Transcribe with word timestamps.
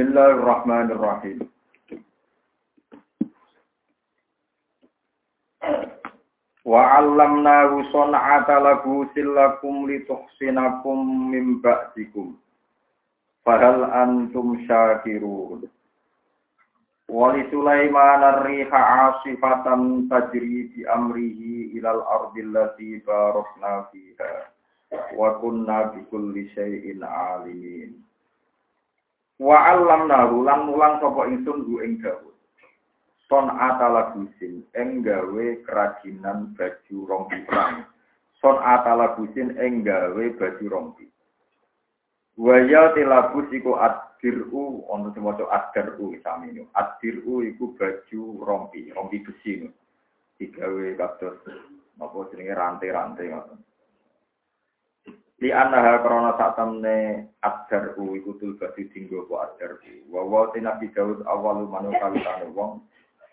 Bismillahirrahmanirrahim. 0.00 1.44
Wa 6.64 6.80
'allamnahu 6.96 7.84
san'ata 7.92 8.64
labusin 8.64 9.28
lakum 9.36 9.84
lituhsinakum 9.84 11.28
min 11.28 11.60
ba'dikum. 11.60 12.32
Fahal 13.44 13.92
antum 13.92 14.64
syakirun. 14.64 15.68
Wa 17.04 17.36
li 17.36 17.44
Sulaiman 17.52 18.24
ar-riha 18.24 18.80
'asifatan 18.80 20.08
tajri 20.08 20.72
bi 20.72 20.88
amrihi 20.88 21.76
ilal 21.76 22.00
ardi 22.08 22.48
allati 22.48 23.04
barakna 23.04 23.84
fiha. 23.92 24.48
Wa 25.12 25.36
kunna 25.44 25.92
bi 25.92 26.08
kulli 26.08 26.48
syai'in 26.56 27.04
'alimin. 27.04 28.00
Wa 29.40 29.56
'allamnahu 29.72 30.44
lan 30.44 30.68
mulang 30.68 31.00
sapa 31.00 31.24
ingsun 31.32 31.64
hu 31.64 31.80
ing 31.80 32.04
Daud. 32.04 32.36
Son 33.24 33.48
atala 33.48 34.12
busin 34.12 34.60
ing 34.76 35.00
kerajinan 35.64 36.52
baju 36.52 36.96
rompi 37.08 37.40
perang. 37.48 37.88
Son 38.36 38.60
atala 38.60 39.16
busin 39.16 39.56
ing 39.56 39.80
baju 39.80 40.66
rompi. 40.68 41.08
Waya 42.36 42.92
tilabus 42.92 43.48
iku 43.48 43.80
addiru 43.80 44.84
ono 44.92 45.12
sing 45.16 45.24
maca 45.24 45.48
addiru 45.48 46.12
samino 46.20 46.68
addiru 46.76 47.40
iku 47.44 47.72
baju 47.76 48.22
rompi 48.44 48.92
rompi 48.92 49.24
besi 49.24 49.64
digawe 50.40 50.86
kados 50.96 51.36
napa 52.00 52.16
jenenge 52.32 52.56
rantai-rantai 52.56 53.28
ngoten 53.28 53.60
li 55.40 55.48
annaha 55.48 56.04
krana 56.04 56.36
sak 56.36 56.52
temne 56.60 57.32
addaru 57.40 58.12
iku 58.20 58.36
tul 58.36 58.60
baju 58.60 58.82
dinggo 58.92 59.24
apa 59.24 59.34
addaru 59.48 60.04
wa 60.12 60.20
wa 60.28 60.52
nabi 60.52 60.92
Daud 60.92 61.24
awalu 61.24 61.64
manu 61.64 61.96
kawitane 61.96 62.52
wong 62.52 62.84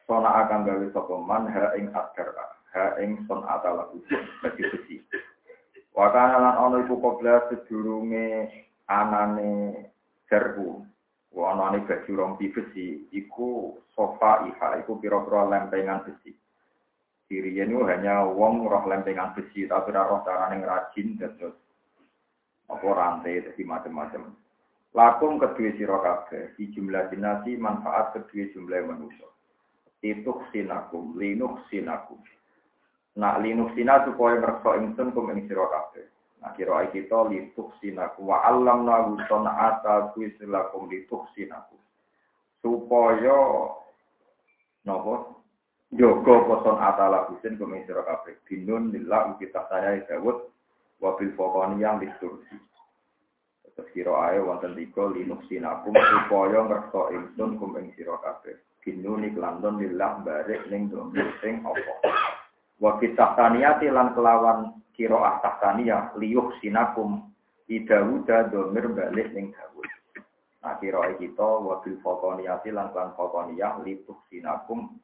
sona 0.07 0.47
akan 0.47 0.63
gawe 0.63 0.87
sapa 0.95 1.15
man 1.19 1.51
ha 1.51 1.75
ing 1.75 1.91
akar 1.91 2.31
ha 2.71 2.95
ing 3.03 3.27
son 3.27 3.43
atala 3.43 3.91
bagi 4.39 4.63
besi. 4.71 5.03
Wa 5.91 6.07
kana 6.15 6.39
lan 6.39 6.55
ana 6.55 6.75
iku 6.87 6.95
kobla 6.95 7.51
sedurunge 7.51 8.47
anane 8.87 9.75
serbu 10.31 10.79
wa 11.35 11.45
anane 11.51 11.83
baju 11.83 12.11
rompi 12.15 12.47
besi 12.55 13.03
iku 13.11 13.75
sofa 13.91 14.47
iha 14.47 14.79
iku 14.79 14.95
pira-pira 14.95 15.43
lempengan 15.43 16.07
besi. 16.07 16.31
Ini 17.27 17.67
hanya 17.67 18.23
wong 18.23 18.63
roh 18.63 18.87
lempengan 18.87 19.35
besi 19.35 19.67
tapi 19.67 19.91
roh 19.91 20.23
carane 20.23 20.63
ngrajin 20.63 21.19
terus 21.19 21.66
apa 22.67 22.87
rantai 22.87 23.43
jadi 23.43 23.63
macam-macam. 23.63 24.35
Lakum 24.95 25.39
kedua 25.39 25.69
sira 25.75 25.97
kabeh 25.99 26.55
di 26.55 26.71
jumlah 26.71 27.11
dinasi 27.11 27.55
manfaat 27.59 28.15
kedua 28.15 28.49
jumlah 28.55 28.81
manusia 28.87 29.27
itu 30.05 30.31
sinakum, 30.53 31.17
linuk 31.17 31.65
sinakum. 31.69 32.21
Nak 33.17 33.41
linuk 33.41 33.73
sina 33.73 34.05
supaya 34.05 34.37
ngerso 34.37 34.77
ingsun 34.77 35.09
kum 35.09 35.33
ing 35.33 35.49
sira 35.49 35.65
kabeh. 35.65 36.05
Nah 36.37 36.53
kira 36.53 36.85
kita 36.93 37.25
lituk 37.33 37.73
sinakum 37.81 38.29
wa 38.29 38.45
alam 38.45 38.85
nagu 38.85 39.17
ata 39.49 40.13
kuisilakum 40.13 40.85
lituk 40.85 41.25
sinakum. 41.33 41.81
Supaya 42.61 43.73
nopo 44.85 45.41
jogo 45.89 46.45
poson 46.45 46.77
atala 46.77 47.25
kusin 47.33 47.57
kum 47.57 47.73
ing 47.73 47.89
sira 47.89 48.05
kabeh. 48.05 48.37
Binun 48.45 48.93
lillah 48.93 49.33
kita 49.41 49.65
saya 49.65 49.97
Dawud 50.05 50.53
wabil 51.01 51.31
fokoni 51.37 51.81
yang 51.81 52.01
distursi. 52.01 52.57
Terus 53.77 53.93
kira 53.93 54.13
ae 54.33 54.41
wonten 54.41 54.73
tiga 54.73 55.05
linuk 55.13 55.45
sinakum 55.45 55.93
supaya 55.93 56.65
ngerso 56.65 57.13
ingsun 57.13 57.61
kum 57.61 57.77
ing 57.77 57.93
sira 57.93 58.17
kabeh. 58.25 58.57
Binuni 58.81 59.35
kelanton 59.35 59.83
lillah 59.83 60.23
barik 60.23 60.65
ning 60.71 60.87
domir 60.87 61.27
sing 61.43 61.59
apa? 61.61 62.09
Wa 62.79 62.97
kitahtaniyati 63.03 63.91
lan 63.91 64.15
kelawan 64.15 64.79
kiroah 64.97 65.43
tahtaniyah 65.43 66.17
liyuh 66.17 66.55
sinakum 66.63 67.29
idawuda 67.67 68.49
domir 68.49 68.87
balik 68.95 69.29
ning 69.35 69.51
dawud. 69.53 69.85
Nah 70.63 70.79
kiroah 70.81 71.13
kita 71.19 71.49
wa 71.61 71.83
bil 71.83 71.99
fokoniyati 72.01 72.73
lan 72.73 72.89
klan 72.95 73.13
fokoniyah 73.13 73.83
lituh 73.85 74.17
sinakum 74.31 74.97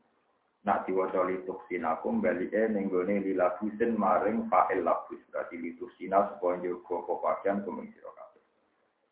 nak 0.63 0.87
diwaca 0.87 1.27
lituh 1.27 1.59
sinakum 1.67 2.23
balike 2.23 2.71
ning 2.71 2.87
gone 2.87 3.19
lilabusin 3.19 3.99
maring 3.99 4.47
fa'il 4.47 4.83
labus 4.83 5.19
berarti 5.29 5.59
lituh 5.59 5.91
sina 5.99 6.31
supaya 6.33 6.59
njogo 6.63 7.03
pepakian 7.03 7.67
kumeng 7.67 7.91
sira 7.91 8.11
kabeh 8.15 8.43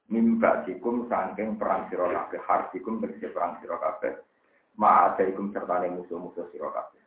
mimba 0.07 0.63
dikum 0.63 1.11
saking 1.11 1.59
perang 1.59 1.91
sira 1.91 2.07
kabeh 2.07 2.39
harfikum 2.47 3.03
tegese 3.03 3.35
perang 3.35 3.59
sira 3.59 3.75
kabeh 3.79 4.15
ma'adaikum 4.79 5.51
serta 5.51 5.83
musuh-musuh 5.91 6.47
sira 6.51 6.69
kabeh. 6.71 7.01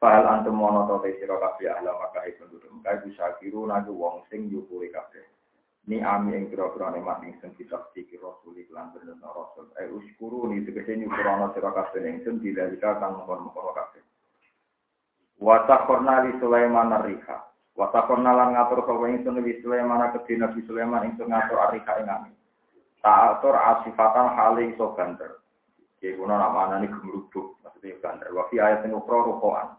Fahal 0.00 0.26
antum 0.26 0.58
mono 0.58 0.88
to 0.88 1.06
te 1.06 1.20
sira 1.20 1.38
kabeh 1.38 1.70
ahla 1.70 1.94
maka 1.94 2.26
itu 2.26 2.42
duduk 2.48 2.72
kae 2.82 2.98
bisa 3.06 3.36
kiru 3.38 3.68
nagu 3.68 3.92
wong 3.94 4.26
sing 4.26 4.50
nyukuri 4.50 4.90
kabeh. 4.90 5.22
Ni 5.82 5.98
ami 5.98 6.38
ing 6.38 6.46
kira-kira 6.46 6.94
nikmat 6.94 7.26
ing 7.26 7.34
sing 7.42 7.50
kita 7.58 7.90
sikir 7.90 8.22
rasul 8.22 8.54
iklan 8.54 8.94
bener 8.94 9.18
rasul. 9.18 9.66
Eh 9.82 9.90
uskuru 9.90 10.46
ni 10.46 10.62
tegese 10.62 10.94
nyukurana 10.94 11.50
sira 11.50 11.74
kabeh 11.74 12.06
ing 12.06 12.22
sing 12.22 12.38
dilika 12.38 13.02
kang 13.02 13.18
mongkon-mongkon 13.18 13.74
kabeh. 13.74 14.02
Wa 15.42 15.66
takhorna 15.66 16.22
li 16.22 16.38
Sulaiman 16.38 16.94
ar-riha. 16.94 17.38
Wa 17.74 17.90
takhorna 17.90 18.30
lan 18.30 18.54
ngatur 18.54 18.86
sapa 18.86 19.04
ingsun 19.10 19.42
li 19.42 19.58
Sulaiman 19.58 20.14
kedhi 20.14 20.38
Nabi 20.38 20.62
Sulaiman 20.70 21.02
ingsun 21.10 21.26
ngatur 21.26 21.58
ar-riha 21.58 21.92
ing 21.98 22.06
ami. 22.06 22.32
Ta'atur 23.02 23.58
asifatan 23.58 24.38
hale 24.38 24.70
iso 24.70 24.94
banter. 24.94 25.42
Ya 25.98 26.18
kuno 26.18 26.34
nama 26.34 26.78
nih 26.82 26.90
gemerubuk, 26.90 27.58
maksudnya 27.62 27.94
bandar. 28.02 28.30
Wafi 28.34 28.58
ayat 28.58 28.82
yang 28.82 28.98
ukro 28.98 29.22
rukoan. 29.22 29.78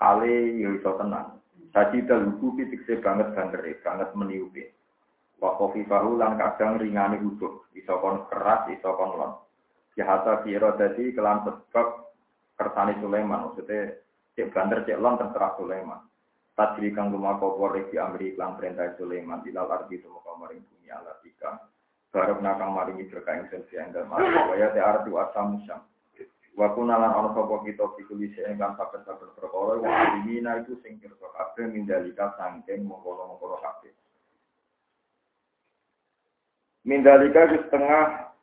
Hale 0.00 0.56
yo 0.60 0.76
iso 0.76 0.96
tenang. 0.96 1.40
Tadi 1.72 2.04
daluku 2.04 2.56
pitikse 2.56 3.00
banget 3.00 3.32
bandere, 3.36 3.76
banget 3.80 4.12
meniupi. 4.16 4.64
Wakofi 5.42 5.82
fahu 5.90 6.22
lan 6.22 6.38
kadang 6.38 6.78
ringani 6.78 7.18
huduk. 7.18 7.66
Iso 7.74 7.98
kon 7.98 8.30
keras, 8.30 8.70
iso 8.70 8.94
kon 8.94 9.18
lon. 9.18 9.32
Jahata 9.98 10.46
biro 10.46 10.78
dadi 10.78 11.10
kelan 11.10 11.42
sebab 11.42 12.14
kersani 12.54 12.94
Sulaiman. 13.02 13.50
Maksudnya 13.50 13.98
cek 14.38 14.54
bandar 14.54 14.86
cek 14.86 15.02
lon 15.02 15.18
terserah 15.18 15.58
Sulaiman. 15.58 16.00
Tadri 16.54 16.94
kang 16.94 17.10
lumaku 17.10 17.58
korek 17.58 17.90
di 17.90 17.98
Amri 17.98 18.38
klan 18.38 18.54
perintah 18.54 18.94
Sulaiman. 18.94 19.42
Ilal 19.42 19.66
arti 19.66 19.98
tumuka 19.98 20.30
maring 20.38 20.62
bumi 20.62 20.88
alatika. 20.94 21.58
Barok 22.14 22.38
nakang 22.44 22.76
maringi 22.76 23.08
berkah 23.08 23.40
ing 23.40 23.48
sing 23.50 23.64
siang 23.72 23.90
mari 24.06 24.28
waya 24.30 24.70
te 24.70 24.78
arti 24.78 25.10
asam 25.10 25.58
musam. 25.58 25.80
Wa 26.52 26.68
kunalan 26.76 27.08
ana 27.08 27.32
sapa 27.32 27.64
kita 27.64 27.88
pikuli 27.96 28.28
sing 28.36 28.60
kan 28.60 28.76
saben-saben 28.76 29.32
perkara 29.32 29.80
wa 29.80 29.88
alimina 29.88 30.60
itu 30.60 30.76
sing 30.84 31.00
pirsa 31.00 31.24
kabeh 31.24 31.72
mindalika 31.72 32.36
sangking 32.36 32.84
mongkon-mongkon 32.84 33.56
kabeh. 33.64 33.96
Mindalika 36.82 37.46
itu 37.46 37.62
setengah 37.62 38.34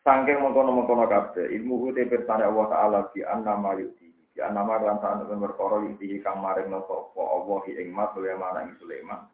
sangking 0.00 0.40
mongkon-mongkon 0.40 1.04
kabeh. 1.04 1.52
Ilmu 1.52 1.92
te 1.92 2.08
pirsane 2.08 2.48
Allah 2.48 2.66
taala 2.72 2.98
bi 3.12 3.20
annama 3.20 3.76
yuti. 3.76 4.08
Bi 4.32 4.40
annama 4.40 4.80
lan 4.80 4.96
ta'ala 4.96 5.28
perkara 5.28 5.84
yuti 5.84 6.24
kang 6.24 6.40
maring 6.40 6.72
sapa 6.72 7.20
Allah 7.20 7.60
ing 7.68 7.92
mat 7.92 8.16
Sulaiman 8.16 8.64
ing 8.64 8.80
Sulaiman. 8.80 9.28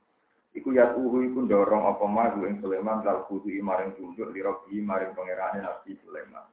Iku 0.55 0.75
ya 0.75 0.91
uhu 0.91 1.23
iku 1.31 1.47
dorong 1.47 1.87
apa 1.87 2.03
maju 2.07 2.51
ing 2.51 2.59
Sulaiman 2.59 3.07
dal 3.07 3.23
kudu 3.31 3.55
maring 3.63 3.95
tunduk 3.95 4.35
lirobi 4.35 4.83
maring 4.83 5.15
pangerane 5.15 5.63
Nabi 5.63 5.95
Sulaiman. 6.03 6.47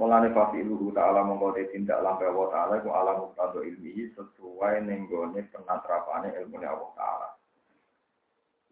Mulane 0.00 0.32
fasi 0.32 0.64
iluhu 0.64 0.90
ta'ala 0.96 1.22
mongko 1.28 1.54
de 1.60 1.70
tindak 1.70 2.00
lampe 2.00 2.24
Allah 2.24 2.48
ta'ala 2.50 2.72
iku 2.80 2.90
alam 2.90 3.16
muktado 3.28 3.60
ilmihi 3.60 4.16
sesuai 4.16 4.80
nenggone 4.80 5.44
penatrapane 5.52 6.32
ilmu 6.40 6.56
Allah 6.64 6.90
ta'ala. 6.96 7.28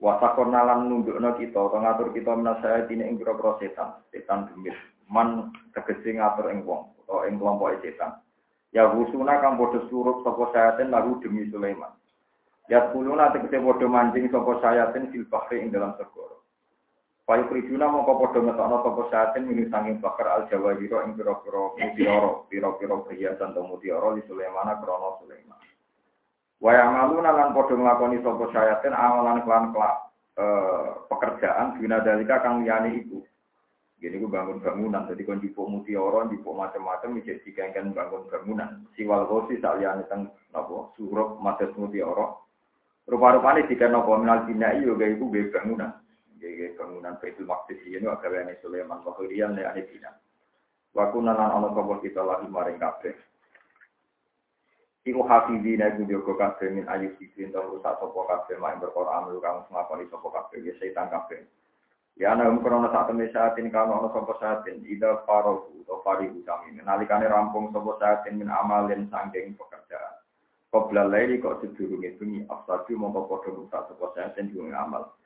Wasakor 0.03 0.51
nalan 0.51 0.91
nundukno 0.91 1.39
kita, 1.39 1.63
atau 1.63 1.79
ngatur 1.79 2.11
kita 2.11 2.35
menasaya 2.35 2.91
dini 2.91 3.07
ing 3.07 3.23
biro 3.23 3.39
setan, 3.63 4.03
setan 4.11 4.51
demit. 4.51 4.75
Man 5.07 5.55
tegesi 5.71 6.19
ngatur 6.19 6.51
ing 6.51 6.67
wong, 6.67 6.91
atau 7.07 7.23
ing 7.23 7.39
kelompok 7.39 7.79
setan. 7.87 8.19
Ya 8.75 8.91
husuna 8.91 9.39
kang 9.39 9.63
bodoh 9.63 9.87
surup 9.87 10.27
sopo 10.27 10.51
sayatin 10.51 10.91
demi 11.23 11.47
Sulaiman. 11.55 11.95
Ya 12.67 12.91
nanti 12.91 13.47
kita 13.47 13.63
bodoh 13.63 13.87
mancing 13.87 14.27
sopo 14.27 14.59
sayatin 14.59 15.15
fil 15.15 15.23
bahri 15.31 15.63
ing 15.63 15.71
dalam 15.71 15.95
segoro. 15.95 16.43
Payu 17.23 17.47
prijuna 17.47 17.87
mongko 17.87 18.19
podo 18.19 18.43
ngetokno 18.43 18.83
sopo 18.83 19.03
sayatin 19.07 19.47
ini 19.47 19.71
sanging 19.71 20.03
bakar 20.03 20.27
al 20.27 20.43
jawa 20.51 20.75
hiro 20.83 21.07
ing 21.07 21.15
piro-piro 21.15 21.79
mutioro, 21.79 22.51
piro-piro 22.51 23.07
perhiasan 23.07 23.55
atau 23.55 23.71
mutioro 23.71 24.19
di 24.19 24.27
Sulaiman 24.27 24.67
krono 24.83 25.23
Sulaiman. 25.23 25.72
Wayang 26.62 26.94
malu 26.94 27.19
nalan 27.19 27.50
podo 27.50 27.75
ngelakoni 27.75 28.23
sopo 28.23 28.47
sayatin 28.55 28.94
amalan 28.94 29.43
kelan 29.43 29.75
kelak 29.75 30.14
e, 30.38 30.44
pekerjaan 31.11 31.75
guna 31.82 31.99
dalika 32.06 32.38
kang 32.38 32.62
liyane 32.62 33.03
itu. 33.03 33.19
Gini 33.99 34.19
gue 34.19 34.31
bangun 34.31 34.62
bangunan, 34.62 35.06
jadi 35.06 35.23
kon 35.23 35.38
jipuk 35.38 35.67
mutiara, 35.67 36.26
jipuk 36.26 36.59
macam-macam, 36.59 37.23
jadi 37.23 37.70
kan 37.70 37.94
bangun 37.94 38.26
bangunan. 38.31 38.82
Siwal 38.94 39.26
kosi 39.26 39.59
saliyane 39.59 40.06
teng 40.06 40.31
napa 40.55 40.94
surup 40.94 41.43
madat 41.43 41.75
mutiara. 41.75 42.31
Rupa-rupane 43.11 43.67
jika 43.67 43.91
napa 43.91 44.15
minal 44.19 44.47
bina 44.47 44.75
iyo 44.79 44.94
gaya 44.94 45.19
iku 45.19 45.35
gaya 45.35 45.50
bangunan. 45.50 45.91
Gaya 46.38 46.75
bangunan 46.79 47.19
Baitul 47.19 47.47
Maqdis 47.47 47.82
ini 47.87 48.06
agawane 48.06 48.58
Sulaiman 48.62 49.03
wa 49.03 49.15
khiriyan 49.19 49.58
ne 49.58 49.67
ane 49.67 49.82
bina. 49.87 50.15
Wa 50.94 51.11
kunanan 51.11 51.58
ana 51.58 51.75
sapa 51.75 51.94
kita 52.03 52.23
lagi 52.23 52.47
maring 52.47 52.79
kabeh. 52.79 53.31
Iku 55.03 55.27
hafidina 55.27 55.91
iku 55.91 56.07
jogo 56.07 56.39
kabeh 56.39 56.71
min 56.71 56.87
ayu 56.87 57.11
sikin 57.19 57.51
to 57.51 57.59
rusak 57.59 57.99
sapa 57.99 58.21
kabeh 58.23 58.55
mak 58.63 58.79
berkoran 58.79 59.35
lu 59.35 59.43
kamu 59.43 59.67
ngakoni 59.67 60.07
sapa 60.07 60.29
kabeh 60.31 60.63
ya 60.63 60.73
setan 60.79 61.11
kabeh. 61.11 61.43
Ya 62.15 62.31
ana 62.31 62.47
um 62.47 62.63
krono 62.63 62.87
sak 62.95 63.11
temne 63.11 63.27
saatin 63.35 63.75
kano 63.75 63.99
ana 63.99 64.15
sapa 64.15 64.39
saatin 64.39 64.79
ida 64.87 65.27
farohu 65.27 65.83
atau 65.83 65.99
farihu 66.07 66.47
kami 66.47 66.79
nalikane 66.87 67.27
rampung 67.27 67.75
sapa 67.75 67.99
saatin 67.99 68.39
min 68.39 68.47
amalin 68.47 69.11
sangking 69.11 69.59
pekerjaan. 69.59 70.23
Qabla 70.71 71.11
laili 71.11 71.43
kok 71.43 71.67
sedurunge 71.67 72.15
bengi 72.23 72.47
afsadu 72.47 72.95
mongko 72.95 73.27
padha 73.27 73.51
rusak 73.59 73.83
sapa 73.91 74.07
saatin 74.15 74.55
durung 74.55 74.71
amal. 74.71 75.19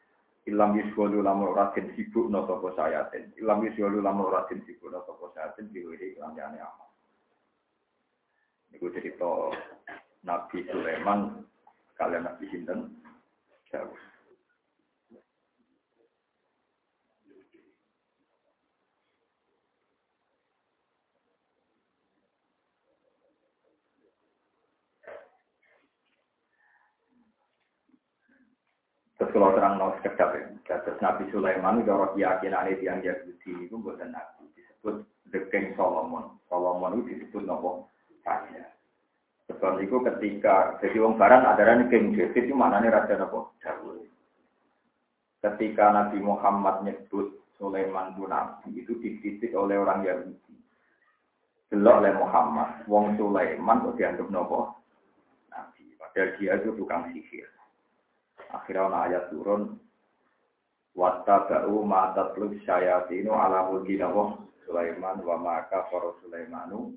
Ilam 0.48 0.72
yuswalu 0.72 1.20
lamun 1.20 1.52
ora 1.52 1.68
den 1.76 1.92
sibuk 1.92 2.32
no 2.32 2.48
sapa 2.48 2.72
saatin. 2.80 3.28
Ilam 3.36 3.60
yuswalu 3.60 4.00
lamun 4.00 4.32
ora 4.32 4.48
den 4.48 4.64
sibuk 4.64 4.88
no 4.88 5.04
sapa 5.04 5.36
saatin 5.36 5.68
diwiri 5.68 6.16
lan 6.16 6.32
amal. 6.40 6.85
Iku 8.76 8.92
cerita 8.92 9.56
Nabi 10.20 10.68
Sulaiman 10.68 11.40
kalian 11.96 12.28
Nabi 12.28 12.44
Sinten 12.52 12.92
Jauh. 13.72 13.96
Terus 29.16 29.32
kalau 29.32 29.56
terang 29.56 29.80
nol 29.80 29.96
sekedap 30.04 30.36
ya, 30.36 30.76
terus 30.84 31.00
Nabi 31.00 31.24
Sulaiman 31.32 31.80
itu 31.80 31.88
orang 31.88 32.12
keyakinan 32.12 32.68
itu 32.68 32.84
yang 32.84 33.00
Yahudi 33.00 33.64
itu 33.64 33.74
buatan 33.80 34.12
Nabi 34.12 34.52
disebut 34.52 35.00
the 35.32 35.40
King 35.48 35.72
Solomon. 35.80 36.36
Solomon 36.52 37.00
itu 37.00 37.24
disebut 37.24 37.48
nopo 37.48 37.95
raja. 38.26 38.64
Sebab 39.46 39.78
itu 39.78 40.02
ketika 40.02 40.74
jadi 40.82 40.98
wong 40.98 41.14
barat 41.14 41.46
ada 41.46 41.78
King 41.86 42.18
David 42.18 42.50
itu 42.50 42.54
maknanya 42.54 42.98
raja 42.98 43.14
nopo 43.14 43.54
Dawud. 43.62 44.02
Ketika 45.38 45.94
Nabi 45.94 46.18
Muhammad 46.18 46.82
nyebut 46.82 47.38
Sulaiman 47.54 48.18
itu 48.18 48.26
Nabi 48.26 48.68
itu 48.74 48.92
dititik 48.98 49.54
oleh 49.54 49.78
orang 49.78 50.02
Yahudi. 50.02 50.54
Belok 51.70 51.98
oleh 52.02 52.12
Muhammad, 52.18 52.70
wong 52.90 53.14
Sulaiman 53.14 53.86
kok 53.86 53.96
dianggap 53.96 54.28
nopo 54.34 54.82
Nabi. 55.54 55.94
Padahal 55.94 56.34
dia 56.36 56.52
itu 56.58 56.70
tukang 56.74 57.14
sihir. 57.14 57.46
Akhirnya 58.50 58.90
ada 58.90 58.98
ayat 59.06 59.24
turun. 59.30 59.78
Watta 60.96 61.44
ba'u 61.44 61.84
ma'atatlu 61.84 62.56
syayatinu 62.64 63.28
ala 63.30 63.68
mulki 63.68 64.00
Sulaiman 64.66 65.22
wa 65.22 65.36
maka 65.38 65.86
faru 65.92 66.18
Sulaimanu 66.24 66.90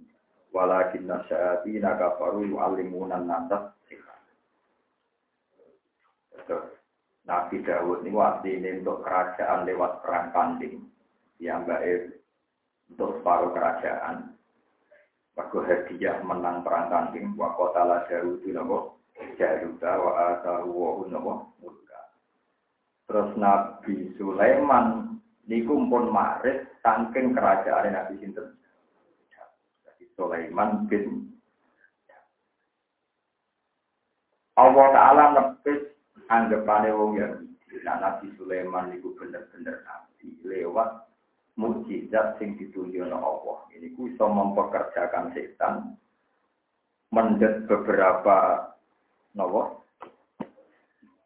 walakin 0.50 1.06
nasyayatina 1.06 1.98
kafaru 1.98 2.46
yu'allimunan 2.50 3.26
nasas 3.30 3.74
Nabi 7.30 7.62
Dawud 7.62 8.02
ini 8.02 8.10
waktu 8.10 8.58
ini 8.58 8.82
untuk 8.82 9.06
kerajaan 9.06 9.70
lewat 9.70 10.02
perang 10.02 10.34
tanding 10.34 10.82
yang 11.38 11.62
baik 11.62 12.26
untuk 12.90 13.22
separuh 13.22 13.54
kerajaan. 13.54 14.34
Waktu 15.38 15.58
hadiah 15.62 16.26
menang 16.26 16.66
perang 16.66 16.90
tanding, 16.90 17.38
wakotala 17.38 18.10
Dawud 18.10 18.42
itu 18.42 18.58
jaruta 19.38 19.92
wa 20.02 20.12
atahu 20.36 20.68
wa 20.74 21.36
mulka. 21.62 22.02
Terus 23.06 23.30
Nabi 23.38 24.10
Sulaiman 24.18 25.18
niku 25.46 25.78
pun 25.86 26.10
maris 26.10 26.66
saking 26.82 27.38
kerajaan 27.38 27.94
Nabi 27.94 28.20
sinten. 28.26 28.59
Sulaiman 30.20 30.84
bin 30.92 31.32
Allah 34.60 34.88
Ta'ala 34.92 35.24
nepis 35.40 35.96
anggapane 36.28 36.92
wong 36.92 37.16
Yahudi. 37.16 37.80
Nah, 37.88 37.96
Nabi 38.04 38.28
Sulaiman 38.36 38.92
niku 38.92 39.16
bener-bener 39.16 39.88
nabi 39.88 40.36
lewat 40.44 41.08
mukjizat 41.56 42.36
sing 42.36 42.60
ditunjukno 42.60 43.16
Allah. 43.16 43.64
Ini 43.72 43.96
ku 43.96 44.12
iso 44.12 44.28
mempekerjakan 44.28 45.32
setan 45.32 45.96
mendet 47.16 47.64
beberapa 47.72 48.68
nopo 49.32 49.80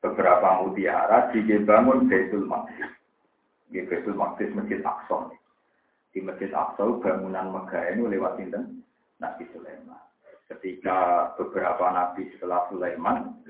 beberapa 0.03 0.61
mutiara 0.61 1.33
dibangun 1.33 2.05
Baitul 2.11 2.45
Maqdis. 2.45 2.91
Di 3.71 3.81
Baitul 3.87 4.13
Maqdis 4.13 4.53
Masjid 4.53 4.83
Aqsa. 4.83 5.31
Di 6.13 6.21
Masjid 6.21 6.53
Aqsa 6.53 6.85
bangunan 7.01 7.49
megah 7.49 7.89
ini 7.89 8.05
lewat 8.05 8.37
sinten 8.37 8.85
Nabi 9.17 9.49
Sulaiman. 9.49 9.97
Ketika 10.45 11.31
beberapa 11.35 11.89
nabi 11.89 12.29
setelah 12.37 12.69
Sulaiman 12.69 13.41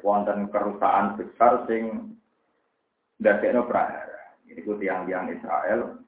wonten 0.00 0.48
kerusakan 0.48 1.20
besar 1.20 1.68
sing 1.68 2.16
ndadekno 3.20 3.68
prahara. 3.68 4.32
Ini 4.48 4.64
tiang-tiang 4.64 5.28
Israel 5.28 6.00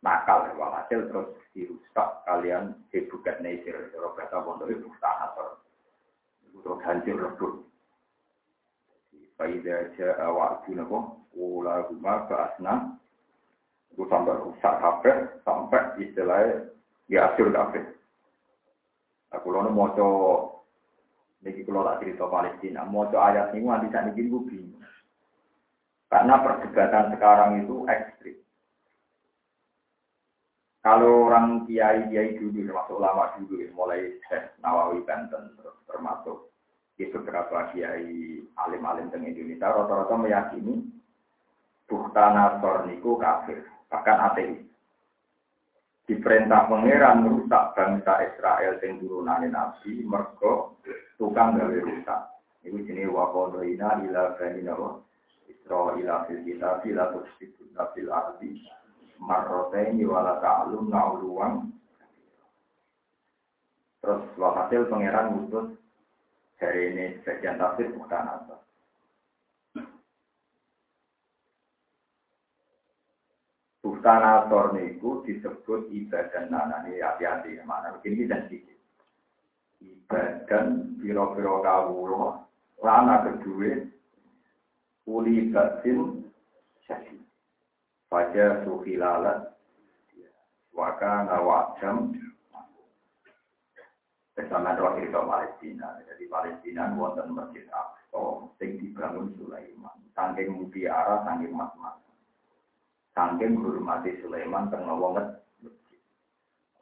nakal 0.00 0.48
walhasil 0.56 1.12
terus 1.12 1.28
dirusak 1.52 2.08
kalian 2.24 2.72
dibukat 2.88 3.44
nesir. 3.44 3.92
Kalau 3.92 4.16
kata 4.16 4.40
pondok 4.40 4.72
itu 4.72 4.88
tanah 5.02 5.36
terus 5.36 5.56
hancur 6.84 7.16
lebur. 7.20 7.52
Faida 9.38 9.94
ja'a 9.94 10.26
wa'adu 10.34 10.74
napa 10.74 10.98
ula 11.38 11.86
huma 11.86 12.26
ba'asna 12.26 12.98
itu 13.98 14.06
sampai 14.06 14.38
rusak 14.46 14.74
kabeh 14.78 15.42
sampai 15.42 15.98
istilahnya 15.98 16.70
ya 17.10 17.26
hancur 17.26 17.50
kabeh. 17.50 17.82
Aku 19.34 19.50
lono 19.50 19.74
maca 19.74 20.08
niki 21.42 21.66
kula 21.66 21.82
tak 21.82 22.06
cerita 22.06 22.30
Palestina, 22.30 22.86
maca 22.86 23.18
ayat 23.18 23.50
niku 23.50 23.66
nganti 23.66 23.90
sak 23.90 24.06
niki 24.06 24.22
niku 24.22 24.46
bingung. 24.46 24.86
Karena 26.06 26.38
perdebatan 26.46 27.10
sekarang 27.10 27.50
itu 27.66 27.76
ekstrim. 27.90 28.38
Kalau 30.78 31.26
orang 31.26 31.66
kiai 31.66 32.06
kiai 32.06 32.38
dulu 32.38 32.70
termasuk 32.70 33.02
ulama 33.02 33.34
dulu 33.34 33.66
mulai 33.74 34.14
Syekh 34.30 34.46
Nawawi 34.62 35.02
Banten 35.02 35.58
termasuk 35.90 36.54
di 36.94 37.10
beberapa 37.10 37.74
kiai 37.74 38.46
alim-alim 38.62 39.10
di 39.10 39.26
Indonesia 39.26 39.74
rata-rata 39.74 40.14
meyakini 40.14 40.86
Buktana 41.90 42.62
Torniku 42.62 43.18
kafir, 43.18 43.64
bahkan 43.88 44.18
ateis. 44.32 44.64
Diperintah 46.08 46.72
pangeran 46.72 47.20
merusak 47.20 47.76
bangsa 47.76 48.24
Israel 48.24 48.80
yang 48.80 48.96
turunan 48.96 49.44
Nabi, 49.52 50.00
mergo 50.08 50.80
tukang 51.20 51.60
gawe 51.60 51.78
rusak. 51.84 52.20
Ini 52.64 52.80
jenis 52.88 53.12
wakodoina 53.12 54.00
ila 54.08 54.32
bani 54.40 54.64
nawa 54.64 55.04
Israel 55.48 56.24
fil 56.24 56.42
kitab 56.48 56.80
la 56.80 57.04
tusfituna 57.12 57.92
fil 57.92 58.08
ardi 58.08 58.64
marrotaini 59.20 60.08
wala 60.08 60.40
ta'alum 60.40 60.88
na'uluwang 60.88 61.68
Terus 63.98 64.24
walhasil 64.38 64.88
pangeran 64.88 65.36
ngutus 65.36 65.74
Hari 66.58 66.90
ini 66.90 67.04
sebagian 67.22 67.54
tafsir 67.54 67.86
bukan 67.94 68.24
apa. 68.26 68.58
Bukan 73.98 74.22
asor 74.22 74.78
niku 74.78 75.26
disebut 75.26 75.90
ibadah 75.90 76.46
nana 76.46 76.86
ini 76.86 77.02
hati-hati 77.02 77.58
mana 77.66 77.98
begini 77.98 78.30
dan 78.30 78.46
sedikit. 78.46 78.78
Ibadah 79.82 80.70
biro-biro 81.02 81.58
kawulo 81.66 82.46
lana 82.78 83.26
kedua 83.26 83.74
uli 85.02 85.50
batin 85.50 86.30
syahid. 86.86 87.18
Fajar 88.06 88.62
suhilalat 88.62 89.50
wakana 90.70 91.42
wajam 91.42 92.14
Bersama 94.38 94.78
roh 94.78 94.94
cerita 94.94 95.26
Palestina. 95.26 95.98
Jadi 96.06 96.30
Palestina 96.30 96.94
wonten 96.94 97.34
masjid 97.34 97.66
Aqsa 97.74 98.46
sing 98.62 98.78
dibangun 98.78 99.34
Sulaiman. 99.34 99.98
Saking 100.14 100.54
mutiara, 100.54 101.26
saking 101.26 101.50
mas-mas. 101.50 102.07
Saking 103.18 103.58
hormati 103.58 104.14
Sulaiman 104.22 104.70
tengah 104.70 104.94
wonget. 104.94 105.26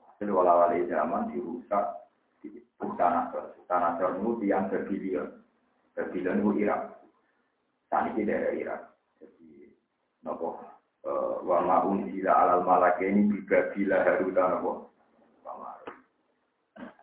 Hasil 0.04 0.28
wala-wali 0.28 0.84
zaman 0.84 1.32
dirusak 1.32 2.12
di 2.44 2.60
tanah 2.76 3.32
tanah 3.64 3.96
Nasr 3.96 4.20
yang 4.44 4.68
Babylon. 4.68 5.32
Babylon 5.96 6.40
itu 6.44 6.50
Irak. 6.60 6.92
Saat 7.88 8.12
ini 8.12 8.28
daerah 8.28 8.52
Irak. 8.52 8.80
Jadi 9.16 9.64
ma 10.28 11.76
unzila 11.88 12.32
alal 12.36 12.68
malakaini 12.68 13.32
bi 13.32 13.40
babila 13.48 14.04
haruta 14.04 14.44
napa 14.44 14.72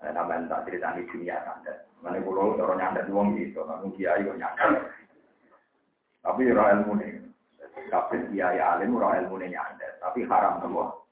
Nah, 0.04 0.12
sampean 0.12 0.52
tak 0.52 0.68
cerita 0.68 1.00
di 1.00 1.08
dunia 1.08 1.40
santet. 1.48 1.88
Mana 2.04 2.20
pulau 2.20 2.60
cara 2.60 2.76
nyantet 2.76 3.08
wong 3.08 3.40
gitu, 3.40 3.64
namun 3.64 3.96
kiai 3.96 4.28
kok 4.28 4.36
nyantet. 4.36 4.84
Tapi 6.20 6.52
ora 6.52 6.76
ilmu 6.76 7.00
nih. 7.00 7.23
Kabeh 7.74 8.30
kiai 8.30 8.58
alim 8.62 8.98
ora 8.98 9.22
ilmu 9.22 9.38
nih 9.42 9.54
nyantet. 9.54 9.98
Tapi 10.02 10.26
haram 10.26 10.62
nopo 10.62 11.10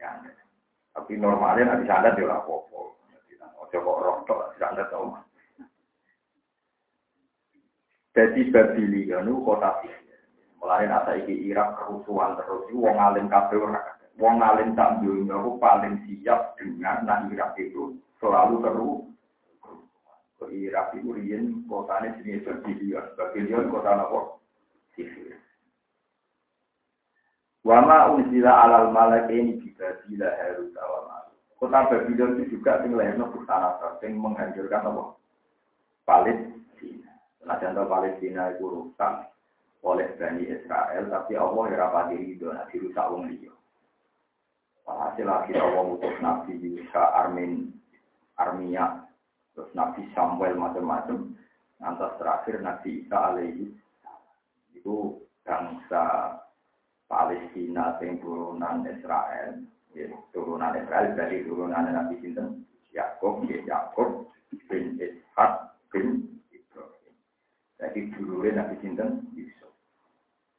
nyantet. 0.00 0.36
Tapi 0.92 1.12
normalnya 1.16 1.74
nanti 1.74 1.88
santet 1.88 2.16
ya 2.16 2.28
ora 2.28 2.38
apa-apa. 2.40 2.80
Ojo 3.64 3.76
kok 3.80 4.00
rontok 4.00 4.40
santet 4.60 4.88
tau. 4.88 5.16
Jadi 8.14 8.40
Babilia 8.54 9.26
nu 9.26 9.42
kota 9.42 9.82
sihir. 9.82 10.20
Mulai 10.62 10.86
nasa 10.86 11.18
iki 11.18 11.50
Irak 11.50 11.76
kerusuhan 11.76 12.38
terus, 12.38 12.70
wong 12.72 12.96
alim 12.96 13.26
kabeh 13.26 13.58
ora 13.58 13.82
Wong 14.14 14.38
alim 14.38 14.78
tak 14.78 15.02
dunia 15.02 15.34
paling 15.58 16.06
siap 16.06 16.54
dengan 16.54 17.02
nak 17.02 17.26
Irak 17.34 17.58
itu 17.58 17.98
selalu 18.22 18.62
seru. 18.62 18.90
Ke 20.38 20.46
Irak 20.54 20.94
itu 20.94 21.10
rian 21.10 21.66
kotanya 21.66 22.14
jenis 22.22 22.46
Babilion. 22.46 23.02
Babilion 23.18 23.74
kota 23.74 23.90
apa? 23.98 24.38
Sihir. 24.94 25.34
Wama 27.64 28.12
unzila 28.12 28.68
alal 28.68 28.92
malak 28.92 29.32
ini 29.32 29.56
juga 29.64 29.96
bila 30.04 30.28
harus 30.36 30.68
awal 30.76 31.04
Kota 31.56 31.88
Babylon 31.88 32.44
itu 32.44 32.60
juga 32.60 32.84
sing 32.84 32.92
lahirno 32.92 33.32
Buktanasa, 33.32 33.96
yang 34.04 34.20
menghancurkan 34.20 34.84
apa? 34.84 35.16
Palestina. 36.04 37.08
Nah, 37.40 37.56
contoh 37.56 37.88
Palestina 37.88 38.52
itu 38.52 38.68
rusak 38.68 39.32
oleh 39.80 40.12
Bani 40.20 40.44
Israel, 40.44 41.08
tapi 41.08 41.40
Allah 41.40 41.64
ya 41.72 41.76
rapati 41.80 42.36
itu, 42.36 42.52
nah 42.52 42.68
dirusak 42.68 43.08
wong 43.08 43.32
liya. 43.32 43.52
Hasil 44.84 45.24
lagi 45.24 45.56
Allah 45.56 45.88
mutus 45.88 46.12
Nabi 46.20 46.60
Yusa 46.60 47.00
Armin 47.16 47.72
Armia, 48.36 49.08
terus 49.56 49.72
Nabi 49.72 50.04
Samuel 50.12 50.60
macam-macam. 50.60 51.32
Nanti 51.80 52.06
terakhir 52.20 52.60
Nabi 52.60 53.08
Isa 53.08 53.16
alaihi 53.16 53.72
itu 54.76 55.16
bangsa 55.48 56.36
Palestina 57.06 57.96
yang 58.00 58.16
turunan 58.18 58.84
Israel, 58.88 59.60
ya, 59.92 60.06
turunan 60.32 60.72
Israel 60.76 61.12
dari 61.14 61.44
turunan 61.44 61.84
Nabi 61.88 62.16
Sinten 62.24 62.64
Yakub, 62.94 63.44
ya 63.46 63.60
Yakub 63.68 64.30
bin 64.70 64.96
Ishak 64.96 65.52
bin 65.92 66.38
Ibrahim. 66.50 67.14
Jadi 67.76 68.00
dulu 68.16 68.46
Nabi 68.48 68.74
Sinten 68.80 69.28
Yusuf. 69.36 69.72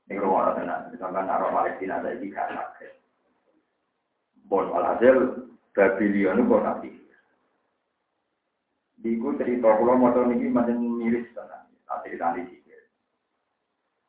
Ini 0.06 0.22
rumah 0.22 0.54
orang 0.54 0.56
tenan, 0.62 0.82
misalkan 0.94 1.26
Arab 1.26 1.50
Palestina 1.50 2.04
saya 2.06 2.22
di 2.22 2.30
anak. 2.30 2.78
Bon 4.46 4.70
walhasil 4.70 5.50
Babylon 5.74 6.38
itu 6.40 6.46
kota 6.46 6.74
sihir. 6.86 7.20
Iku 9.02 9.38
cerita 9.38 9.70
mau 9.82 10.14
tahu 10.14 10.34
ini 10.34 10.50
macam 10.54 10.78
miris 10.78 11.26
tenan, 11.34 11.66
tak 11.90 12.06
cerita 12.06 12.38
di 12.38 12.46
sihir. 12.46 12.82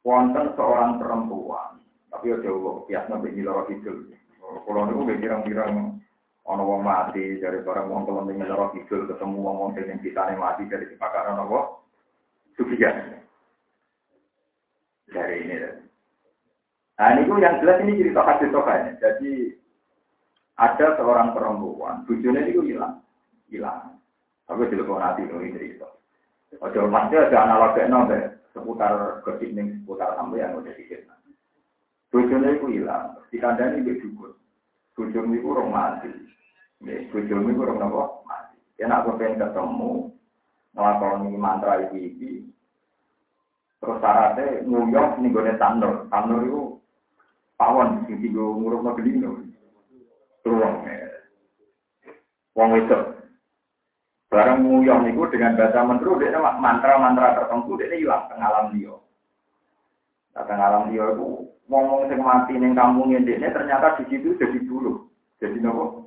Wonten 0.05 0.53
seorang 0.55 1.01
perempuan, 1.01 1.76
tapi 2.17 2.33
ya 2.33 2.41
jauh 2.41 2.89
biasa 2.89 3.13
nabi 3.13 3.45
loro 3.45 3.69
kidul. 3.69 4.09
Kalau 4.41 4.89
niku 4.89 5.05
pirang-pirang 5.05 6.01
ana 6.49 6.63
wong 6.65 6.81
mati 6.81 7.37
dari 7.37 7.61
barang 7.61 7.93
wong 7.93 8.09
temen 8.09 8.25
ning 8.33 8.41
loro 8.49 8.73
kidul 8.73 9.05
ketemu 9.05 9.37
wong 9.37 9.57
wong 9.61 9.71
sing 9.77 10.01
kitane 10.01 10.33
mati 10.41 10.65
dari 10.65 10.89
kebakaran 10.89 11.37
apa? 11.37 11.85
Sufiyan. 12.57 13.21
Dari 15.13 15.45
ini. 15.45 15.57
Nah, 16.97 17.13
ini 17.13 17.29
yang 17.29 17.61
jelas 17.61 17.85
ini 17.85 18.01
cerita 18.01 18.25
hadis 18.25 18.49
sokai. 18.49 18.97
Jadi 18.97 19.53
ada 20.57 20.97
seorang 20.97 21.37
perempuan, 21.37 22.09
tujuannya 22.09 22.49
itu 22.49 22.65
hilang, 22.65 23.05
hilang. 23.53 24.01
Tapi 24.49 24.73
telepon 24.73 25.05
nanti 25.05 25.29
ini 25.29 25.53
cerita. 25.53 25.85
Ojo 26.65 26.89
masih 26.89 27.21
ada 27.21 27.45
analog 27.45 27.77
nomor 27.93 28.41
seputar 28.57 29.21
gosip 29.21 29.53
nih 29.53 29.77
seputar 29.85 30.17
sampai 30.17 30.41
yang 30.41 30.57
udah 30.57 30.73
dikit. 30.73 31.05
Tujuannya 32.15 32.57
itu 32.57 32.67
hilang. 32.71 33.19
Di 33.33 33.37
kandang 33.43 33.83
ini 33.83 33.99
juga. 33.99 34.31
Tujuan 34.97 35.35
itu 35.35 35.47
orang 35.51 35.69
mati. 35.73 36.11
Tujuan 37.13 37.51
itu 37.51 37.61
orang 37.61 37.83
apa? 37.83 38.03
Mati. 38.25 38.57
Ya 38.77 38.87
nak 38.87 39.09
pengen 39.17 39.41
ketemu, 39.41 40.13
ngelakoni 40.77 41.33
mantra 41.37 41.81
ini, 41.89 42.13
ini. 42.13 42.33
Terus 43.81 44.01
syaratnya 44.01 44.65
nguyok 44.65 45.21
nih 45.21 45.33
gue 45.33 45.53
tandur. 45.61 46.09
Tandur 46.09 46.41
itu 46.45 46.63
pawon, 47.57 48.05
sing 48.05 48.21
tiga 48.21 48.45
nguruk 48.45 48.85
mau 48.85 48.97
Ruang. 50.47 50.75
Wong 52.57 52.71
itu. 52.79 52.99
Barang 54.27 54.63
nguyong 54.65 55.07
itu 55.11 55.23
dengan 55.31 55.55
bahasa 55.55 55.87
menteru, 55.87 56.19
dia 56.19 56.35
mantra-mantra 56.39 57.39
tertentu, 57.39 57.79
dia 57.79 57.95
hilang 57.95 58.27
tengah 58.27 58.49
alam 58.51 58.67
dia. 58.75 58.95
Nah, 60.35 60.45
tengah 60.45 60.67
alam 60.67 60.91
dia 60.93 61.05
itu 61.15 61.46
ngomong 61.67 62.07
sing 62.07 62.23
mati 62.23 62.55
ning 62.55 62.79
kampung 62.79 63.11
ini 63.11 63.39
ternyata 63.51 63.99
di 63.99 64.05
situ 64.11 64.39
jadi 64.39 64.59
bulu. 64.67 65.07
Jadi 65.43 65.59
nopo? 65.61 66.07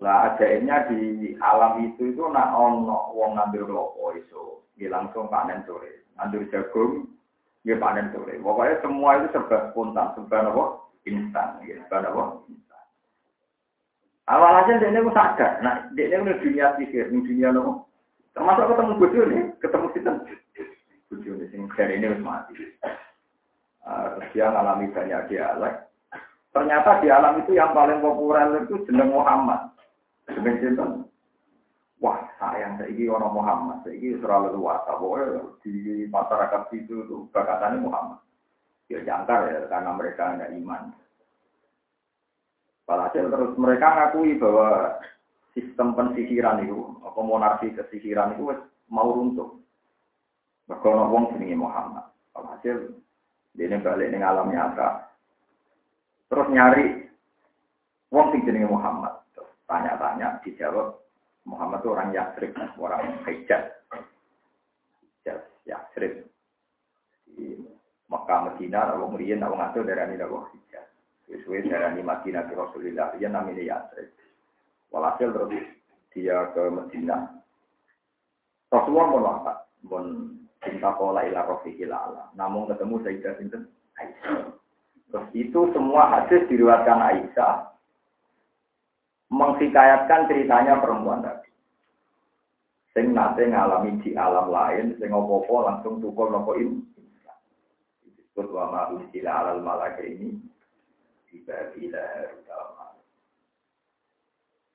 Lah 0.00 0.32
ajaibnya 0.32 0.88
di 0.88 1.36
alam 1.44 1.84
itu 1.84 2.16
itu 2.16 2.24
nak 2.32 2.56
ono 2.56 3.12
wong 3.12 3.36
ngambil 3.36 3.68
klopo 3.68 4.16
iso, 4.16 4.64
dia 4.80 4.88
langsung 4.88 5.28
panen 5.28 5.60
sore. 5.68 6.08
Ngambil 6.16 6.48
jagung, 6.48 7.04
dia 7.68 7.76
panen 7.76 8.08
sore. 8.16 8.40
Pokoknya 8.40 8.80
semua 8.80 9.20
itu 9.20 9.28
serba 9.36 9.70
spontan, 9.70 10.16
serba 10.16 10.36
nopo? 10.48 10.64
instan, 11.08 11.64
ya, 11.64 11.80
pada 11.88 12.12
apa? 12.12 12.44
Instan. 12.48 12.84
Awalnya 14.28 14.84
dia 14.84 14.88
ini 14.88 15.00
sadar, 15.12 15.64
nah 15.64 15.88
dia 15.96 16.12
ini 16.12 16.28
udah 16.28 16.36
dunia 16.44 16.66
ini 16.80 17.24
dunia 17.24 17.48
nopo. 17.52 17.84
Termasuk 18.32 18.72
ketemu 18.72 18.92
nih, 19.04 19.42
ketemu 19.60 19.86
kita. 19.92 20.12
Nih, 21.12 21.48
sing 21.52 21.62
dari 21.76 22.00
ini 22.00 22.08
mati. 22.24 22.56
Terus 23.90 24.30
dia 24.30 24.46
ngalami 24.46 24.86
banyak 24.94 25.22
dialek. 25.26 25.74
Ternyata 26.50 27.02
di 27.02 27.08
alam 27.10 27.42
itu 27.42 27.54
yang 27.54 27.74
paling 27.74 27.98
populer 28.02 28.62
itu 28.62 28.82
jeneng 28.86 29.14
Muhammad. 29.14 29.70
Jeneng 30.30 30.56
sinten? 30.62 30.90
Wah, 32.00 32.16
sayang 32.40 32.80
saiki 32.80 33.10
orang 33.10 33.34
Muhammad, 33.34 33.84
saiki 33.84 34.16
selalu 34.18 34.56
luas. 34.56 34.80
Pokoknya 34.88 35.42
di 35.60 36.08
masyarakat 36.08 36.62
itu 36.72 37.06
tuh 37.06 37.28
Muhammad. 37.82 38.18
Ya 38.90 38.98
jangkar 39.06 39.46
ya, 39.46 39.70
karena 39.70 39.94
mereka 39.94 40.34
ada 40.34 40.50
iman. 40.50 40.90
Walhasil 42.90 43.30
terus 43.30 43.54
mereka 43.54 43.86
ngakui 43.86 44.34
bahwa 44.42 44.98
sistem 45.54 45.94
pensihiran 45.94 46.66
itu, 46.66 46.98
apa 47.06 47.20
monarki 47.22 47.70
kesihiran 47.70 48.34
itu 48.34 48.50
mau 48.90 49.14
runtuh. 49.14 49.62
Mereka 50.66 50.90
wong 50.90 51.30
jenenge 51.36 51.54
Muhammad. 51.54 52.10
Walhasil 52.34 52.98
dia 53.54 53.78
balik 53.82 54.08
ning 54.10 54.22
alam 54.22 54.50
nyata. 54.50 55.10
Terus 56.30 56.48
nyari 56.54 56.84
wong 58.14 58.26
sing 58.30 58.46
jenenge 58.46 58.70
Muhammad. 58.70 59.18
Terus 59.34 59.50
tanya-tanya 59.66 60.38
dijawab 60.46 60.98
Muhammad 61.42 61.82
itu 61.82 61.88
orang 61.90 62.10
Yasrib, 62.14 62.54
orang 62.78 63.18
Hijaz. 63.26 63.64
Hijaz, 65.02 65.42
Yasrib. 65.66 66.30
Mekah 68.10 68.38
Medina 68.50 68.90
kalau 68.90 69.06
merian 69.06 69.38
kalau 69.38 69.54
ngatur 69.54 69.86
darah 69.86 70.10
ini 70.10 70.18
kalau 70.18 70.42
hijaz. 70.50 70.86
Sesuai 71.30 71.70
darah 71.70 71.94
ini 71.94 72.02
Madinah 72.02 72.42
ke 72.50 72.58
Rasulullah 72.58 73.14
dia 73.14 73.30
namanya 73.30 73.62
Yasrib. 73.62 74.10
Walhasil 74.90 75.30
terus 75.30 75.54
dia 76.10 76.50
ke 76.50 76.62
Medina. 76.74 77.38
Rasulullah 78.74 79.06
mau 79.14 79.30
apa? 79.30 79.52
Mau 79.86 80.02
cinta 80.60 80.92
pola 80.96 81.24
ilah 81.24 81.44
rofiqil 81.48 81.92
ala. 81.92 82.28
Namun 82.36 82.68
ketemu 82.68 83.00
Sayyidah 83.04 83.34
Sinten 83.40 83.62
Aisyah. 83.96 84.52
Terus 85.10 85.28
itu 85.34 85.60
semua 85.74 86.06
hadis 86.12 86.46
diriwatkan 86.46 87.00
Aisyah 87.00 87.70
menghikayatkan 89.30 90.26
ceritanya 90.28 90.78
perempuan 90.78 91.22
tadi. 91.22 91.50
Sing 92.90 93.14
nate 93.14 93.46
ngalami 93.46 94.02
di 94.02 94.18
alam 94.18 94.50
lain, 94.50 94.98
sing 94.98 95.14
opo-opo 95.14 95.62
langsung 95.62 96.02
tukul 96.02 96.26
nopo 96.34 96.58
ini 96.58 96.90
disebut 98.30 98.56
wa 98.56 98.64
ma 98.70 98.82
unsila 98.94 99.30
alal 99.42 99.60
malaka 99.62 100.02
ini 100.02 100.38
tiba 101.30 101.70
bila 101.74 102.04
utama. 102.34 102.89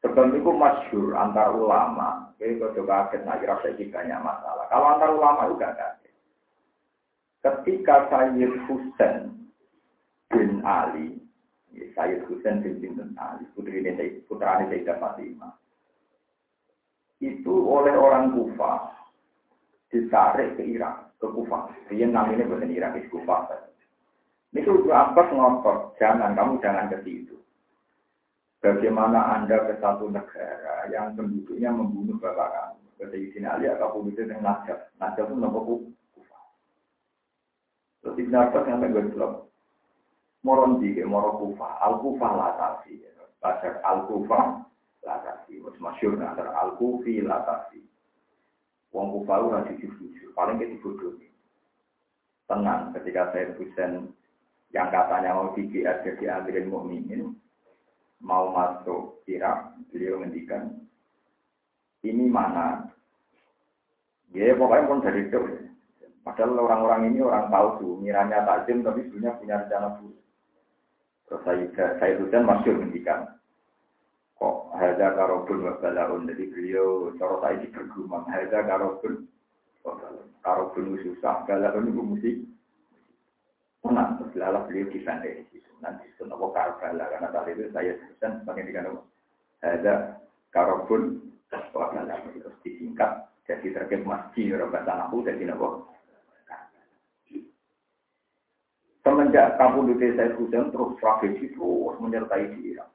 Sebab 0.05 0.37
itu 0.37 0.53
masyur 0.53 1.17
antar 1.17 1.49
ulama. 1.57 2.29
Jadi 2.37 2.61
coba 2.61 3.09
kaget, 3.09 3.25
nah 3.25 3.41
kira 3.41 3.57
saya 3.65 3.73
banyak 3.73 4.19
masalah. 4.21 4.65
Kalau 4.69 4.85
antar 4.93 5.09
ulama 5.17 5.49
juga 5.49 5.73
kaget. 5.73 6.13
Ketika 7.41 8.05
Sayyid 8.13 8.53
Husain 8.69 9.33
bin 10.29 10.61
Ali, 10.61 11.17
ya, 11.73 11.89
Sayyid 11.97 12.21
Husain 12.29 12.61
bin 12.61 12.77
bin 12.77 13.17
Ali, 13.17 13.49
putri 13.57 13.81
ini 13.81 14.21
putra 14.29 14.61
ini 14.61 14.77
Sayyidah 14.77 14.97
Fatimah, 15.01 15.53
itu 17.25 17.53
oleh 17.65 17.97
orang 17.97 18.37
Kufah 18.37 18.93
ditarik 19.89 20.53
ke 20.53 20.69
Irak 20.69 21.17
ke 21.17 21.25
Kufah. 21.33 21.73
Dia 21.89 22.05
namanya 22.05 22.45
bukan 22.45 22.69
Irak, 22.69 23.01
itu 23.01 23.09
Kufah. 23.09 23.49
Itu 24.53 24.85
Abbas 24.93 25.33
ngotot, 25.33 25.97
jangan 25.97 26.37
kamu 26.37 26.61
jangan 26.61 26.93
ke 26.93 27.01
situ. 27.01 27.34
Bagaimana 28.65 29.37
Anda 29.37 29.61
ke 29.69 29.77
satu 29.77 30.09
negara 30.09 30.89
yang 30.89 31.13
penduduknya 31.13 31.69
membunuh 31.69 32.17
bapak 32.17 32.49
kamu? 32.49 32.81
Kata 32.97 33.13
sini 33.13 33.45
Ali, 33.45 33.69
atau 33.69 33.93
penduduk 33.93 34.25
yang 34.25 34.41
najab. 34.41 34.89
Najab 34.97 35.29
itu 35.29 35.37
nopo 35.37 35.59
kufa. 36.17 36.39
Terus 38.01 38.17
Ibn 38.25 38.33
Abbas 38.33 38.65
yang 38.65 38.81
gue 38.89 39.05
bilang, 39.13 39.45
moron 40.41 40.81
di 40.81 40.97
moro 41.05 41.37
kufa, 41.37 41.77
al 41.77 42.01
kufa 42.01 42.25
latasi. 42.25 43.05
Bahasa 43.37 43.85
al 43.85 44.09
kufa 44.09 44.65
latasi. 45.05 45.61
Masyur 45.77 46.17
antara 46.17 46.49
al 46.57 46.73
kufi 46.81 47.21
latasi. 47.21 47.85
Wong 48.89 49.13
kufa 49.21 49.45
ora 49.45 49.61
jujur-jujur, 49.69 50.33
paling 50.33 50.57
ke 50.57 50.73
dibodohi. 50.73 51.29
Tenang 52.49 52.97
ketika 52.97 53.29
saya 53.29 53.53
Husain 53.61 54.09
yang 54.73 54.89
katanya 54.89 55.37
mau 55.37 55.53
ada 55.53 55.93
jadi 56.01 56.25
amirin 56.41 56.73
mukminin 56.73 57.44
mau 58.25 58.49
masuk 58.49 59.21
Irak, 59.29 59.77
beliau 59.93 60.17
ngendikan, 60.17 60.73
ini 62.01 62.25
mana? 62.25 62.89
Ya 64.33 64.57
pokoknya 64.57 64.89
pun 64.89 64.99
dari 65.05 65.29
itu. 65.29 65.39
Padahal 66.25 66.57
orang-orang 66.57 67.13
ini 67.13 67.21
orang 67.21 67.53
palsu, 67.53 68.01
miranya 68.01 68.41
tajam 68.49 68.81
tapi 68.81 69.05
sebenarnya 69.05 69.37
punya 69.37 69.55
rencana 69.61 69.89
buruk. 70.01 70.17
Terus 71.29 71.41
saya, 71.45 71.65
saya 72.01 72.13
Husain 72.17 72.49
masuk 72.49 72.73
ngendikan, 72.73 73.29
kok 74.41 74.73
hada 74.73 75.13
karobun 75.13 75.69
wabalaun. 75.69 76.25
Jadi 76.25 76.49
beliau, 76.49 77.13
cara 77.21 77.37
saya 77.45 77.61
di 77.61 77.69
bergumam, 77.69 78.25
hada 78.25 78.65
karobun 78.65 79.29
karobun 80.41 80.97
susah, 80.97 81.45
balaun 81.45 81.93
itu 81.93 82.01
musik. 82.01 82.35
Menang, 83.85 84.17
terus 84.17 84.33
beliau 84.65 84.89
disandai 84.89 85.37
di 85.37 85.45
situ. 85.53 85.69
Nanti 85.77 86.09
itu 86.09 86.25
nopo 86.25 86.49
Karbala 86.49 87.05
karena 87.05 87.29
saat 87.29 87.53
itu 87.53 87.69
saya 87.69 87.93
sebutkan 88.01 88.41
sebagai 88.41 88.65
tiga 88.65 88.81
nopo. 88.81 89.05
Ada 89.61 90.17
karobun 90.49 91.21
wakala 91.75 92.15
terus 92.31 92.55
disingkat 92.63 93.27
jadi 93.45 93.67
terkait 93.75 94.01
masjid 94.07 94.55
bahasa 94.71 95.05
aku 95.07 95.21
jadi 95.21 95.51
nopo 95.51 95.91
semenjak 99.05 99.59
di 99.59 100.07
saya 100.17 100.33
Husain 100.33 100.73
terus 100.73 100.97
tragedi 100.97 101.53
terus 101.53 101.95
menyertai 102.01 102.57
di 102.57 102.73
Irak 102.73 102.89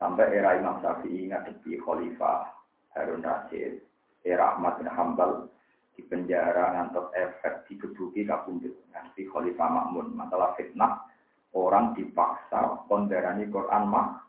sampai 0.00 0.32
era 0.32 0.56
Imam 0.56 0.80
Syafi'i 0.80 1.28
ngadepi 1.28 1.76
Khalifah 1.82 2.48
Harun 2.96 3.20
Rasid 3.20 3.84
era 4.24 4.56
Ahmad 4.56 4.80
bin 4.80 4.88
Hambal 4.88 5.50
di 5.92 6.02
penjara 6.08 6.72
ngantos 6.72 7.12
efek 7.12 7.68
dikeduki 7.68 8.24
kabundut 8.24 8.72
nganti 8.92 9.28
Khalifah 9.28 9.68
Makmun 9.68 10.16
masalah 10.16 10.56
fitnah 10.56 11.04
orang 11.52 11.92
dipaksa 11.92 12.88
kondarani 12.88 13.44
Quran 13.52 13.84
mah. 13.92 14.24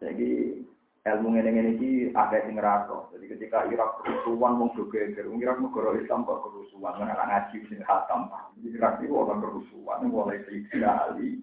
Jadi 0.00 0.60
ilmu 1.04 1.28
ini 1.36 1.50
ini 1.52 1.72
ki 1.76 1.90
ada 2.16 2.40
sing 2.44 2.56
ngerasa. 2.56 3.12
Jadi 3.16 3.24
ketika 3.36 3.68
Irak 3.68 4.00
kerusuhan 4.00 4.56
mau 4.56 4.72
juga 4.76 5.04
Irak 5.08 5.60
negara 5.60 5.96
Islam 5.96 6.24
kok 6.24 6.40
kerusuhan, 6.44 7.00
mana 7.00 7.12
anak 7.16 7.28
ngaji 7.28 7.56
sing 7.68 7.80
hatam. 7.84 8.32
Jadi 8.56 8.76
Irak 8.76 9.00
itu 9.04 9.12
orang 9.12 9.40
kerusuhan 9.40 10.08
mulai 10.08 10.40
Sayyidina 10.44 10.88
Ali, 11.12 11.40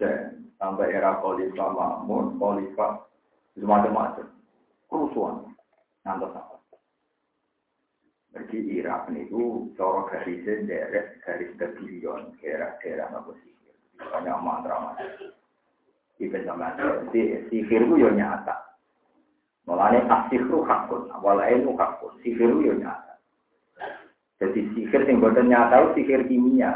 dan 0.00 0.48
sampai 0.56 0.96
era 0.96 1.20
Khalifah 1.20 1.68
Mahmud, 1.76 2.40
Khalifah 2.40 2.92
macam-macam 3.60 4.41
kerusuhan. 4.92 5.56
Nanti 6.04 6.28
apa? 6.28 6.62
Jadi 8.32 8.80
Irak 8.80 9.12
itu 9.12 9.68
coro 9.76 10.08
garisnya 10.08 10.64
derek 10.64 11.20
garis 11.20 11.52
kebilion 11.60 12.32
daerah-daerah 12.40 13.12
apa 13.12 13.32
sihir. 13.44 13.76
Banyak 14.00 14.36
mantra-mantra. 14.40 15.28
Ikan 16.16 16.42
sama 16.48 16.72
Jadi 16.76 17.44
sihir 17.52 17.82
itu 17.84 17.94
ya 18.00 18.10
nyata. 18.12 18.56
Mulanya 19.68 20.02
asihru 20.10 20.64
hakun, 20.64 21.12
awal 21.12 21.44
ilmu 21.44 21.76
hakun. 21.76 22.16
Sihir 22.24 22.56
itu 22.56 22.72
ya 22.72 22.74
nyata. 22.80 23.14
Jadi 24.40 24.60
sihir 24.74 25.00
yang 25.04 25.20
boten 25.20 25.52
nyata 25.52 25.76
itu 25.92 26.02
sihir 26.02 26.24
kimia. 26.24 26.72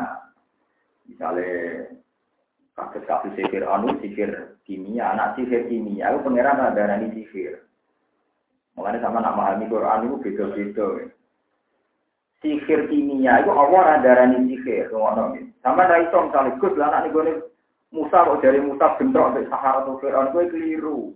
Misalnya 1.08 1.88
kasus-kasus 2.76 3.32
sihir 3.32 3.64
anu, 3.64 3.96
sihir 4.04 4.60
kimia, 4.68 5.16
anak 5.16 5.40
sihir 5.40 5.66
kimia, 5.72 6.12
itu 6.12 6.20
pengeran 6.20 6.60
ada 6.60 7.00
ini 7.00 7.24
sihir. 7.26 7.65
Mulanya 8.76 9.00
sama 9.00 9.24
nak 9.24 9.34
memahami 9.34 9.72
Quran 9.72 10.04
itu 10.04 10.16
beda-beda 10.20 10.88
sihir 12.46 12.86
kimia 12.86 13.42
itu 13.42 13.50
Allah 13.50 13.98
darani 14.04 14.46
sihir 14.46 14.92
nggih. 14.92 15.46
Sama 15.66 15.88
ra 15.90 15.98
iso 15.98 16.16
misale 16.28 16.54
Gus 16.62 16.74
lah 16.78 16.94
anak 16.94 17.10
niku 17.10 17.20
Musa 17.94 18.26
kok 18.26 18.42
dari 18.42 18.58
Musa 18.58 18.98
bentrok 18.98 19.30
sampai 19.30 19.46
Sahara 19.46 19.86
tuh 19.86 19.96
Fir'aun 20.02 20.34
kowe 20.34 20.42
keliru. 20.50 21.14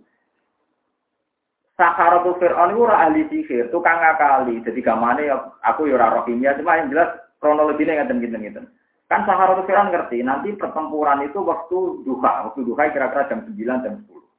Sahara 1.75 2.23
tuh 2.23 2.39
Fir'aun 2.39 2.73
itu 2.73 2.83
ahli 2.87 3.21
sihir, 3.27 3.67
tukang 3.69 3.99
ngakali. 3.99 4.63
Jadi 4.63 4.79
ya 5.27 5.51
aku 5.67 5.91
ya 5.91 5.99
ora 5.99 6.15
roh 6.15 6.23
kimia, 6.23 6.55
cuma 6.55 6.79
yang 6.79 6.89
jelas 6.89 7.11
kronologinya 7.43 8.01
ngeten 8.07 8.23
ngeten. 8.23 8.65
Kan 9.11 9.27
Sahara 9.27 9.59
tuh 9.59 9.67
Fir'aun 9.67 9.91
ngerti, 9.91 10.23
nanti 10.23 10.55
pertempuran 10.55 11.27
itu 11.27 11.43
waktu 11.43 12.07
duha, 12.07 12.49
waktu 12.49 12.63
duha 12.63 12.87
kira-kira 12.87 13.27
jam 13.27 13.43
9 13.43 13.83
jam 13.83 13.93
10. 14.07 14.30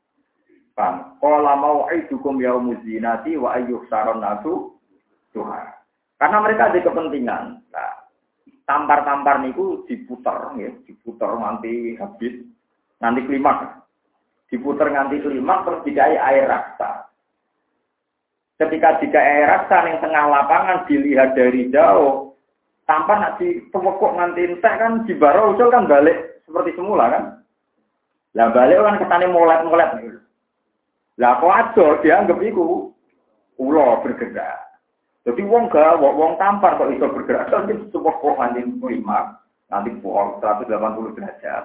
Paham? 0.72 1.20
Qala 1.20 1.52
mau'idukum 1.60 2.40
yaumuz 2.40 2.80
zinati 2.84 3.36
wa 3.36 3.56
ayyuh 3.60 3.84
saron 3.92 4.24
nasu 4.24 4.72
duha. 5.36 5.68
Karena 6.16 6.38
mereka 6.40 6.70
ada 6.70 6.78
kepentingan. 6.80 7.44
Nah, 7.68 7.92
tampar-tampar 8.64 9.42
niku 9.42 9.84
diputar, 9.90 10.54
ya, 10.56 10.70
diputar 10.86 11.34
nanti 11.36 11.98
habis, 11.98 12.46
nanti 13.02 13.20
klimaks. 13.26 13.84
Diputar 14.48 14.88
nanti 14.92 15.18
klimaks 15.20 15.64
terus 15.66 15.84
dikai 15.84 16.16
air 16.16 16.46
raksa. 16.46 17.10
Ketika 18.60 19.02
jika 19.02 19.18
air 19.18 19.50
raksa 19.50 19.82
yang 19.82 19.98
tengah 19.98 20.24
lapangan 20.30 20.86
dilihat 20.86 21.34
dari 21.34 21.68
jauh, 21.74 22.38
tampar 22.86 23.18
nanti 23.18 23.58
pemekuk 23.74 24.14
nanti 24.14 24.46
entek 24.46 24.78
kan 24.78 25.02
di 25.02 25.18
baro 25.18 25.52
usul 25.52 25.68
kan 25.74 25.90
balik 25.90 26.40
seperti 26.46 26.76
semula 26.78 27.10
kan. 27.10 27.24
Lah 28.38 28.48
balik 28.54 28.78
kan 28.78 29.00
ketane 29.02 29.26
molet-molet 29.26 29.90
nih. 29.98 30.22
Lah 31.20 31.36
kok 31.42 31.76
dianggap 32.00 32.38
iku 32.40 32.92
ulo 33.60 33.86
bergerak. 34.00 34.72
Jadi 35.22 35.42
wong 35.46 35.70
gak, 35.70 36.02
wong 36.02 36.34
tampar 36.40 36.74
kok 36.80 36.90
bisa 36.90 37.06
bergerak, 37.06 37.46
nanti 37.52 37.78
sebuah 37.94 38.18
kok 38.18 38.38
nanti 38.42 38.66
lima, 38.66 39.38
nanti 39.70 39.94
pohon 40.02 40.42
180 40.42 41.14
derajat. 41.14 41.64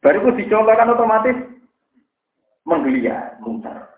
Baru 0.00 0.18
itu 0.22 0.30
dicontohkan 0.44 0.94
otomatis 0.94 1.36
menggeliat, 2.62 3.42
muter. 3.42 3.90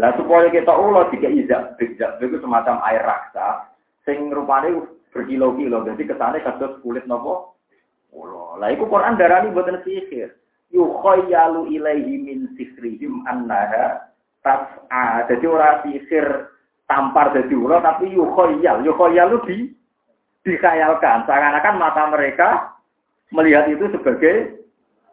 Lah 0.00 0.12
supaya 0.16 0.48
kita 0.48 0.72
ulo 0.72 1.08
jika 1.12 1.28
izak, 1.28 1.76
izak 1.80 2.16
itu 2.20 2.40
semacam 2.40 2.80
air 2.88 3.04
raksa, 3.04 3.68
sing 4.08 4.32
rupanya 4.32 4.84
berkilo-kilo, 5.12 5.84
jadi 5.84 6.02
kesannya 6.04 6.44
kasus 6.44 6.80
kulit 6.80 7.04
nopo. 7.04 7.56
Ulo. 8.16 8.56
Lah 8.56 8.72
itu 8.72 8.88
Quran 8.88 9.20
darani 9.20 9.52
buatan 9.52 9.84
sihir. 9.84 10.32
Yukhayyalu 10.74 11.72
ilaihi 11.78 12.14
min 12.20 12.38
sihrihim 12.58 13.22
annaha 13.30 14.10
tas'a. 14.42 15.26
Jadi 15.30 15.44
orang 15.46 15.82
sihir 15.86 16.26
tampar 16.86 17.34
jadi 17.34 17.54
ulo 17.54 17.78
tapi 17.82 18.10
yukhoyal. 18.14 18.82
Yukhoyal 18.82 19.34
itu 19.34 19.38
di, 19.46 19.56
dikhayalkan. 20.46 21.26
Seakan-akan 21.26 21.74
mata 21.78 22.02
mereka 22.10 22.48
melihat 23.34 23.66
itu 23.70 23.90
sebagai 23.90 24.62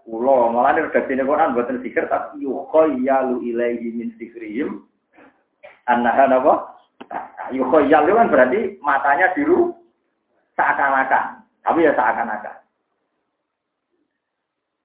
ulo. 0.05 0.53
Malah 0.53 0.77
ini 0.77 0.85
redaksi 0.89 1.17
Quran 1.17 1.53
buatan 1.57 1.81
sikir 1.81 2.05
tapi 2.09 2.45
yukhoyalu 2.45 3.41
ilaihi 3.53 3.87
min 3.93 4.09
sikrihim. 4.17 4.85
Annaha 5.85 6.31
apa? 6.31 6.53
Kan 7.51 8.31
berarti 8.31 8.79
matanya 8.79 9.35
biru 9.35 9.75
seakan-akan. 10.55 11.43
Tapi 11.63 11.79
ya 11.83 11.91
seakan-akan. 11.91 12.62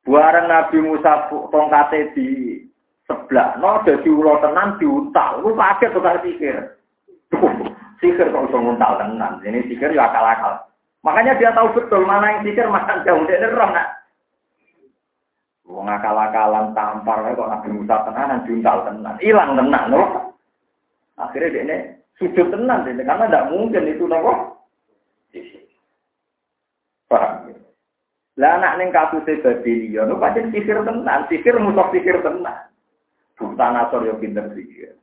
Buarang 0.09 0.49
Nabi 0.49 0.81
Musa 0.81 1.29
tongkate 1.29 2.16
di 2.16 2.57
sebelah, 3.05 3.61
no 3.61 3.85
jadi 3.85 4.09
ulo 4.09 4.40
tenan 4.40 4.81
diuntal, 4.81 5.44
lu 5.44 5.53
kaget 5.53 5.92
tuh 5.92 6.01
pikir. 6.25 6.57
Sihir 8.01 8.33
kok 8.33 8.49
bisa 8.49 8.57
nguntal 8.57 8.97
tenan. 8.97 9.37
Ini 9.44 9.68
sihir 9.68 9.92
ya 9.92 10.09
akal-akal. 10.09 10.64
Makanya 11.05 11.37
dia 11.37 11.53
tahu 11.53 11.77
betul 11.77 12.09
mana 12.09 12.40
yang 12.40 12.40
sihir, 12.40 12.73
mana 12.73 13.05
jauh. 13.05 13.21
Dia 13.29 13.53
roh 13.53 13.68
nak. 13.68 13.88
Wong 15.68 15.92
akal-akalan 15.92 16.73
tampar 16.73 17.29
kok 17.29 17.51
Nabi 17.53 17.68
Musa 17.68 18.09
tenan, 18.09 18.49
juntal 18.49 18.88
tenan. 18.88 19.14
Hilang 19.21 19.61
tenan 19.61 19.92
loh. 19.92 20.09
Akhirnya 21.21 21.53
dia 21.53 21.62
ini 21.68 21.77
sujud 22.16 22.49
tenan. 22.49 22.88
Dia, 22.88 23.05
karena 23.05 23.29
tidak 23.29 23.49
mungkin 23.53 23.92
itu 23.92 24.09
nopo. 24.09 24.57
Paham? 27.12 27.58
Lah 28.38 28.55
anak 28.55 28.79
ning 28.79 28.94
katuse 28.94 29.42
Babylon, 29.42 30.14
lu 30.14 30.22
pancen 30.22 30.55
sihir 30.55 30.87
tenan, 30.87 31.27
sihir 31.27 31.59
musuh 31.59 31.90
sihir 31.90 32.22
tenan. 32.22 32.70
Sultan 33.35 33.74
Asor 33.74 34.07
yo 34.07 34.14
pinter 34.22 34.46
sihir. 34.55 34.94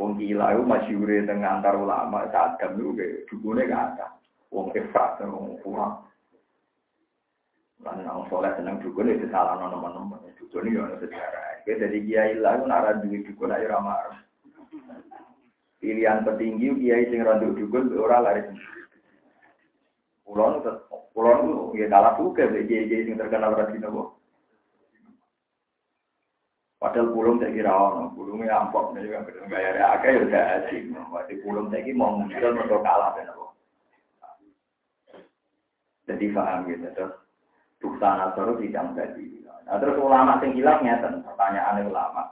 Wong 0.00 0.16
gila 0.16 0.56
itu 0.56 0.64
masyure 0.64 1.28
dengan 1.28 1.60
antar 1.60 1.76
ulama 1.76 2.24
sadam 2.32 2.80
itu 2.80 2.96
kayak 2.96 3.20
dukune 3.28 3.68
ada. 3.68 4.16
Wong 4.48 4.72
efrat 4.72 5.20
wong 5.20 5.60
kurang. 5.60 6.08
Lan 7.84 8.00
nang 8.00 8.24
soleh 8.32 8.48
seneng 8.56 8.80
dukun 8.80 9.12
itu 9.12 9.28
salah 9.28 9.60
nono 9.60 9.76
teman 9.76 10.24
Dukun 10.40 10.72
itu 10.72 10.80
ada 10.80 10.96
sejarah. 10.96 11.60
Kita 11.68 11.84
jadi 11.84 11.98
kiai 12.00 12.32
lah 12.40 12.56
itu 12.56 12.64
nara 12.64 12.96
duit 13.04 13.28
dukun 13.28 13.52
aja 13.52 13.68
ramah. 13.68 14.24
Pilihan 15.84 16.24
petinggi 16.24 16.72
kiai 16.80 17.12
sing 17.12 17.20
randu 17.20 17.52
dukun 17.52 17.92
ora 17.92 18.24
lari. 18.24 18.48
Pulau 20.22 20.62
itu, 20.62 20.72
pulau 21.12 21.34
itu 21.42 21.82
ya 21.82 21.86
kalah 21.90 22.14
juga 22.16 22.46
kiai 22.66 23.04
sing 23.04 23.18
terkenal 23.18 23.52
berarti 23.52 23.76
nopo. 23.82 24.22
Padahal 26.82 27.14
pulung 27.14 27.38
saya 27.38 27.54
kira 27.54 27.70
ono, 27.70 28.10
pulungnya 28.10 28.58
ampok 28.58 28.90
nih 28.90 29.06
juga 29.06 29.22
betul 29.22 29.46
gaya 29.46 29.70
ada 29.70 30.02
akeh 30.02 30.18
ya 30.18 30.20
udah 30.26 30.44
pulung 31.46 31.70
saya 31.70 31.86
kira 31.86 31.94
mau 31.94 32.18
muncul 32.18 32.50
mereka 32.58 32.78
kalah 32.82 33.10
dan 33.14 33.30
apa. 33.30 33.46
Jadi 36.10 36.24
paham 36.34 36.66
gitu 36.66 36.90
terus. 36.90 37.14
Bukta 37.78 38.08
nasoro 38.18 38.58
tidak 38.58 38.82
menjadi. 38.90 39.46
Nah 39.62 39.78
terus 39.78 39.94
ulama 40.02 40.42
yang 40.42 40.58
hilang 40.58 40.80
nyata, 40.82 41.22
pertanyaan 41.22 41.86
ulama. 41.86 42.22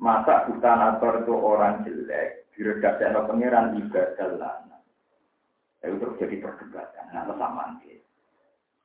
Masa 0.00 0.48
bukta 0.48 0.72
nasor 0.80 1.20
itu 1.20 1.34
orang 1.36 1.84
jelek, 1.84 2.48
diredaksi 2.56 3.04
ada 3.04 3.28
pangeran 3.28 3.76
ibadah. 3.76 4.69
Itu 5.80 5.96
terus 5.96 6.18
jadi 6.20 6.36
perdebatan. 6.44 7.06
Nah 7.12 7.24
kesamaan 7.24 7.80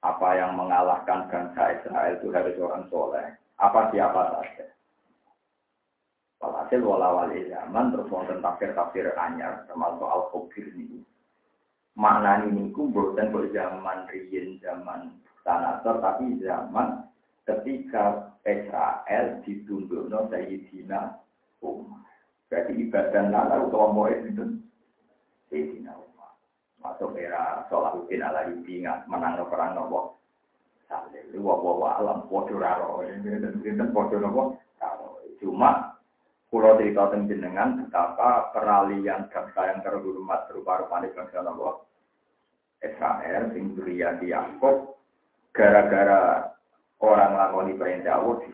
Apa 0.06 0.38
yang 0.38 0.54
mengalahkan 0.54 1.28
bangsa 1.28 1.82
Israel 1.82 2.14
itu 2.22 2.30
harus 2.30 2.56
orang 2.62 2.86
soleh 2.94 3.26
apa 3.58 3.90
siapa 3.90 4.22
saja. 4.36 4.66
Walhasil 6.44 6.84
wala 6.84 7.10
wali 7.24 7.48
zaman 7.50 7.90
terus 7.96 8.12
wonten 8.12 8.44
tafsir-tafsir 8.44 9.16
anyar 9.18 9.66
termasuk 9.66 10.06
al 10.06 10.30
khobir 10.30 10.68
ini. 10.78 11.02
Makna 11.96 12.44
ini 12.46 12.70
ku 12.76 12.92
bukan 12.92 13.32
zaman 13.56 14.06
riyin 14.12 14.60
zaman 14.60 15.16
sanator 15.48 16.04
tapi 16.04 16.38
zaman 16.44 17.08
ketika 17.48 18.36
Israel 18.44 19.42
ditunduk 19.48 20.12
no 20.12 20.28
Sayyidina 20.28 21.18
Umar. 21.64 22.04
Berarti 22.52 22.74
ibadah 22.78 23.24
nala 23.32 23.56
utawa 23.64 23.96
mau 23.96 24.12
itu 24.12 24.60
Sayyidina 25.50 25.96
Umar. 25.96 26.15
Masuk 26.86 27.18
era 27.18 27.66
Salahuddin 27.66 28.22
ala 28.22 28.46
ingat 28.46 29.10
menang 29.10 29.42
perang 29.50 29.74
nopo? 29.74 30.22
Saleh, 30.86 31.34
wa 31.34 31.98
alam 31.98 32.30
podo 32.30 32.62
raro, 32.62 33.02
ini 33.02 33.42
podo 33.90 34.22
nopo? 34.22 34.62
Cuma 35.42 35.96
Pulau 36.46 36.78
cerita 36.80 37.10
jenengan 37.26 37.84
betapa 37.84 38.54
peralihan 38.54 39.28
bangsa 39.28 39.76
yang 39.76 39.82
terhormat 39.82 40.48
berupa 40.48 40.86
rupanya 40.86 41.12
bangsa 41.12 41.42
nopo? 41.42 41.90
Israel, 42.86 43.50
sing 43.52 43.74
di 43.76 43.98
Yakub, 44.30 44.94
gara-gara 45.52 46.54
orang 47.02 47.34
lakoni 47.34 47.74
perintah 47.76 48.22
Allah 48.22 48.46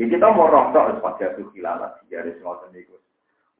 Jadi 0.00 0.16
kita 0.16 0.32
mau 0.32 0.48
rotok 0.48 0.96
sebagai 0.96 1.28
itu 1.36 1.42
khilalat 1.52 1.92
dari 2.08 2.32
semua 2.40 2.56
itu. 2.72 2.96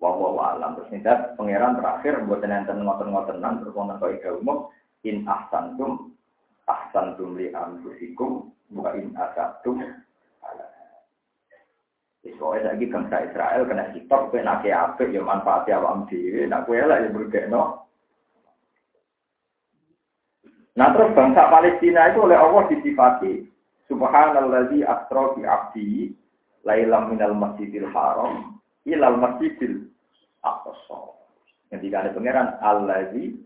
Wah 0.01 0.17
wah 0.17 0.57
alam 0.57 0.81
terus 0.81 0.89
nindat 0.97 1.37
pangeran 1.37 1.77
terakhir 1.77 2.25
buat 2.25 2.41
nenten 2.41 2.81
ngoten 2.89 3.13
ngotenan 3.13 3.61
terus 3.61 3.77
wonten 3.77 4.01
kau 4.01 4.41
umum 4.41 4.73
in 5.05 5.29
ahsantum 5.29 6.17
ahsantum 6.65 7.37
li 7.37 7.53
anfusikum 7.53 8.49
buka 8.73 8.97
in 8.97 9.13
asatum 9.13 9.85
Soalnya 12.41 12.73
lagi 12.73 12.89
bangsa 12.89 13.17
Israel 13.29 13.69
kena 13.69 13.93
hitok, 13.93 14.33
kena 14.33 14.61
nake 14.61 14.73
apa 14.73 15.05
ya 15.09 15.21
manfaatnya 15.21 15.77
awam 15.77 16.09
dhewe, 16.09 16.49
nak 16.49 16.65
kue 16.65 16.81
lah 16.81 17.01
yang 17.01 17.17
no. 17.53 17.85
Nah 20.77 20.89
terus 20.97 21.13
bangsa 21.13 21.53
Palestina 21.53 22.09
itu 22.09 22.25
oleh 22.25 22.41
Allah 22.41 22.65
disifati 22.73 23.45
Subhanalladzi 23.93 24.81
asra 24.81 25.37
bi 25.37 25.43
abdi 25.45 25.89
lailam 26.65 27.13
minal 27.13 27.37
masjidil 27.37 27.89
haram 27.93 28.50
ilal 28.89 29.17
masjidil 29.21 29.89
aqsa. 30.45 31.01
Ketika 31.71 32.07
ada 32.07 32.11
pangeran 32.17 32.49
allazi 32.61 33.37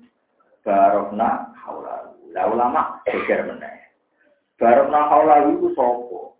barokna 0.64 1.52
haula 1.60 2.14
lah 2.34 2.44
ulama 2.50 2.82
geger 3.06 3.46
meneh. 3.46 3.84
Barokna 4.58 5.06
haula 5.10 5.50
itu 5.50 5.70
sapa? 5.76 6.34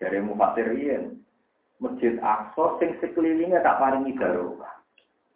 Dari 0.00 0.20
mufassir 0.20 0.68
Masjid 1.82 2.16
Aqsa 2.22 2.78
sing 2.78 2.96
sekelilingnya 3.02 3.60
tak 3.60 3.82
paringi 3.82 4.14
barokah. 4.14 4.74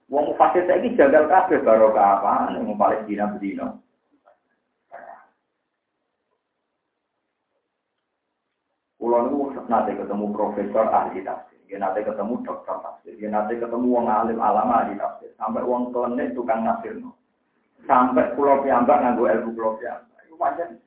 Wong 0.09 0.33
mufassir 0.33 0.65
saiki 0.65 0.97
jagal 0.97 1.29
kabeh 1.29 1.61
barokah 1.61 2.23
apa 2.23 2.57
ning 2.57 2.73
Palestina 2.79 3.29
bedino. 3.37 3.83
Kulo 8.99 9.19
niku 9.25 9.45
nate 9.71 9.95
ketemu 9.95 10.27
profesor 10.35 10.91
ahli 10.91 11.23
tafsir, 11.23 11.58
dia 11.69 11.77
nate 11.77 12.01
ketemu 12.01 12.41
dokter 12.41 12.81
tafsir, 12.81 13.13
dia 13.21 13.29
nate 13.29 13.61
ketemu 13.61 13.87
wong 13.93 14.09
alim 14.09 14.41
alama 14.41 14.89
ahli 14.89 14.97
tafsir, 14.97 15.29
sampai 15.37 15.61
wong 15.61 15.93
klenik 15.93 16.33
tukang 16.33 16.65
nafsir 16.65 16.97
no. 16.97 17.13
Sampai 17.85 18.33
pulau 18.33 18.65
piyambak 18.65 19.05
nganggo 19.05 19.29
ilmu 19.29 19.53
pulau 19.53 19.77
piyambak. 19.77 20.25
Iku 20.25 20.41
pancen 20.41 20.81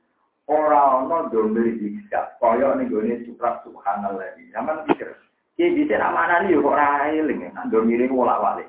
ora 0.50 1.06
ana 1.06 1.30
domir 1.30 1.78
hijab, 1.78 2.41
kaya 2.41 2.74
ning 2.82 2.89
gone 2.89 3.13
surat 3.30 3.62
subhanallah. 3.62 4.34
Zaman 4.50 4.82
pikir, 4.89 5.13
ki 5.54 5.70
bisa 5.78 6.02
mana 6.02 6.41
nih 6.41 6.58
kok 6.58 6.74
ora 6.74 7.13
eling, 7.13 7.54
nang 7.54 7.70
domire 7.70 8.10
wala 8.10 8.41
wale. 8.41 8.65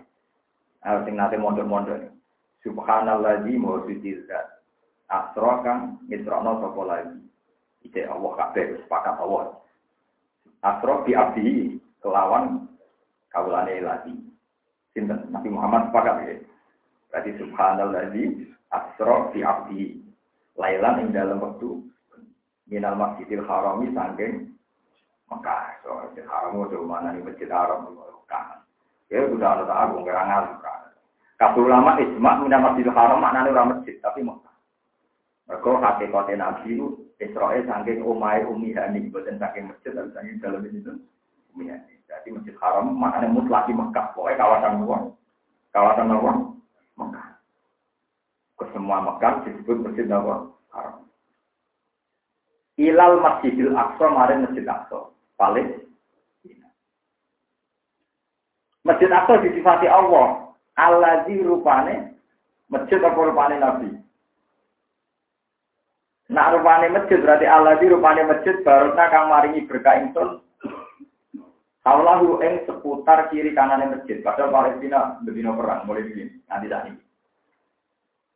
Ah 0.84 1.00
sing 1.08 1.16
nate 1.16 1.40
mondok-mondok. 1.40 2.12
Subhanallah 2.62 3.42
di 3.42 3.56
mau 3.56 3.82
suci 3.88 4.20
zat. 4.28 4.62
Asra 5.10 5.64
kang 5.64 5.98
mitrono 6.06 6.60
sapa 6.60 6.82
lagi. 6.86 7.20
Ite 7.82 8.06
Allah 8.06 8.32
kabeh 8.38 8.84
sepakat 8.84 9.16
Allah. 9.18 9.58
Asra 10.62 11.02
bi 11.02 11.12
abdi 11.16 11.81
kelawan 12.02 12.66
kawulane 13.30 13.80
lagi. 13.80 14.12
Sinten 14.92 15.32
Nabi 15.32 15.48
Muhammad 15.48 15.88
sepakat 15.88 16.16
ya. 16.28 16.36
Berarti 17.08 17.30
subhanallah 17.40 18.12
di 18.12 18.52
asra 18.68 19.32
bi 19.32 19.40
abdi. 19.40 19.82
Lailan 20.60 21.00
ing 21.00 21.16
dalam 21.16 21.40
waktu 21.40 21.80
minal 22.68 22.98
masjidil 22.98 23.40
harami 23.48 23.88
sangking 23.96 24.52
Mekah. 25.32 25.80
So, 25.80 25.96
masjid 25.96 26.28
haram 26.28 26.60
itu 26.68 26.84
mana 26.84 27.16
nih 27.16 27.24
masjid 27.24 27.48
haram 27.48 27.88
Mekah. 27.88 28.60
Ya 29.08 29.24
udah 29.32 29.48
ada 29.56 29.64
tak 29.64 29.80
agung 29.88 30.04
ngerangal. 30.04 30.44
Kabul 31.40 31.72
ulama 31.72 31.96
ijma 31.96 32.44
minal 32.44 32.62
masjidil 32.68 32.92
haram 32.92 33.16
maknanya 33.24 33.48
orang 33.56 33.80
masjid 33.80 33.96
tapi 34.04 34.20
Mekah. 34.20 34.52
Mereka 35.48 35.70
hakikatnya 35.80 36.34
Nabi 36.36 36.76
itu 36.76 36.86
Israel 37.20 37.62
saking 37.64 38.02
umai 38.02 38.42
umi 38.46 38.74
hani, 38.74 39.10
bukan 39.10 39.38
saking 39.38 39.70
masjid, 39.70 39.94
tapi 39.94 40.10
saking 40.16 40.36
dalam 40.42 40.64
itu. 40.66 40.92
Jadi 42.22 42.28
masjid 42.38 42.54
haram 42.60 42.92
maknanya 42.92 43.32
mutlaki 43.32 43.72
Mekah, 43.72 44.12
pokoknya 44.12 44.40
kawasan 44.40 44.84
luar. 44.84 45.02
Kawasan 45.72 46.12
luar 46.12 46.36
Mekah. 47.00 47.26
Ke 48.60 48.64
semua 48.76 49.00
Mekah 49.00 49.42
disebut 49.48 49.80
masjid 49.80 50.06
Haram. 50.12 51.08
Ilal 52.76 53.20
Masjidil 53.20 53.72
Aqsa 53.72 54.06
maring 54.12 54.44
Masjid 54.44 54.64
Aqsa. 54.68 55.12
Palestina. 55.40 56.68
Masjid 58.84 59.10
Aqsa 59.10 59.42
disifati 59.42 59.88
Allah. 59.88 60.52
Allazi 60.72 61.36
rupane 61.44 62.16
masjid 62.72 62.96
apa 63.04 63.20
rupane 63.20 63.60
Nabi? 63.60 63.92
Nak 66.32 66.56
rupane 66.56 66.88
masjid 66.88 67.20
berarti 67.20 67.44
Allazi 67.44 67.92
rupane 67.92 68.24
masjid 68.24 68.56
barokah 68.64 69.06
kang 69.12 69.28
maringi 69.28 69.68
berkah 69.68 70.00
ingsun. 70.00 70.40
Allahu 71.82 72.38
ing 72.46 72.62
seputar 72.62 73.26
kiri 73.34 73.50
kanan 73.58 73.82
masjid. 73.90 74.22
Padahal 74.22 74.54
Palestina 74.54 75.18
bedino 75.26 75.58
perang 75.58 75.82
mulai 75.82 76.06
begini 76.06 76.38
nanti 76.46 76.70
tadi. 76.70 76.92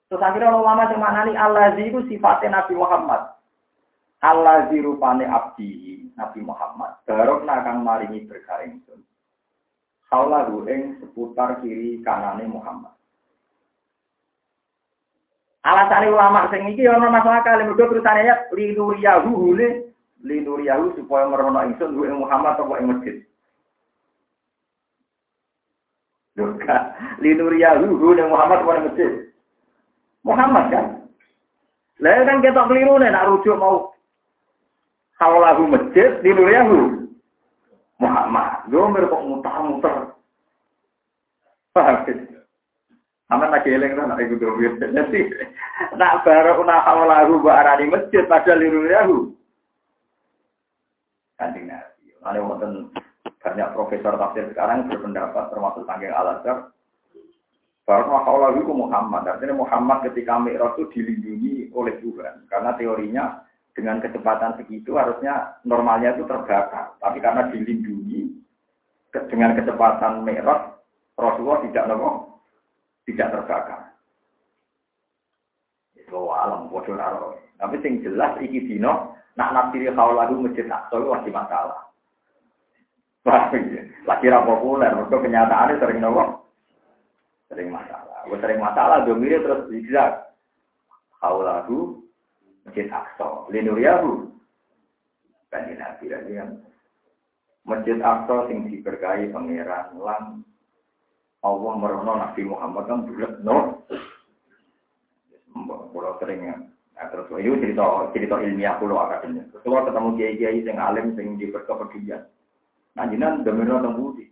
Terus 0.07 0.23
akhirnya 0.23 0.55
ulama 0.55 0.87
yang 0.87 1.03
mana 1.03 1.27
nih 1.27 1.35
Allazi 1.39 1.83
itu 1.91 2.01
sifatnya 2.11 2.63
Nabi 2.63 2.75
Muhammad. 2.79 3.23
Allah 4.23 4.67
dirupane 4.71 5.27
abdi 5.27 6.07
Nabi 6.15 6.41
Muhammad. 6.43 7.03
Barok 7.07 7.43
nakang 7.43 7.83
maringi 7.83 8.27
berkah 8.27 8.63
ingsun. 8.67 9.03
Kaulahu 10.07 10.67
ing 10.71 11.03
seputar 11.03 11.59
kiri 11.63 12.03
kanane 12.07 12.47
Muhammad. 12.47 12.95
Alasan 15.67 16.07
ulama 16.15 16.47
sing 16.55 16.71
iki 16.71 16.87
ana 16.87 17.11
masalah 17.11 17.43
kali 17.43 17.67
mergo 17.67 17.91
terusane 17.91 18.23
ya 18.23 18.39
linuriyahu 18.55 19.31
hule 19.35 19.91
linuriyahu 20.23 20.95
supaya 20.95 21.27
merono 21.27 21.59
ingsun 21.67 21.91
duwe 21.91 22.15
Muhammad 22.15 22.55
apa 22.55 22.75
ing 22.79 22.87
masjid. 22.87 23.26
Luka 26.37 26.77
linuriyahu 27.25 27.97
hule 27.97 28.23
Muhammad 28.29 28.61
apa 28.61 28.77
ing 28.77 28.85
masjid. 28.93 29.13
Muhammad 30.21 30.65
kan. 30.69 30.87
Lah 32.05 32.29
kan 32.29 32.45
kita 32.45 32.61
keliru 32.69 33.01
nih 33.01 33.09
nak 33.09 33.25
rujuk 33.33 33.57
mau 33.57 33.97
Haulahu 35.17 35.65
masjid 35.65 36.21
di 36.21 36.29
Nuriyahu 36.29 37.09
Muhammad. 38.05 38.69
domir 38.69 39.09
kok 39.09 39.25
muter-muter. 39.25 40.13
Paham 41.73 42.05
Aman 43.27 43.51
lagi 43.51 43.73
eling 43.73 43.97
kan 43.97 44.13
ibu 44.21 44.37
domir. 44.37 44.77
Jadi 44.77 45.33
nak 45.97 46.21
baru 46.23 46.63
nak 46.69 46.85
hawalahu 46.85 47.41
bu 47.41 47.49
arani 47.49 47.89
masjid 47.89 48.29
pada 48.29 48.53
liru 48.55 48.87
yahu. 48.93 49.33
Kanjeng 51.41 51.69
Nabi. 51.69 52.13
Ada 52.23 52.39
wonten 52.45 52.93
banyak 53.47 53.79
profesor 53.79 54.19
tafsir 54.19 54.51
sekarang 54.51 54.91
berpendapat 54.91 55.55
termasuk 55.55 55.87
tanggung 55.87 56.11
al-azhar 56.11 56.75
bahwa 57.87 58.27
Allah 58.27 58.59
itu 58.59 58.75
Muhammad. 58.75 59.23
Artinya 59.31 59.55
Muhammad 59.55 60.03
ketika 60.11 60.43
Mi'raj 60.43 60.75
itu 60.75 60.91
dilindungi 60.91 61.71
oleh 61.71 61.95
Tuhan. 62.03 62.51
Karena 62.51 62.75
teorinya 62.75 63.47
dengan 63.79 64.03
kecepatan 64.03 64.59
segitu 64.59 64.99
harusnya 64.99 65.63
normalnya 65.63 66.19
itu 66.19 66.27
terbakar. 66.27 66.99
Tapi 66.99 67.23
karena 67.23 67.47
dilindungi 67.55 68.35
dengan 69.31 69.55
kecepatan 69.55 70.27
Mi'raj, 70.27 70.75
Rasulullah 71.15 71.63
tidak 71.71 71.87
nopo, 71.87 72.43
tidak 73.07 73.31
terbakar. 73.31 73.81
Itu 75.95 76.19
alam 76.35 76.67
bodoh 76.67 76.99
Tapi 77.57 77.81
yang 77.81 78.03
jelas 78.03 78.35
iki 78.43 78.67
dino 78.67 79.15
nak 79.39 79.53
nafsiri 79.55 79.95
lagu 79.95 80.35
masjid 80.43 80.67
Aqsa 80.67 80.99
itu 80.99 81.09
masih 81.09 81.33
masalah. 81.33 81.86
Lagi 84.07 84.27
ra 84.31 84.47
populer, 84.47 84.95
mereka 84.95 85.19
kenyataannya 85.19 85.83
sering 85.83 85.99
nopo 85.99 86.47
sering 87.51 87.71
masalah. 87.71 88.27
Gue 88.27 88.39
sering 88.43 88.59
masalah, 88.59 89.07
mirip 89.17 89.43
terus 89.47 89.67
bisa. 89.71 90.29
lagu 91.27 92.07
Masjid 92.63 92.87
Aqsa, 92.91 93.51
Linuriyahu. 93.51 94.31
Kan 95.51 95.71
Nabi 95.75 96.07
lagi 96.11 96.33
kan. 96.39 96.51
Masjid 97.67 97.99
Aqsa 97.99 98.47
sing 98.47 98.71
diberkahi 98.71 99.31
pangeran 99.35 99.99
lan 99.99 100.47
Allah 101.43 101.73
merono 101.79 102.13
Nabi 102.15 102.43
Muhammad 102.47 102.85
kan 102.87 103.07
bulat 103.07 103.33
no. 103.43 103.83
Pulau 105.91 106.15
sering 106.21 106.47
ya. 106.47 106.57
Nah, 106.97 107.07
terus 107.13 107.29
itu 107.41 107.57
cerita 107.59 108.13
cerita 108.13 108.37
ilmiah 108.39 108.77
pulau 108.77 109.01
akademik. 109.01 109.49
Terus 109.51 109.65
ketemu 109.65 110.09
kiai-kiai 110.21 110.59
sing 110.63 110.77
alim 110.77 111.17
sing 111.17 111.41
diberkahi 111.41 112.07
Nah, 112.07 112.21
jinan 113.05 113.45
domino 113.45 113.77
tembudi. 113.85 114.25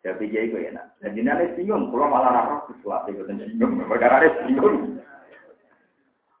Jadi 0.00 0.32
kiai 0.32 0.48
gue 0.48 0.72
enak. 0.72 0.96
Dan 1.04 1.12
jinan 1.12 1.44
bingung, 1.52 1.92
kalau 1.92 2.08
malah 2.08 2.32
rara 2.32 2.56
sesuatu 2.72 3.12
itu 3.12 3.28
bingung. 3.28 3.84
Perkara 3.84 4.24
ini 4.24 4.28
bingung. 4.48 4.76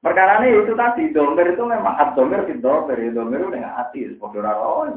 Perkara 0.00 0.40
ini 0.40 0.64
itu 0.64 0.72
tadi, 0.72 1.12
domir 1.12 1.52
itu 1.52 1.60
memang 1.60 1.92
ad-domir 2.00 2.48
di 2.48 2.56
domir, 2.56 2.96
domir 3.12 3.44
itu 3.44 3.52
dengan 3.52 3.76
hati, 3.76 4.08
seperti 4.08 4.38
rara 4.40 4.88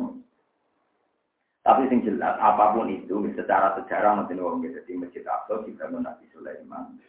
Tapi 1.63 1.88
sing 1.91 2.08
jelas, 2.08 2.39
apa 2.39 2.71
pun 2.71 2.88
itu, 2.88 3.19
secara 3.36 3.76
sejarah 3.76 4.19
nanti 4.19 4.36
orang 4.39 4.63
jadi 4.63 4.99
masjid 4.99 5.23
Aqsa 5.28 5.63
juga 5.67 5.91
Nabi 5.91 6.28
Sulaiman 6.32 6.99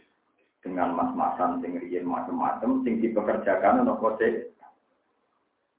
dengan 0.63 0.95
mas-masan 0.95 1.59
sing 1.59 1.75
riyen 1.77 2.07
macam-macam 2.07 2.87
sing 2.87 3.03
dipekerjakan 3.03 3.83
untuk 3.83 3.99
kode. 3.99 4.55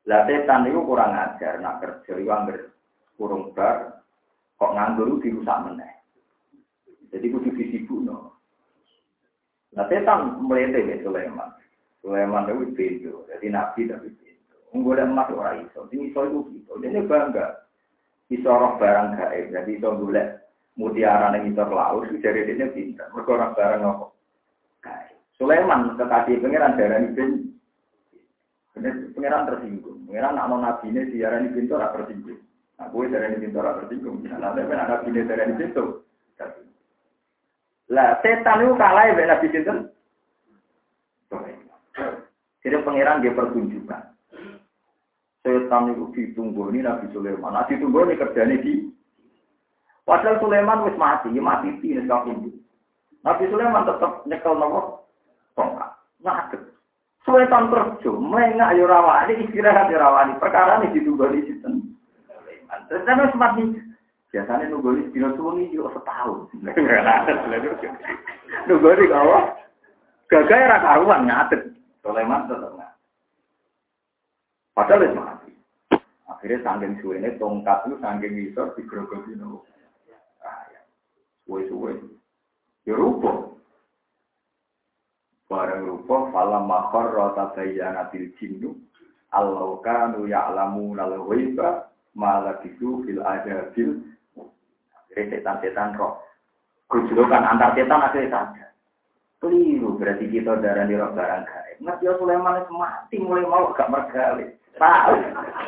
Lah 0.05 0.27
setan 0.27 0.67
itu 0.67 0.83
kurang 0.85 1.15
ajar, 1.15 1.57
nak 1.57 1.81
kerja 1.81 2.13
itu 2.19 2.29
anggar 2.29 2.74
kurung 3.15 3.51
bar, 3.55 4.03
kok 4.59 4.73
nganggur 4.75 5.19
dirusak 5.19 5.61
meneh. 5.67 5.93
Jadi 7.11 7.31
kudu 7.31 7.49
disibukno. 7.55 8.35
Nah 9.75 9.87
setan 9.91 10.39
melete 10.43 10.83
ya 10.83 10.95
Sulaiman. 11.03 11.51
Sulaiman 11.99 12.47
itu 12.47 12.75
pintu, 12.75 13.25
jadi 13.27 13.47
nabi 13.49 13.87
tapi 13.89 14.11
pintu. 14.19 14.55
Unggul 14.75 14.99
emas 14.99 15.31
orang 15.31 15.65
iso, 15.65 15.87
ini 15.89 16.11
iso 16.11 16.21
itu 16.27 16.39
gitu. 16.53 16.77
Jadi 16.79 17.01
bangga. 17.07 17.65
Iso 18.29 18.49
roh 18.49 18.77
barang 18.77 19.15
gaib, 19.15 19.45
jadi 19.53 19.71
iso 19.73 19.89
golek 19.95 20.43
mutiara 20.75 21.31
yang 21.33 21.49
iso 21.49 21.63
laut, 21.65 22.09
jadi 22.09 22.45
dia 22.45 22.67
pintar. 22.69 23.09
Mereka 23.13 23.31
orang 23.31 23.55
barang 23.55 23.81
apa? 23.83 24.05
Gaib. 24.83 25.17
Sulaiman 25.39 25.95
kekasih 25.97 26.41
pangeran 26.43 26.77
darah 26.77 26.97
ini 26.99 27.15
pintu. 27.15 27.45
Pengiran 29.15 29.47
tersinggung. 29.47 30.03
Pengiran 30.03 30.35
nak 30.35 30.47
mau 30.51 30.59
ini 30.83 31.07
siaran 31.09 31.47
ini 31.47 31.55
pintu, 31.55 31.79
tersinggung. 31.79 32.39
Nah, 32.75 32.91
gue 32.91 33.07
dari 33.07 33.39
pintu 33.39 33.57
orang 33.63 33.87
tersinggung. 33.87 34.19
Nah, 34.27 34.51
tapi 34.51 34.67
ada 34.67 34.99
bini 35.07 35.23
dari 35.23 35.47
ini 35.47 35.55
pintu. 35.55 36.03
Lah, 37.87 38.19
setan 38.19 38.65
itu 38.65 38.75
kalah 38.75 39.07
ya 39.07 39.23
nabi 39.23 39.47
pintu. 39.47 39.73
Jadi 42.65 42.81
pangeran 42.81 43.21
dia 43.21 43.37
pertunjukan. 43.37 44.03
Setan 45.45 45.93
itu 45.93 46.09
ditunggu 46.17 46.73
ini 46.73 46.81
Nabi 46.81 47.05
Sulaiman. 47.13 47.53
Nah, 47.53 47.69
ditunggu 47.69 48.09
ini 48.09 48.17
kerjanya 48.17 48.57
di. 48.57 48.89
Padahal 50.01 50.41
Sulaiman 50.41 50.85
wis 50.89 50.97
mati, 50.97 51.29
ya 51.33 51.41
mati 51.41 51.69
di 51.81 51.93
ini 51.93 52.05
Nabi 53.21 53.43
Sulaiman 53.49 53.85
tetap 53.85 54.25
nyekel 54.25 54.53
nopo 54.57 55.05
tongkat. 55.53 55.93
Ngadeg. 56.25 56.61
Sulaiman 57.25 57.69
kerja, 57.69 58.11
melengak 58.17 58.73
ya 58.77 58.85
rawani, 58.85 59.33
istirahat 59.45 59.89
ya 59.89 60.01
rawani. 60.01 60.37
Perkara 60.41 60.81
ini 60.81 60.93
ditunggu 60.97 61.29
di 61.33 61.45
situ. 61.45 61.69
Terus 62.89 63.03
kan 63.05 63.29
sempat 63.29 63.57
nih. 63.57 63.81
Biasanya 64.35 64.67
nunggu 64.67 64.99
di 64.99 65.03
dino 65.15 65.31
suwengi 65.39 65.71
juga 65.71 65.95
setahun. 65.95 66.51
Nunggu 68.67 68.89
di 68.99 69.05
kawah. 69.07 69.43
Gagal 70.27 70.59
ya 70.59 70.77
karuan 70.83 71.23
nyatet. 71.23 71.61
Sulaiman 72.03 72.45
tetap 72.51 72.75
nggak. 72.75 72.91
Padahal 74.75 75.07
itu 75.07 75.15
mati. 75.15 75.51
Akhirnya 76.27 76.65
sanggeng 76.67 76.99
ini 76.99 77.39
tongkat 77.39 77.87
itu 77.87 77.95
sanggeng 78.03 78.35
bisa 78.35 78.75
digerogoti 78.75 79.39
nopo. 79.39 79.63
Suwe-suwe. 81.45 81.95
Ya 82.83 82.93
rupa. 82.97 83.55
Barang 85.47 85.85
rupa 85.85 86.33
falam 86.33 86.65
makhor 86.67 87.13
rota 87.13 87.53
bayanatil 87.55 88.33
jinnu. 88.35 88.75
Allah 89.31 89.79
kanu 89.79 90.27
ya'lamu 90.27 90.91
nal 90.91 91.23
ghaiba 91.29 91.94
malah 92.15 92.57
itu 92.63 93.03
fil 93.03 93.21
adabil 93.21 94.01
jadi 95.15 95.39
setan-setan 95.39 95.95
roh. 95.95 96.19
Kejulukan 96.91 97.43
antar 97.43 97.71
setan 97.75 98.03
akhirnya 98.03 98.31
saja 98.31 98.65
keliru 99.39 99.99
berarti 99.99 100.25
kita 100.31 100.57
darah 100.59 100.89
di 100.89 100.95
roh 100.97 101.11
barang 101.13 101.43
gaib. 101.45 101.77
Ngerti 101.83 102.07
ya 102.07 102.13
Sulaiman 102.17 102.65
itu 102.65 102.73
mati 102.73 103.15
mulai 103.21 103.45
mau 103.45 103.71
gak 103.77 103.91
mergali. 103.93 104.47
Tahu. 104.75 105.15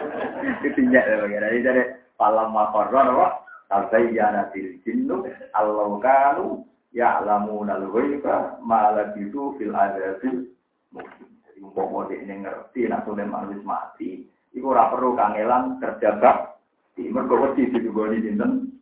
Ketinjak 0.66 1.04
ya 1.08 1.16
bagaimana 1.24 1.48
jadi 1.48 1.64
dari 1.64 1.84
palam 2.20 2.52
makorron 2.52 3.14
apa 3.14 3.28
tabayyana 3.72 4.52
bil 4.52 4.76
jinnu 4.84 5.24
allau 5.56 5.96
kanu 6.02 6.68
ya'lamuna 6.92 7.80
al-ghaiba 7.80 8.60
ma 8.66 8.92
itu 9.16 9.56
fil 9.56 9.72
adabil 9.72 10.52
mungkin 10.92 11.28
umpama 11.62 12.10
dia 12.12 12.26
ngerti 12.26 12.90
nak 12.90 13.06
Sulaiman 13.08 13.54
mati 13.64 14.28
Iku 14.58 14.74
ora 14.74 14.90
perlu 14.90 15.14
kangelan 15.14 15.78
kerja 15.78 16.18
bak. 16.18 16.58
Di 16.98 17.06
mergo 17.14 17.38
wedi 17.38 17.70
ditugoni 17.70 18.26
dinten. 18.26 18.74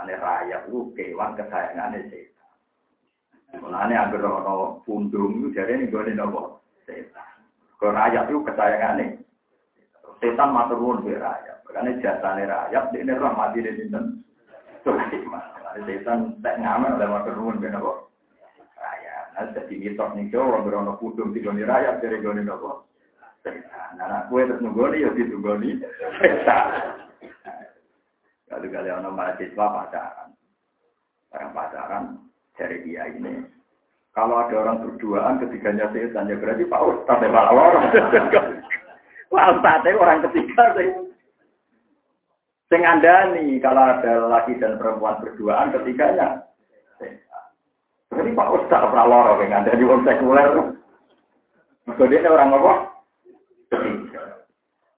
Ane 0.00 0.16
rayap 0.16 0.64
ku 0.72 0.96
kewan 0.96 1.36
kesayangane 1.36 2.08
setan. 2.08 3.60
Mulane 3.60 3.92
anggere 3.92 4.24
ana 4.24 4.80
pundung 4.88 5.44
iku 5.44 5.48
jare 5.52 5.76
ning 5.76 5.92
gone 5.92 6.16
napa? 6.16 6.56
Setan. 6.88 7.36
Kok 7.76 7.92
rayap 7.92 8.32
iku 8.32 8.40
kesayangane. 8.48 9.20
Setan 10.24 10.56
matur 10.56 10.80
nuwun 10.80 11.04
be 11.04 11.20
rayap. 11.20 11.60
Karena 11.68 11.92
jasane 12.00 12.48
rayap 12.48 12.96
dene 12.96 13.12
roh 13.12 13.36
mati 13.36 13.60
dinten. 13.60 14.24
Setan 15.84 16.40
tak 16.40 16.56
ngamal 16.64 16.96
oleh 16.96 17.08
matur 17.12 17.36
nuwun 17.36 17.60
be 17.60 17.68
napa? 17.68 18.08
Rayap. 18.80 19.36
Nah, 19.36 19.52
jadi 19.52 19.74
mitos 19.76 20.16
nih 20.16 20.32
Jawa, 20.32 20.64
berono 20.64 20.96
pudung 20.96 21.36
di 21.36 21.44
goni 21.44 21.60
rayap 21.60 22.00
dari 22.00 22.24
goni 22.24 22.40
nopo. 22.40 22.91
Nah, 23.98 24.26
kue 24.30 24.46
terus 24.46 24.62
nunggoni, 24.62 25.02
ya 25.02 25.10
ditunggoni. 25.12 25.82
Kalau 28.52 28.68
kalian 28.68 29.00
orang 29.00 29.16
mahasiswa 29.16 29.66
pacaran, 29.66 30.28
orang 31.32 31.52
pacaran 31.56 32.04
dari 32.54 32.84
dia 32.84 33.08
ini. 33.08 33.48
Kalau 34.12 34.44
ada 34.44 34.52
orang 34.60 34.84
berduaan 34.84 35.40
ketiganya 35.40 35.88
setan, 35.88 36.28
ya 36.28 36.36
berarti 36.36 36.68
Pak 36.68 36.84
Ustadz 36.84 37.24
ya 37.24 37.32
malah 37.32 37.52
orang. 37.56 37.84
Pak 39.32 39.48
Ustadz 39.56 39.96
orang 39.96 40.20
ketiga 40.28 40.64
sih. 40.76 40.88
Sing 42.68 42.84
anda 42.84 43.32
nih, 43.32 43.56
kalau 43.64 43.80
ada 43.80 44.28
laki 44.28 44.60
dan 44.60 44.76
perempuan 44.76 45.16
berduaan 45.24 45.72
ketiganya. 45.72 46.44
Berarti 48.12 48.30
Pak 48.36 48.50
Ustadz 48.52 48.88
pernah 48.92 49.08
lorong 49.08 49.40
yang 49.48 49.64
ada 49.64 49.72
di 49.72 49.84
wong 49.88 50.04
sekuler. 50.04 50.76
Kemudian 51.88 52.28
orang 52.28 52.52
apa? 52.52 52.91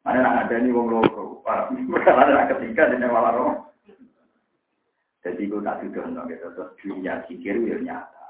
Mana 0.04 0.20
nak 0.20 0.36
ada 0.46 0.60
nih 0.60 0.70
wong 0.70 0.92
loro. 0.92 1.40
Mana 1.44 2.30
nak 2.36 2.48
ketiga 2.52 2.92
di 2.92 3.00
malah 3.00 3.32
roh. 3.32 3.52
Jadi 5.24 5.48
gue 5.48 5.64
tak 5.64 5.80
tidur 5.80 6.04
nggak 6.04 6.28
gitu. 6.36 6.46
Terus 6.52 6.70
dunia 6.84 7.24
sikir 7.24 7.56
ya 7.64 7.80
nyata. 7.80 8.28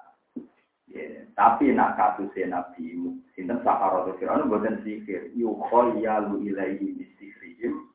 Ya, 0.87 1.27
tapi 1.35 1.75
nak 1.75 1.99
kasusnya 1.99 2.55
Nabi 2.55 3.19
Sinten 3.35 3.59
Sahara 3.67 4.07
itu 4.07 4.23
Fir'aun 4.23 4.47
buatan 4.47 4.79
sikir. 4.87 5.35
Yukhoyalu 5.35 6.47
ilaihi 6.47 6.95
bisikrihim 6.95 7.91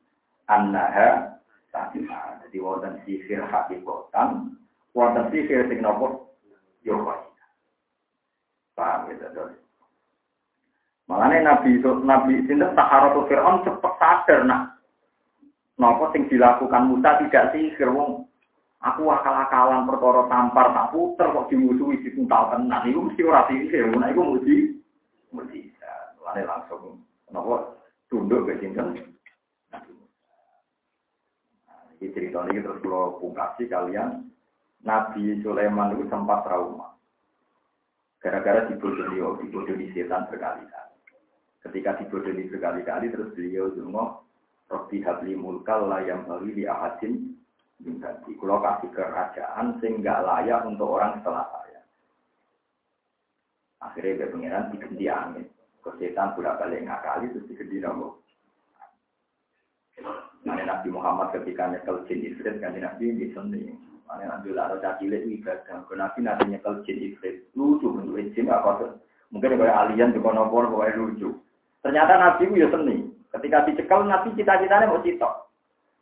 annaha 0.52 1.40
Fatimah. 1.72 2.44
Jadi 2.44 2.58
wonten 2.60 2.98
sihir 3.06 3.46
hakikatan, 3.46 4.58
wonten 4.92 5.24
sihir 5.32 5.70
sing 5.70 5.80
nopo 5.80 6.34
yo 6.84 7.00
Paham 8.74 9.12
gitu 9.12 9.26
terus. 9.34 9.69
Makanya 11.10 11.58
Nabi 11.58 11.82
Nabi 11.82 12.46
sinten 12.46 12.70
Saharatul 12.78 13.26
Fir'aun 13.26 13.66
cepet 13.66 13.92
sadar 13.98 14.46
nak. 14.46 14.78
Nopo 15.74 16.14
sing 16.14 16.30
dilakukan 16.30 16.86
Musa 16.86 17.18
tidak 17.18 17.50
sihir 17.50 17.90
wong. 17.90 18.30
Aku 18.78 19.10
akal-akalan 19.10 19.90
perkara 19.90 20.30
tampar 20.30 20.70
tak 20.70 20.94
puter 20.94 21.26
kok 21.34 21.50
dimusuhi 21.50 21.98
dituntal 22.06 22.54
tenan. 22.54 22.86
Iku 22.86 23.10
mesti 23.10 23.26
ora 23.26 23.42
sihir 23.50 23.90
nah 23.90 24.06
iku 24.06 24.22
muji 24.22 24.78
muji 25.34 25.74
Mulane 26.22 26.46
langsung 26.46 27.02
nopo 27.34 27.82
tunduk 28.06 28.46
ke 28.46 28.62
sinten. 28.62 28.94
Ini 31.98 32.16
cerita 32.16 32.46
ini 32.48 32.64
terus 32.64 32.80
kalau 32.80 33.20
pungkasi 33.20 33.68
kalian, 33.68 34.30
Nabi 34.86 35.36
Sulaiman 35.44 35.92
itu 35.92 36.08
sempat 36.08 36.48
trauma. 36.48 36.96
Gara-gara 38.24 38.72
dibodohi, 38.72 39.20
dibodohi 39.20 39.92
setan 39.92 40.24
berkali-kali. 40.32 40.89
Ketika 41.60 42.00
dibodohi 42.00 42.48
berkali-kali, 42.48 43.12
terus 43.12 43.36
beliau 43.36 43.68
dungo, 43.76 44.24
Robi 44.70 45.02
habli 45.02 45.34
mulkal 45.34 45.90
layam 45.90 46.24
bali 46.30 46.54
di 46.54 46.64
ahadin 46.64 47.34
Di 47.80 47.90
Kalau 48.38 48.60
kasih 48.60 48.92
kerajaan 48.92 49.80
sehingga 49.80 50.20
layak 50.20 50.68
untuk 50.68 51.00
orang 51.00 51.18
setelah 51.20 51.48
saya. 51.48 51.80
Akhirnya 53.80 54.24
dia 54.24 54.32
pengiran 54.32 54.68
diganti 54.68 55.06
angin. 55.08 55.46
Kesetan 55.80 56.36
bolak 56.36 56.60
balik 56.60 56.84
ngakali 56.84 57.32
terus 57.32 57.48
diganti 57.48 57.80
nopo. 57.80 58.20
Mana 60.44 60.64
Nabi 60.64 60.88
Muhammad 60.92 61.32
ketika 61.36 61.72
nyekel 61.72 62.04
jin 62.04 62.20
ifrit 62.20 62.60
kan 62.60 62.76
Nabi 62.76 63.16
di 63.16 63.32
sini. 63.32 63.72
Mana 64.04 64.36
Nabi 64.36 64.52
lah 64.52 64.76
ada 64.76 65.00
cilik 65.00 65.24
ibadah. 65.40 65.88
Kalau 65.88 65.96
Nabi 65.96 66.18
nanti 66.20 66.44
nyekel 66.52 66.84
jin 66.84 67.00
ifrit 67.00 67.48
lucu 67.56 67.88
bentuk 67.90 68.20
jin 68.36 68.52
apa 68.52 69.00
Mungkin 69.32 69.56
kayak 69.56 69.78
alien 69.88 70.12
juga 70.12 70.36
nopo 70.36 70.68
kayak 70.68 71.00
lucu. 71.00 71.32
Ternyata 71.80 72.12
Nabi 72.16 72.44
itu 72.48 72.60
ya 72.60 72.68
seni. 72.68 73.08
Ketika 73.30 73.64
dicekal 73.64 74.04
Nabi 74.04 74.36
cita-citanya 74.36 74.90
mau 74.90 75.00
citok. 75.00 75.48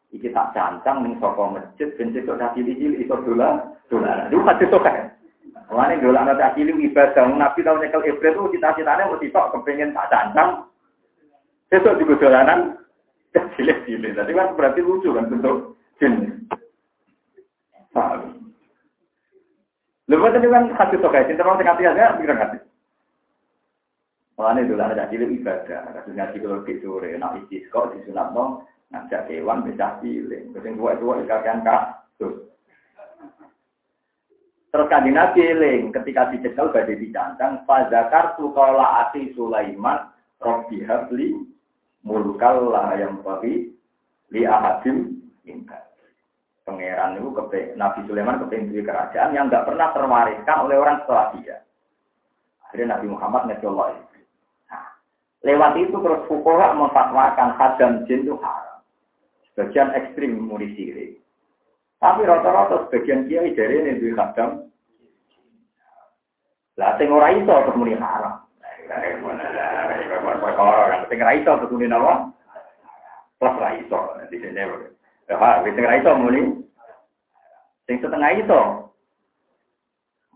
Iki 0.09 0.33
tak 0.33 0.57
cancang 0.57 1.05
ning 1.05 1.21
saka 1.21 1.45
masjid 1.53 1.93
ben 2.01 2.17
cecok 2.17 2.39
tak 2.41 2.53
cilik-cilik 2.57 3.05
iso 3.05 3.17
dolan. 3.23 3.77
Dolan. 3.93 4.33
Itu 4.33 4.41
hadis 4.43 4.71
tuh 4.73 4.81
kan. 4.81 5.13
Mulane 5.69 6.01
dolan 6.01 6.33
ada 6.33 6.57
cilik 6.57 6.81
ibadah. 6.81 7.29
Nabi 7.29 7.61
tau 7.61 7.77
nyekel 7.77 8.09
ifrit 8.09 8.35
itu 8.35 8.53
cita-citanya 8.57 9.07
mau 9.07 9.21
citok 9.21 9.53
kepengen 9.55 9.95
tak 9.95 10.09
cancang. 10.11 10.65
Besok 11.69 12.01
juga 12.01 12.15
dolanan 12.25 12.79
Cilik-cilik. 13.37 14.17
Tadi 14.17 14.33
kan 14.33 14.57
berarti 14.57 14.81
lucu 14.81 15.13
kan 15.13 15.29
bentuk 15.29 15.77
jin. 16.01 16.47
Paham. 17.93 18.53
Itu 20.09 20.49
kan 20.49 20.73
hati 20.73 20.97
tokai, 20.97 21.29
cinta 21.29 21.45
orang 21.45 21.61
aja, 21.61 22.17
pikiran 22.17 22.65
Mulanya 24.39 24.71
dulu 24.71 24.79
ada 24.79 25.11
cilik 25.11 25.43
ibadah, 25.43 25.99
kasus 25.99 26.15
ngaji 26.15 26.37
kalau 26.39 26.63
di 26.63 26.79
sore, 26.79 27.11
nak 27.19 27.43
kok 27.51 27.91
di 27.91 27.99
sunat 28.07 28.31
dong, 28.31 28.63
ngajak 28.95 29.27
hewan 29.35 29.67
bisa 29.67 29.99
cilik, 29.99 30.55
terus 30.55 30.79
tua 30.79 30.95
tua 30.95 31.15
ikakan 31.27 31.67
kasus. 31.67 32.47
Terus 34.71 34.87
kan 34.87 35.11
Nabi 35.11 35.43
eling 35.43 35.91
ketika 35.91 36.31
dicekal 36.31 36.71
badai 36.71 37.03
dicancang, 37.03 37.67
fazakar 37.67 38.39
tu 38.39 38.55
kala 38.55 39.11
ati 39.11 39.35
Sulaiman, 39.35 40.07
Robbi 40.39 40.87
Habli, 40.87 41.35
mulkal 42.07 42.71
lah 42.71 42.95
yang 42.95 43.19
bagi 43.27 43.75
li 44.31 44.43
ahadim 44.47 45.19
inka. 45.51 45.83
Pangeran 46.63 47.19
itu 47.19 47.35
kepe, 47.35 47.75
Nabi 47.75 48.07
Sulaiman 48.07 48.39
kepengen 48.39 48.87
kerajaan 48.87 49.35
yang 49.35 49.51
nggak 49.51 49.67
pernah 49.67 49.91
terwariskan 49.91 50.63
oleh 50.63 50.79
orang 50.79 51.03
setelah 51.03 51.27
dia. 51.35 51.59
Akhirnya 52.69 52.95
Nabi 52.95 53.07
Muhammad 53.11 53.43
ngecolok 53.51 53.89
itu. 53.97 54.08
Lewat 55.47 55.79
itu 55.79 55.95
terus 55.95 56.25
Fukoha 56.27 56.75
memfatwakan 56.75 57.55
hadam 57.55 57.93
jin 58.11 58.27
itu 58.27 58.35
haram. 58.43 58.83
Sebagian 59.55 59.95
ekstrim 59.95 60.39
muri 60.39 60.75
sirik. 60.75 61.19
Tapi 61.99 62.27
rata-rata 62.27 62.87
sebagian 62.87 63.27
kiai 63.27 63.55
dari 63.55 63.75
ini 63.83 63.99
di 63.99 64.15
hadam. 64.15 64.71
Lah 66.79 66.95
sing 66.95 67.11
ora 67.11 67.35
iso 67.35 67.51
terus 67.51 67.79
muni 67.79 67.95
haram. 67.99 68.39
Kan 68.87 69.03
sing 71.11 71.19
ra 71.19 71.33
iso 71.35 71.59
betune 71.59 71.87
napa 71.91 72.31
plus 73.39 73.55
ra 73.59 73.75
iso 73.75 73.99
di 74.31 74.39
sini 74.39 74.63
ya 75.27 75.37
sing 75.63 75.85
ra 75.85 75.99
iso 75.99 76.11
muni? 76.15 76.43
Sing 77.87 77.99
setengah 77.99 78.31
iso. 78.39 78.61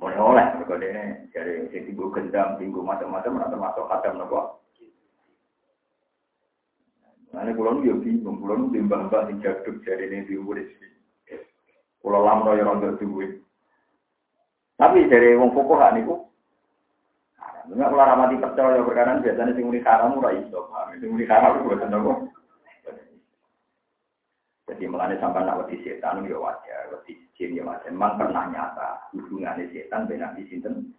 Muni 0.02 0.18
oleh 0.18 0.46
mergo 0.58 0.74
dene 0.82 1.30
dari 1.30 1.70
sing 1.70 1.86
tinggu 1.86 2.10
gendam 2.10 2.58
tinggu 2.58 2.82
macam-macam 2.82 3.38
ora 3.38 3.46
termasuk 3.54 3.86
kadang 3.86 4.18
napa 4.18 4.61
Ane 7.32 7.56
kulon 7.56 7.84
yo 7.84 7.96
bingung, 8.00 8.40
kulon 8.44 8.68
timbang-timbang 8.72 9.24
sing 9.28 9.36
jaduk 9.40 9.80
jari 9.84 10.08
ini 10.12 10.28
diurus. 10.28 10.68
Kulo 12.02 12.18
lamro 12.20 12.52
ya 12.58 12.66
rondo 12.66 12.92
duwe. 12.98 13.40
Tapi 14.76 15.06
dari 15.06 15.38
wong 15.38 15.54
pokok 15.54 15.94
niku 15.94 16.32
Enggak 17.62 17.94
kalau 17.94 18.02
ramati 18.02 18.42
percaya 18.42 18.82
berkanan 18.82 19.22
biasanya 19.22 19.54
sing 19.54 19.70
muni 19.70 19.78
haram 19.86 20.18
ora 20.18 20.34
iso, 20.34 20.66
paham? 20.66 20.98
Sing 20.98 21.14
muni 21.14 21.30
kuwi 21.30 21.62
boten 21.62 21.88
nopo. 21.94 22.12
Jadi 24.66 24.84
melane 24.88 25.14
sampai 25.22 25.46
nak 25.46 25.62
wedi 25.62 25.78
setan 25.86 26.26
ya 26.26 26.38
wajar, 26.42 26.90
wedi 26.90 27.14
jin 27.38 27.54
ya 27.54 27.62
wajar. 27.62 27.86
Memang 27.92 28.18
pernah 28.18 28.50
nyata 28.50 28.88
hubungannya 29.14 29.70
setan 29.70 30.10
dengan 30.10 30.34
di 30.34 30.42
sinten 30.50 30.90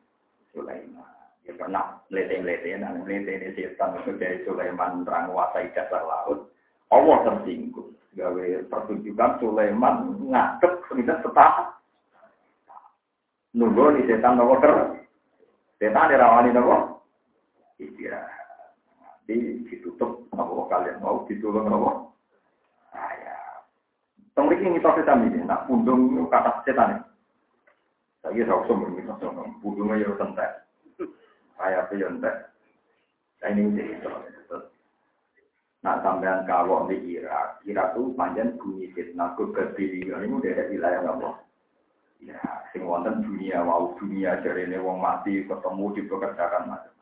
Sulaiman. 0.56 1.23
Ya 1.43 1.51
pernah 1.60 1.99
lete-lete, 2.08 2.71
nah 2.79 2.95
lete 3.03 3.51
setan 3.51 3.99
itu 3.99 4.15
dari 4.15 4.39
Sulaiman 4.47 5.03
terang 5.03 5.36
wasai 5.36 5.75
dasar 5.75 6.08
laut. 6.08 6.47
Allah 6.88 7.17
tersinggung. 7.27 7.91
Gawe 8.15 8.45
pertunjukan 8.71 9.41
Sulaiman 9.43 10.23
ngadep 10.32 10.88
sudah 10.88 11.19
setahap. 11.19 11.67
Nunggu 13.58 13.99
nih 13.99 14.08
setan 14.08 14.39
nopo 14.39 14.56
terus. 14.63 15.03
Setan 15.84 16.15
dirawani 16.15 16.56
nopo? 16.56 17.03
Istirahat. 17.75 18.47
Nanti 19.27 19.67
ditutup 19.67 20.32
nopo 20.32 20.71
kalian 20.71 21.03
mau 21.03 21.27
ditulung 21.27 21.67
nopo? 21.67 22.15
Ayah. 22.95 23.67
Tengrik 24.32 24.63
ini 24.63 24.79
proses 24.79 25.10
ini, 25.12 25.43
nak 25.43 25.67
pundung 25.67 26.23
kata 26.32 26.63
setan 26.63 26.95
ini. 26.95 27.03
Saya 28.23 28.47
rasa 28.47 28.63
sumber 28.71 28.95
ini 28.95 29.03
sumber 29.19 29.43
pundungnya 29.60 30.08
ya 30.08 30.15
tentek. 30.15 30.62
Saya 31.58 31.86
tuh 31.88 32.02
entek. 32.02 32.36
Saya 33.39 33.54
ini 33.56 33.76
cerita. 33.78 34.10
Nah 35.84 36.00
sampean 36.00 36.48
kalau 36.48 36.88
di 36.88 36.96
Irak, 37.20 37.60
Irak 37.68 37.92
itu 37.92 38.16
panjang 38.16 38.56
bunyi 38.56 38.88
fitnah 38.96 39.36
kegebilingan 39.36 40.24
ini 40.24 40.39
udah 40.39 40.68
wilayah 40.72 41.02
nopo. 41.04 41.44
Ya, 42.24 42.39
sing 42.72 42.88
wonten 42.88 43.20
dunia, 43.20 43.60
wow 43.68 43.92
dunia 44.00 44.39
ini 44.39 44.80
wong 44.80 45.04
mati 45.04 45.44
ketemu 45.44 45.86
dipekerjakan 46.00 46.72
macam. 46.72 46.96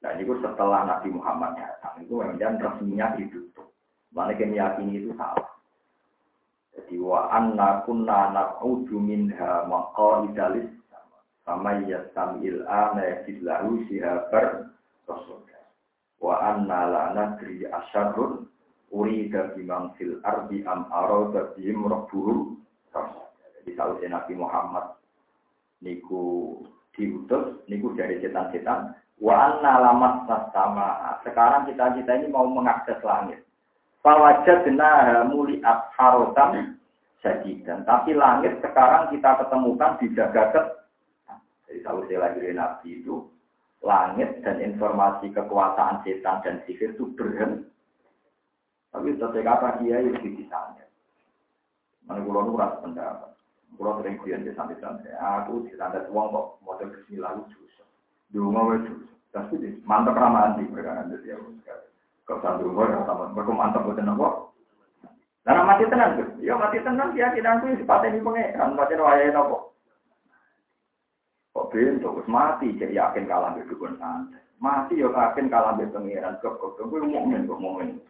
Nah 0.00 0.10
ini 0.16 0.24
setelah 0.40 0.80
Nabi 0.88 1.12
Muhammad 1.12 1.60
datang 1.60 2.00
itu 2.00 2.24
memang 2.24 2.56
resminya 2.56 3.12
ditutup. 3.20 3.68
Mana 4.16 4.32
meyakini 4.32 5.04
itu 5.04 5.12
salah. 5.20 5.44
Jadi 6.72 6.96
wa 7.04 7.28
anna 7.30 7.84
kunna 7.84 8.32
naq'udu 8.32 8.96
minha 8.96 9.68
maqaidalis 9.68 10.72
sama 11.44 11.84
yasamil 11.84 12.64
ana 12.64 13.04
yajidlahu 13.04 13.84
sihabar 13.88 14.72
rasul. 15.04 15.44
Wa 16.24 16.40
anna 16.40 16.88
la 16.88 17.04
nadri 17.12 17.68
asyarrun 17.68 18.48
urida 18.88 19.52
bimang 19.52 19.92
fil 20.00 20.24
ardi 20.24 20.64
am 20.64 20.88
arada 20.88 21.52
bihim 21.52 21.84
rabbuhum. 21.84 22.64
Jadi 23.60 23.70
kalau 23.76 24.00
Nabi 24.00 24.32
Muhammad 24.36 24.96
niku 25.84 26.56
diutus, 26.96 27.60
niku 27.68 27.92
dari 27.92 28.24
setan-setan. 28.24 28.96
Wa 29.20 29.52
anna 29.52 29.84
lamat 29.84 30.24
sama. 30.56 31.20
Sekarang 31.28 31.68
kita 31.68 31.92
kita 32.00 32.12
ini 32.24 32.32
mau 32.32 32.48
mengakses 32.48 32.98
langit. 33.04 33.44
Fawajadna 34.00 35.24
muliat 35.28 35.92
harotam 35.96 36.76
dan 37.24 37.88
Tapi 37.88 38.12
langit 38.12 38.60
sekarang 38.60 39.08
kita 39.08 39.40
ketemukan 39.40 39.96
dijaga 39.96 40.42
ke 40.52 40.60
Jadi 41.68 41.80
kalau 41.80 42.04
saya 42.04 42.18
lagi 42.28 42.52
Nabi 42.52 42.88
itu, 43.00 43.24
langit 43.84 44.40
dan 44.40 44.60
informasi 44.60 45.32
kekuasaan 45.32 46.00
setan 46.04 46.40
dan 46.44 46.64
sihir 46.64 46.96
itu 46.96 47.12
berhenti. 47.16 47.68
Tapi 48.94 49.10
setelah 49.18 49.58
apa 49.58 49.68
dia 49.82 49.98
yang 49.98 50.16
di 50.22 50.46
sana. 50.46 50.86
Mana 52.06 52.22
pulau 52.22 52.46
nuras 52.46 52.78
pendapat. 52.78 53.34
Kalau 53.74 53.98
sering 53.98 54.22
kuliah 54.22 54.38
di 54.38 54.54
santai-santai, 54.54 55.18
aku 55.18 55.66
di 55.66 55.74
santai 55.74 56.06
uang 56.06 56.30
kok 56.30 56.46
model 56.62 56.94
bismillah 56.94 57.34
lucu. 57.34 57.58
Mau 58.38 58.70
lucu. 58.70 58.94
Tapi 59.34 59.82
mantap 59.82 60.14
ramah 60.14 60.54
di 60.54 60.62
mereka 60.70 60.94
nanti 60.94 61.18
dia. 61.26 61.34
Kalau 62.22 62.38
satu 62.38 62.70
orang 62.70 63.02
sama, 63.02 63.34
mereka 63.34 63.50
mantap 63.50 63.82
buat 63.82 63.98
apa? 63.98 64.28
Karena 65.44 65.60
mati 65.66 65.84
tenang 65.90 66.16
tuh. 66.16 66.28
Ya 66.40 66.54
mati 66.56 66.78
tenang 66.80 67.12
keyakinanku 67.12 67.68
ya 67.68 67.76
dipateni 67.76 68.22
pengeran. 68.22 68.78
Macam 68.78 69.04
wayai 69.04 69.34
nopo. 69.34 69.73
Kok 71.54 71.70
bento 71.70 72.10
wis 72.18 72.26
mati 72.26 72.74
jadi 72.74 72.98
yakin 72.98 73.30
kalah 73.30 73.54
mbek 73.54 73.70
dukun 73.70 73.94
santet. 74.02 74.42
Mati 74.58 74.98
yo 74.98 75.14
yakin 75.14 75.46
kalah 75.46 75.78
mbek 75.78 75.94
pengeran 75.94 76.34
kok 76.42 76.58
kok 76.58 76.74
kuwi 76.82 77.06
mukmin 77.06 77.46
kok 77.46 77.62
mukmin. 77.62 78.02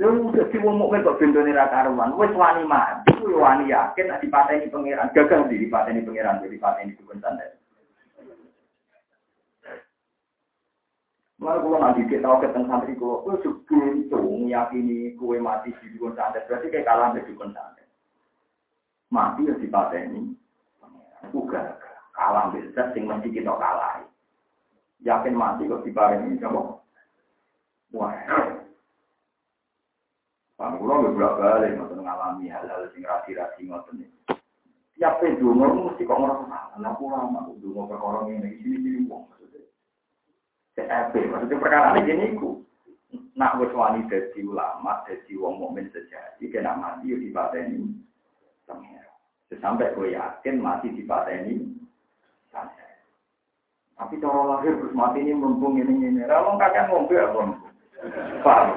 Yo 0.00 0.08
udah 0.08 0.48
si 0.48 0.56
wong 0.56 0.80
mukmin 0.80 1.04
kok 1.04 1.20
bentone 1.20 1.52
ra 1.52 1.68
karuan. 1.68 2.16
Wis 2.16 2.32
wani 2.32 2.64
mati 2.64 3.12
kuwi 3.20 3.36
wani 3.36 3.68
yakin 3.68 4.08
nek 4.08 4.24
dipateni 4.24 4.72
pengeran 4.72 5.12
gagal 5.12 5.52
di 5.52 5.60
dipateni 5.60 6.00
pengeran 6.08 6.40
jadi 6.40 6.56
dipateni 6.56 6.96
dukun 6.96 7.20
santet. 7.20 7.60
Lalu 11.40 11.60
kalau 11.60 11.78
nanti 11.84 12.04
kita 12.08 12.24
tahu 12.24 12.40
ketemu 12.40 12.64
santri 12.68 12.92
kalau 12.96 13.24
kue 13.24 13.36
sebelum 13.44 14.08
itu 14.08 14.20
meyakini 14.44 14.96
kue 15.20 15.36
mati 15.36 15.76
di 15.84 16.00
dukun 16.00 16.16
santet 16.16 16.48
berarti 16.48 16.72
kayak 16.72 16.88
kalah 16.88 17.12
di 17.12 17.28
dukun 17.28 17.52
santet. 17.52 17.84
Mati 19.12 19.44
ya 19.44 19.52
dipateni. 19.60 20.32
Uga 21.36 21.89
kalah 22.20 22.52
besar 22.52 22.92
sing 22.92 23.08
mesti 23.08 23.32
kita 23.32 23.48
kalah. 23.48 24.04
Yakin 25.00 25.32
mati 25.32 25.64
kok 25.64 25.80
diparingi 25.80 26.36
coba. 26.36 26.76
Wah. 27.96 28.12
Pak 30.60 30.76
kula 30.76 31.00
nggak 31.00 31.14
bolak 31.16 31.36
balik 31.40 31.72
ngoten 31.80 32.04
ngalami 32.04 32.52
hal-hal 32.52 32.84
sing 32.92 33.00
rasi-rasi 33.08 33.64
ngoten 33.64 34.04
iki. 34.04 34.36
Tiap 35.00 35.24
pedungo 35.24 35.88
mesti 35.88 36.04
kok 36.04 36.20
ngerasa, 36.20 36.76
lah 36.76 36.92
kula 37.00 37.32
mak 37.32 37.48
dungo 37.64 37.88
perkara 37.88 38.28
ngene 38.28 38.60
iki 38.60 38.76
sini 38.76 39.08
wong. 39.08 39.24
CFP, 40.76 41.26
maksudnya 41.26 41.58
perkara 41.58 41.98
ini 41.98 42.06
gini 42.06 42.26
ku. 42.38 42.62
Nak 43.34 43.58
wis 43.58 43.74
wani 43.74 44.06
dadi 44.06 44.44
ulama, 44.46 45.02
dadi 45.02 45.34
wong 45.34 45.58
mukmin 45.58 45.90
sejati, 45.90 46.46
kena 46.46 46.78
mati 46.78 47.10
yo 47.10 47.18
dipateni. 47.18 47.90
Sampai 49.58 49.96
gue 49.98 50.14
yakin 50.14 50.62
mati 50.62 50.94
dipateni 50.94 51.80
Tapi 54.00 54.16
cara 54.16 54.40
lahir 54.56 54.80
terus 54.80 54.96
mati 54.96 55.20
ini 55.20 55.36
mumpung 55.36 55.76
ini 55.76 55.92
ini. 56.08 56.24
Kalau 56.24 56.56
kakek 56.56 56.88
ngombe 56.88 57.14
apa? 57.20 57.40
Paham? 58.40 58.68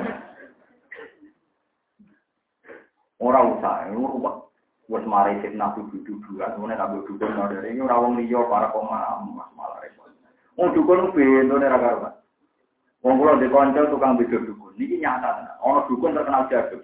Orang 3.23 3.55
usah, 3.55 3.87
ini 3.87 4.03
rubah. 4.03 4.43
Buat 4.91 5.07
mari 5.07 5.39
fitnah 5.39 5.71
dudu-duduan, 5.79 6.59
kemudian 6.59 6.75
nabi 6.75 7.07
dukun 7.07 7.39
dari 7.39 7.71
ini 7.71 7.79
orang 7.87 8.03
wong 8.03 8.13
liya 8.19 8.43
para 8.51 8.67
pemahaman 8.75 9.47
malah 9.55 9.79
repot. 9.79 10.11
Wong 10.59 10.75
dukun 10.75 11.15
bento 11.15 11.55
nek 11.55 11.71
ra 11.71 11.79
karuan. 11.79 12.13
Wong 12.99 13.15
kula 13.15 13.39
di 13.39 13.47
kanca 13.47 13.87
tukang 13.87 14.19
beda 14.19 14.43
dukun. 14.43 14.75
Niki 14.75 14.99
nyata. 14.99 15.55
Ana 15.63 15.87
dukun 15.87 16.19
terkenal 16.19 16.51
jago. 16.51 16.83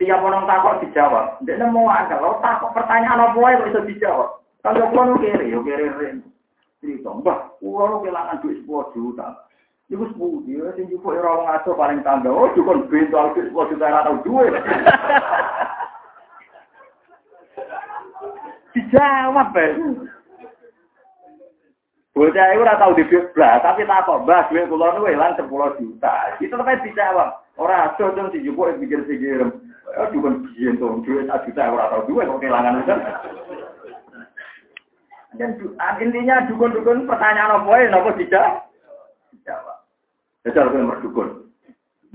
Tiap 0.00 0.24
orang 0.24 0.48
takut 0.48 0.88
dijawab. 0.88 1.44
Dia 1.44 1.68
mau. 1.68 1.92
Kalau 2.08 2.40
takut 2.40 2.72
pertanyaan 2.72 3.28
apa 3.28 3.38
yang 3.44 3.62
bisa 3.68 3.84
dijawab. 3.84 4.40
Kalau 4.62 4.90
nu 4.90 5.22
kiri, 5.22 5.54
yo 5.54 5.62
kiri 5.62 5.86
ren. 5.86 6.22
Cerita, 6.82 7.10
mbah, 7.14 7.54
kula 7.62 7.84
nu 7.90 8.02
kelangan 8.02 8.42
duit 8.42 8.62
10 8.66 8.94
juta. 8.94 9.46
Iku 9.88 10.04
sepuluh 10.12 10.44
dia, 10.44 10.68
sing 10.76 10.84
jupuk 10.92 11.16
ora 11.16 11.32
wong 11.32 11.48
aso 11.48 11.72
paling 11.78 12.04
tangga. 12.04 12.28
Oh, 12.28 12.50
dukun 12.52 12.90
bento 12.90 13.18
duit 13.34 13.50
10 13.54 13.70
juta 13.72 13.86
ora 13.86 14.06
tau 14.06 14.18
duit. 14.26 14.52
Dijawab, 18.74 19.48
Ben. 19.54 20.06
Bocah 22.18 22.46
itu 22.50 22.58
ora 22.58 22.74
tau 22.82 22.98
duit 22.98 23.30
blas, 23.30 23.62
tapi 23.62 23.86
tak 23.86 24.02
kok 24.10 24.26
mbah 24.26 24.50
duit 24.50 24.66
kula 24.66 24.90
niku 24.90 25.06
ilang 25.14 25.38
10 25.38 25.78
juta. 25.78 26.14
Itu 26.42 26.50
tetep 26.58 26.82
dijawab. 26.82 27.30
Ora 27.58 27.94
ado 27.94 28.10
dong 28.10 28.34
dijupuk 28.34 28.74
pikir-pikir. 28.82 29.46
Ya 29.94 30.02
dukun 30.10 30.50
biyen 30.50 30.82
to 30.82 30.98
duit 31.06 31.30
1 31.30 31.46
juta 31.46 31.70
ora 31.70 31.94
tau 31.94 32.02
duit 32.10 32.26
kok 32.26 32.42
intinya 36.02 36.36
dukun-dukun 36.50 37.06
pertanyaan 37.06 37.62
apa 37.62 37.70
ya, 37.78 37.88
apa 37.94 38.10
tidak? 38.18 38.46
Dijawab. 39.34 39.78
Jajal 40.46 40.66
kowe 40.70 40.82
merdukun. 40.82 41.28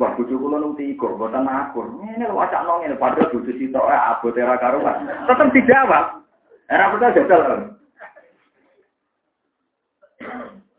Wah, 0.02 0.10
bojo 0.18 0.34
kula 0.42 0.58
nung 0.58 0.74
tiga, 0.74 1.06
boten 1.06 1.46
akur. 1.46 1.86
Ini 2.02 2.26
lho 2.26 2.42
acak 2.42 2.66
nong 2.66 2.82
ini, 2.82 2.98
padahal 2.98 3.30
bojo 3.30 3.52
sitok 3.54 3.90
eh 3.94 4.02
abot 4.10 4.34
era 4.34 4.58
karuan. 4.58 5.06
Tetep 5.30 5.54
dijawab. 5.54 6.06
Era 6.66 6.90
percaya 6.90 7.14
jajal. 7.14 7.44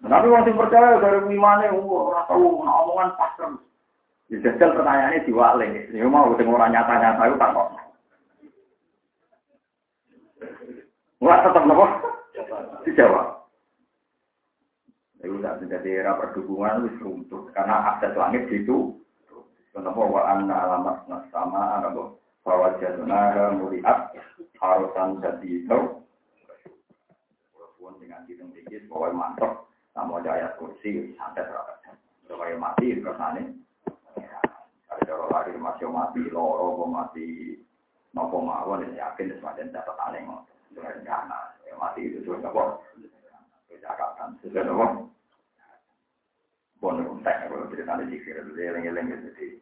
Tapi 0.04 0.26
wong 0.26 0.42
sing 0.42 0.58
percaya 0.58 0.98
dari 0.98 1.20
imane 1.30 1.70
ora 1.70 2.26
tau 2.26 2.58
omongan 2.58 3.14
pas 3.14 3.30
terus. 3.38 3.62
Di 4.26 4.42
jajal 4.42 4.74
pertanyaannya 4.74 5.24
diwale. 5.30 5.66
Ya 5.94 6.04
mau 6.10 6.34
sing 6.34 6.50
ora 6.50 6.66
nyata-nyata 6.66 7.30
itu 7.30 7.38
tak 7.38 7.54
kok. 7.54 7.68
Wah 11.22 11.38
tetap 11.40 11.64
nopo? 11.70 12.13
Dijawab. 12.84 13.46
Itu 15.22 15.40
tidak 15.40 15.56
menjadi 15.62 15.90
era 16.04 16.12
perdukungan 16.20 16.84
wis 16.84 16.98
runtuh 17.00 17.48
karena 17.54 17.96
akses 17.96 18.12
langit 18.18 18.50
itu. 18.50 18.98
Kenapa 19.72 20.02
wa 20.02 20.22
anna 20.22 20.54
alamat 20.68 21.08
sama 21.32 21.80
ada 21.80 21.90
bahwa 22.44 22.76
jaduna 22.78 23.50
muriat 23.56 24.12
harusan 24.60 25.22
jadi 25.22 25.48
itu. 25.64 25.78
Walaupun 27.56 27.98
dengan 28.02 28.26
hitung 28.28 28.52
dikit 28.52 28.84
bahwa 28.92 29.32
mantap 29.32 29.64
namun 29.94 30.20
ada 30.22 30.30
ayat 30.34 30.52
kursi, 30.58 31.14
santet 31.14 31.46
terhadap 31.46 31.78
Supaya 32.26 32.58
mati, 32.58 32.98
kersane. 32.98 33.54
Ada 34.90 35.02
cara 35.06 35.24
lari 35.30 35.54
masih 35.54 35.88
mati, 35.92 36.22
loro, 36.32 36.82
mati, 36.88 37.58
nopo 38.10 38.42
mawon, 38.42 38.90
yakin, 38.90 39.38
semacam 39.38 39.70
dapat 39.70 39.96
aneh. 40.08 40.22
Dengan 40.74 41.06
ya 41.06 41.53
mati 41.80 42.08
itu 42.08 42.24
sudah 42.24 42.50
apa? 42.50 42.80
Kejakatan, 43.70 44.38
sudah 44.42 44.62
apa? 44.64 44.86
Bon, 46.82 47.00
entek, 47.00 47.48
kalau 47.48 47.70
cerita 47.72 47.96
di 48.02 48.12
sikir, 48.12 48.44
eling-eling 48.44 49.08
jadi. 49.08 49.56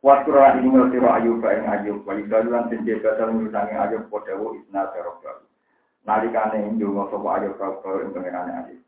Waskurah 0.00 0.56
ini 0.60 0.70
ngertiro 0.70 1.08
ayub 1.10 1.42
baing 1.42 1.66
ayub, 1.66 2.06
wa 2.06 2.14
yudalulan 2.14 2.70
tinjeka 2.70 3.18
dalam 3.18 3.42
ngusangi 3.42 3.74
ayub 3.74 4.06
kodewo 4.06 4.54
isna 4.54 4.88
terobal. 4.94 5.42
Nalikane 6.06 6.62
indungo 6.68 7.10
sopo 7.10 7.26
ayub 7.32 7.58
kau 7.58 7.98
yang 7.98 8.14
pengenane 8.14 8.52
ayub. 8.54 8.80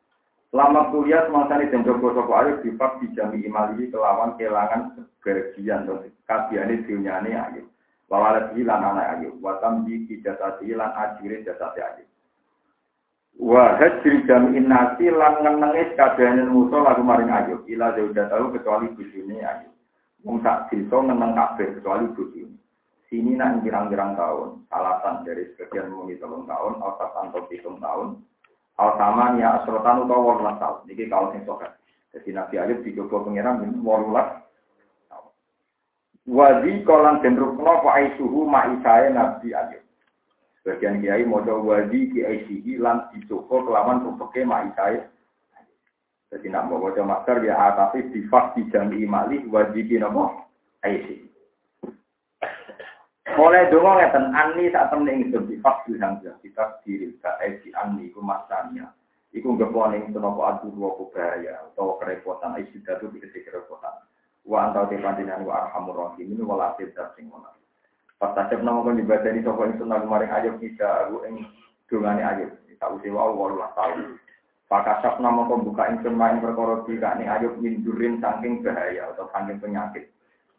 Lama 0.48 0.88
kuliah 0.88 1.28
semasa 1.28 1.60
ini 1.60 1.68
dan 1.68 1.84
jogo 1.84 2.16
sopo 2.16 2.32
ayo 2.32 2.56
sifat 2.64 3.04
dijami 3.04 3.44
imali 3.44 3.92
kelawan 3.92 4.32
kelangan 4.40 4.96
sebagian 5.20 5.84
dan 5.84 6.08
kabiane 6.24 6.88
dunyane 6.88 7.36
ayo. 7.36 7.68
Wawalat 8.08 8.56
hilan 8.56 8.80
anak 8.80 9.20
ayo. 9.20 9.36
Watam 9.44 9.84
di 9.84 10.08
kijasati 10.08 10.72
hilan 10.72 10.88
ajire 10.88 11.44
jasati 11.44 11.84
ayo. 11.84 12.07
Wa 13.38 13.78
hajri 13.78 14.26
jami'in 14.26 14.66
nasi 14.66 15.06
lan 15.14 15.46
ngenengis 15.46 15.94
kabiane 15.94 16.42
musuh 16.50 16.82
lagu 16.82 17.06
maring 17.06 17.30
ayo. 17.30 17.62
Ila 17.70 17.94
jauh 17.94 18.10
tahu 18.10 18.50
kecuali 18.58 18.90
bujune 18.98 19.38
ayo. 19.38 19.70
Wong 20.26 20.42
tak 20.42 20.66
bisa 20.74 20.98
ngeneng 20.98 21.38
kabeh 21.38 21.78
kecuali 21.78 22.10
bujune. 22.18 22.58
Sini 23.06 23.38
nak 23.38 23.62
girang-girang 23.62 24.18
tahun. 24.18 24.66
Alasan 24.74 25.22
dari 25.22 25.46
sebagian 25.54 25.94
muni 25.94 26.18
telung 26.18 26.50
tahun. 26.50 26.82
Atau 26.82 27.08
tanpa 27.14 27.38
hitung 27.48 27.78
tahun 27.78 28.20
Al 28.78 28.94
sama 28.94 29.34
ya 29.42 29.58
asrotan 29.58 30.06
utawa 30.06 30.34
walulas 30.34 30.58
tahun. 30.62 30.86
Niki 30.86 31.10
kalau 31.10 31.34
sing 31.34 31.42
sokat. 31.42 31.74
Jadi 32.14 32.30
Nabi 32.30 32.54
Ayub 32.62 32.78
dicoba 32.86 33.26
pengiran 33.26 33.58
tahun. 33.58 35.30
Wadi 36.30 36.72
kolan 36.86 37.18
den 37.24 37.34
rukno 37.34 37.82
fa 37.82 37.90
aisuhu 37.98 38.46
ma'isae 38.46 39.10
Nabi 39.10 39.50
Ayub. 39.50 39.82
Sebagian 40.68 41.00
kiai 41.00 41.24
modal 41.24 41.64
wadi 41.64 42.12
ki 42.12 42.28
aisihi 42.28 42.76
lan 42.76 43.08
dicoba 43.16 43.64
kelawan 43.64 44.04
rupeke 44.04 44.44
ma'isae. 44.44 45.00
Jadi 46.28 46.44
nak 46.52 46.68
bawa 46.68 46.92
masker 46.92 47.40
ya 47.40 47.72
atafi 47.72 48.04
sifat 48.12 48.52
di 48.52 48.68
jami 48.68 49.08
malih 49.08 49.48
wadi 49.48 49.80
ki 49.88 49.96
nopo 49.96 50.44
aisihi. 50.84 51.24
Mulai 53.32 53.72
dulu 53.72 53.96
ngeten 53.96 54.28
ani 54.36 54.68
saat 54.68 54.92
temen 54.92 55.08
ingsun 55.08 55.48
faksil 55.64 55.96
yang 55.96 56.20
kita 56.20 56.84
diri 56.84 57.16
kae 57.16 57.64
si 57.64 57.72
ani 57.72 58.12
iku 58.12 58.20
masanya. 58.20 58.92
Iku 59.32 59.56
ngepon 59.56 59.96
ingsun 59.96 60.20
apa 60.20 60.60
adu 60.60 60.68
dua 60.76 61.00
bahaya 61.00 61.64
atau 61.72 61.96
kerepotan 61.96 62.60
isi 62.60 62.84
datu 62.84 63.08
dikasih 63.08 63.40
kerepotan. 63.40 64.04
Wa 64.44 64.68
antau 64.68 64.84
te 64.84 65.00
panjenengan 65.00 65.48
wa 65.48 65.64
arhamur 65.64 66.12
rahimin 66.12 66.44
wala 66.44 66.76
tidak 66.76 67.16
sing 67.16 67.32
ngono. 67.32 67.57
Pas 68.18 68.34
tasep 68.34 68.66
nama 68.66 68.82
kon 68.82 68.98
dibadani 68.98 69.46
sapa 69.46 69.62
ingsun 69.70 69.86
lagu 69.86 70.10
maring 70.10 70.34
ayub 70.34 70.58
bisa 70.58 71.06
aku 71.06 71.22
ing 71.30 71.46
dungane 71.86 72.26
ayub. 72.26 72.50
Tak 72.78 72.90
usih 72.98 73.14
wau 73.14 73.30
walulah 73.34 73.70
tahun. 73.78 74.18
Pakasap 74.66 75.22
nama 75.22 75.46
kon 75.46 75.62
buka 75.62 75.86
ingsun 75.86 76.18
main 76.18 76.42
perkara 76.42 76.82
dikane 76.82 77.30
ayub 77.30 77.62
mindurin 77.62 78.18
saking 78.18 78.66
bahaya 78.66 79.14
atau 79.14 79.30
saking 79.30 79.62
penyakit. 79.62 80.10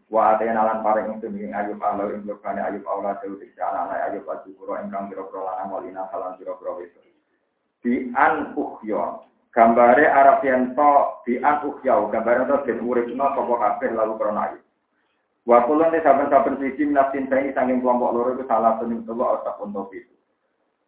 Wa 0.08 0.40
atena 0.40 0.66
lan 0.72 0.80
paring 0.88 1.20
itu 1.20 1.28
ing 1.36 1.52
ayub 1.52 1.84
Allah 1.84 2.08
ing 2.16 2.24
lukane 2.24 2.64
ayub 2.64 2.88
Allah 2.88 3.20
dewe 3.20 3.44
dikse 3.44 3.60
anak 3.60 4.08
ayub 4.08 4.24
aju 4.24 4.50
kuro 4.56 4.74
ingkang 4.80 5.12
pira-pira 5.12 5.44
lanang 5.44 5.70
walina 5.76 6.08
halan 6.16 6.40
pira-pira 6.40 6.72
itu. 6.80 7.00
Di 7.84 7.94
an 8.16 8.56
ukhya. 8.56 9.28
Gambare 9.52 10.06
Arab 10.08 10.46
yen 10.48 10.78
to 10.80 10.92
di 11.28 11.44
an 11.44 11.60
ukhya, 11.68 12.08
gambare 12.08 12.48
to 12.48 12.56
den 12.64 12.88
uripna 12.88 13.36
sapa 13.36 13.54
kabeh 13.54 13.92
lalu 13.92 14.16
krana 14.16 14.42
ayub. 14.48 14.64
Wa 15.50 15.66
kulon 15.66 15.90
te 15.90 16.06
saben-saben 16.06 16.62
siji 16.62 16.86
nafsin 16.94 17.26
saiki 17.26 17.58
saking 17.58 17.82
kelompok 17.82 18.14
loro 18.14 18.38
itu 18.38 18.46
salah 18.46 18.78
satu 18.78 18.86
Allah 19.10 19.42
atau 19.42 19.66
untuk 19.66 19.90
itu. 19.98 20.14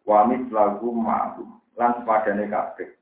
Wa 0.06 0.22
lagu 0.30 0.88
ma'lum 0.94 1.58
lan 1.74 1.98
sepadane 1.98 2.46
kabeh. 2.46 2.94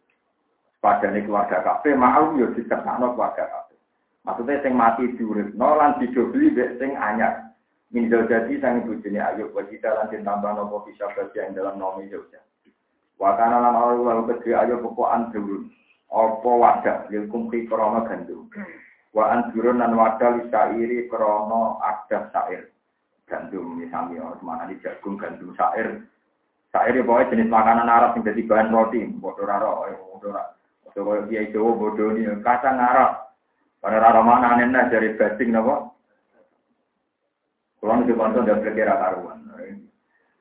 Sepadane 0.73 1.21
keluarga 1.21 1.61
kabeh 1.61 1.93
ma'lum 1.93 2.41
yo 2.41 2.49
dikertakno 2.57 3.13
keluarga 3.13 3.45
kabeh. 3.45 3.77
Maksudnya 4.25 4.65
sing 4.65 4.73
mati 4.73 5.05
diuripno 5.21 5.77
lan 5.77 6.01
didobeli 6.01 6.49
mbek 6.49 6.81
sing 6.81 6.97
anyar. 6.97 7.53
Minjau 7.93 8.25
jadi 8.25 8.57
sang 8.63 8.89
bujuni 8.89 9.21
ayub 9.21 9.53
wa 9.53 9.61
kita 9.61 9.93
lan 9.93 10.09
tambah 10.09 10.57
nopo 10.57 10.89
bisa 10.89 11.13
yang 11.37 11.53
dalam 11.53 11.77
nomi 11.77 12.09
Jogja. 12.09 12.41
Wakana 13.21 13.61
lan 13.61 13.77
Allah 13.77 14.01
lalu 14.17 14.33
kedhe 14.33 14.57
ayo 14.57 14.81
pokokan 14.81 15.29
durun. 15.29 15.69
Apa 16.09 16.49
wadah 16.57 16.99
lil 17.13 17.29
kumpi 17.29 17.69
krana 17.69 18.09
gandum. 18.09 18.49
Wa 19.11 19.35
anjurun 19.35 19.83
nan 19.83 19.99
wadah 19.99 20.39
lisairi 20.39 21.11
krono 21.11 21.83
adah 21.83 22.31
sair. 22.31 22.71
Gandum 23.27 23.79
misalnya 23.79 24.39
mana 24.43 24.71
di 24.71 24.79
jagung 24.83 25.19
gandum 25.19 25.51
sair. 25.59 26.03
Sair 26.71 26.95
ya 26.95 27.03
pokoknya 27.03 27.31
jenis 27.35 27.51
makanan 27.51 27.91
Arab 27.91 28.15
yang 28.15 28.31
jadi 28.31 28.43
bahan 28.47 28.71
roti. 28.71 29.03
Bodoh 29.19 29.43
raro, 29.43 29.91
bodoh 29.91 30.31
raro. 30.31 30.55
Bodoh 30.87 31.03
kaya 31.03 31.27
kiai 31.27 31.51
Jawa 31.51 31.71
bodoh 31.75 32.15
ini 32.15 32.31
kacang 32.47 32.79
Arab. 32.79 33.35
Pada 33.83 33.99
raro 33.99 34.23
mana 34.23 34.55
aneh 34.55 34.71
dari 34.87 35.19
basing 35.19 35.51
napa? 35.51 35.91
Kalau 37.81 38.05
di 38.05 38.13
kantor 38.13 38.45
udah 38.47 38.59
berkira 38.63 38.95
karuan. 38.95 39.39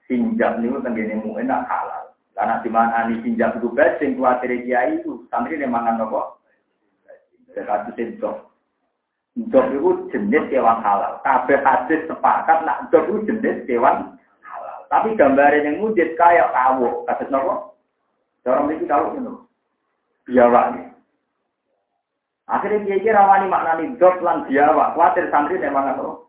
Sinjak 0.05 0.61
nih 0.61 0.69
mu 1.17 1.37
enak 1.37 1.65
halal. 1.65 2.13
Karena 2.37 2.61
di 2.61 2.69
mana 2.69 3.09
nih 3.09 3.21
sinjak 3.25 3.57
itu 3.57 3.69
basing 3.73 4.17
kuatir 4.17 4.53
kiai 4.65 5.01
itu 5.01 5.25
santri 5.33 5.57
dia 5.57 5.69
mangan 5.69 5.97
nopo. 6.01 6.41
Dekat 7.53 7.93
itu 7.97 8.29
Dok 9.47 9.71
itu 9.71 9.91
jenis 10.11 10.51
kewan 10.51 10.83
halal. 10.83 11.23
Kabeh 11.23 11.63
hadis 11.63 12.03
sepakat 12.11 12.67
nak 12.67 12.91
dok 12.91 13.07
itu 13.07 13.31
jenis 13.31 13.63
kewan 13.63 14.19
halal. 14.43 14.79
Tapi 14.91 15.15
gambarnya 15.15 15.63
yang 15.63 15.79
mujid 15.79 16.19
kayak 16.19 16.51
kawo. 16.51 17.07
Kasus 17.07 17.31
nopo? 17.31 17.79
Orang 18.43 18.73
ini 18.73 18.89
kalau 18.89 19.15
itu. 19.15 19.33
Biawak 20.27 20.65
nih. 20.75 20.85
Akhirnya 22.49 22.81
dia 22.83 22.97
kira 22.99 23.21
rawani 23.21 23.45
maknani 23.47 23.95
dok 23.95 24.19
lan 24.19 24.43
biawak. 24.49 24.97
Khawatir 24.97 25.31
santri 25.31 25.55
memang 25.55 25.95
apa? 25.95 26.25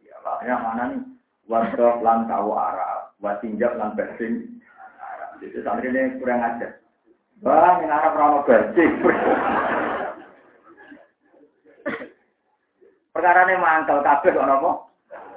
Biawak. 0.00 0.36
Ya 0.48 0.56
mana 0.56 0.82
nih? 0.96 1.02
Wadok 1.44 2.00
lan 2.00 2.24
kawo 2.24 2.56
arah. 2.56 3.12
Wasinjak 3.20 3.76
lan 3.76 3.92
bersin. 3.98 4.62
Jadi 5.44 5.60
santri 5.60 5.92
ini 5.92 6.16
kurang 6.22 6.40
ajar. 6.40 6.80
Wah, 7.44 7.76
ini 7.82 7.90
Arab 7.92 8.16
rano 8.16 8.38
bersin. 8.46 8.90
Perkara 13.14 13.46
ini 13.46 13.54
mangkel 13.62 14.02
kabeh 14.02 14.34
kok 14.34 14.42
nopo? 14.42 14.90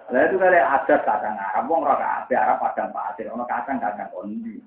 Lah 0.10 0.26
itu 0.26 0.42
kali 0.42 0.58
ada 0.58 0.96
kadang 1.06 1.38
Arab, 1.38 1.70
wong 1.70 1.86
ora 1.86 2.26
kabeh 2.26 2.34
Arab 2.34 2.58
padang 2.58 2.90
pasir, 2.90 3.30
ono 3.30 3.46
kadang-kadang 3.46 4.10
kondi. 4.10 4.58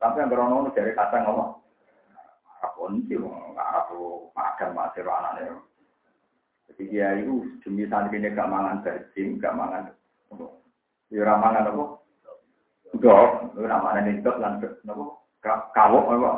Tapi 0.00 0.24
yang 0.24 0.32
berono 0.32 0.72
dari 0.72 0.96
kadang 0.96 1.28
apa? 1.28 1.44
Arab 2.64 2.72
kondi, 2.80 3.12
wong 3.20 3.52
Arab 3.60 3.92
padang 4.32 4.72
pasir 4.72 5.04
anane. 5.04 5.52
Jadi 6.72 6.82
dia 6.88 7.12
itu 7.20 7.44
demi 7.60 7.84
ini 7.84 8.32
gak 8.32 8.48
mangan 8.48 8.80
daging, 8.80 9.36
gak 9.36 9.52
mangan 9.52 9.92
Ya 11.12 11.28
ora 11.28 11.36
mangan 11.36 11.68
apa? 11.68 11.84
Dok, 12.96 13.52
nih 13.60 14.16
dok 14.24 14.40
lan 14.40 14.64
nopo? 14.88 15.28
Kawo 15.44 15.98
apa? 16.08 16.30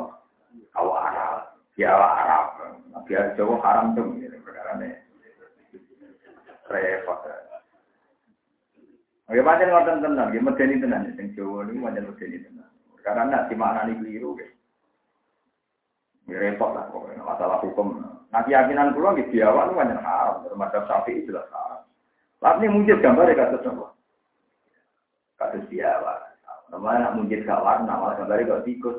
Kawo 0.75 0.91
Arab, 0.99 1.55
ya 1.79 1.95
Arab. 1.95 2.59
Biar 3.07 3.37
Jawa 3.37 3.61
haram 3.61 3.93
tuh, 3.93 4.07
perkara 4.41 4.81
ini 4.81 5.04
repot. 6.69 7.19
Oke, 9.25 9.41
pancen 9.41 9.73
ngoten 9.73 10.05
tenan, 10.05 10.29
nggih 10.29 10.43
medeni 10.45 10.77
tenan 10.77 11.09
sing 11.17 11.33
Jawa 11.33 11.65
niku 11.65 11.81
pancen 11.81 12.05
medeni 12.05 12.37
tenan. 12.45 12.69
Karena 13.01 13.21
nak 13.25 13.45
dimaknani 13.49 13.97
keliru 14.01 14.37
nggih. 14.37 14.51
Ya 16.29 16.37
repot 16.41 16.73
lah 16.73 16.89
pokoknya 16.93 17.25
masalah 17.25 17.57
hukum. 17.61 18.05
Nah 18.29 18.41
keyakinan 18.45 18.93
kula 18.93 19.17
nggih 19.17 19.29
diawan 19.33 19.73
pancen 19.73 20.01
haram, 20.01 20.45
termasuk 20.45 20.85
sapi 20.85 21.25
jelas 21.25 21.49
haram. 21.49 21.81
Tapi 22.37 22.69
mungkin 22.69 23.01
gambar 23.01 23.33
ya 23.33 23.49
kasus 23.49 23.65
apa? 23.65 23.87
Kasus 25.41 25.65
diawan. 25.73 26.21
Namanya 26.69 26.97
nak 27.09 27.13
mungkin 27.17 27.45
gak 27.45 27.61
warna, 27.61 27.93
malah 27.93 28.17
gambar 28.21 28.41
gak 28.45 28.65
tikus. 28.65 28.97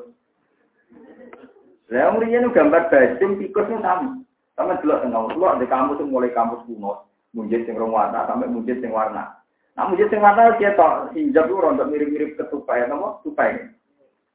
Saya 1.86 2.10
murinya 2.10 2.50
gambar 2.50 2.90
bajing 2.90 3.38
tikusnya 3.38 3.78
sama. 3.78 4.22
Sama 4.58 4.80
jelas 4.82 5.06
tengah 5.06 5.30
usul, 5.30 5.46
di 5.62 5.66
kampus 5.70 6.02
mulai 6.02 6.34
kampus 6.34 6.64
kuno 6.66 7.05
mujid 7.36 7.68
sing 7.68 7.76
rong 7.76 7.92
warna 7.92 8.24
sampai 8.24 8.48
mujid 8.48 8.80
sing 8.80 8.88
warna. 8.88 9.36
Nah 9.76 9.84
mujid 9.92 10.08
sing 10.08 10.24
warna 10.24 10.56
dia 10.56 10.72
tok 10.72 11.12
hijab 11.12 11.44
itu 11.52 11.60
rontok 11.60 11.92
mirip-mirip 11.92 12.40
ketupai 12.40 12.88
apa 12.88 13.20
tupai. 13.20 13.68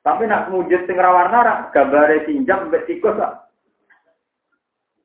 Tapi 0.05 0.29
nak 0.29 0.53
mujid 0.53 0.85
sing 0.85 1.01
warna 1.01 1.37
ra 1.41 1.55
gambare 1.73 2.21
sinjab 2.29 2.69
mbek 2.69 2.85
tikus 2.85 3.17
lah. 3.17 3.49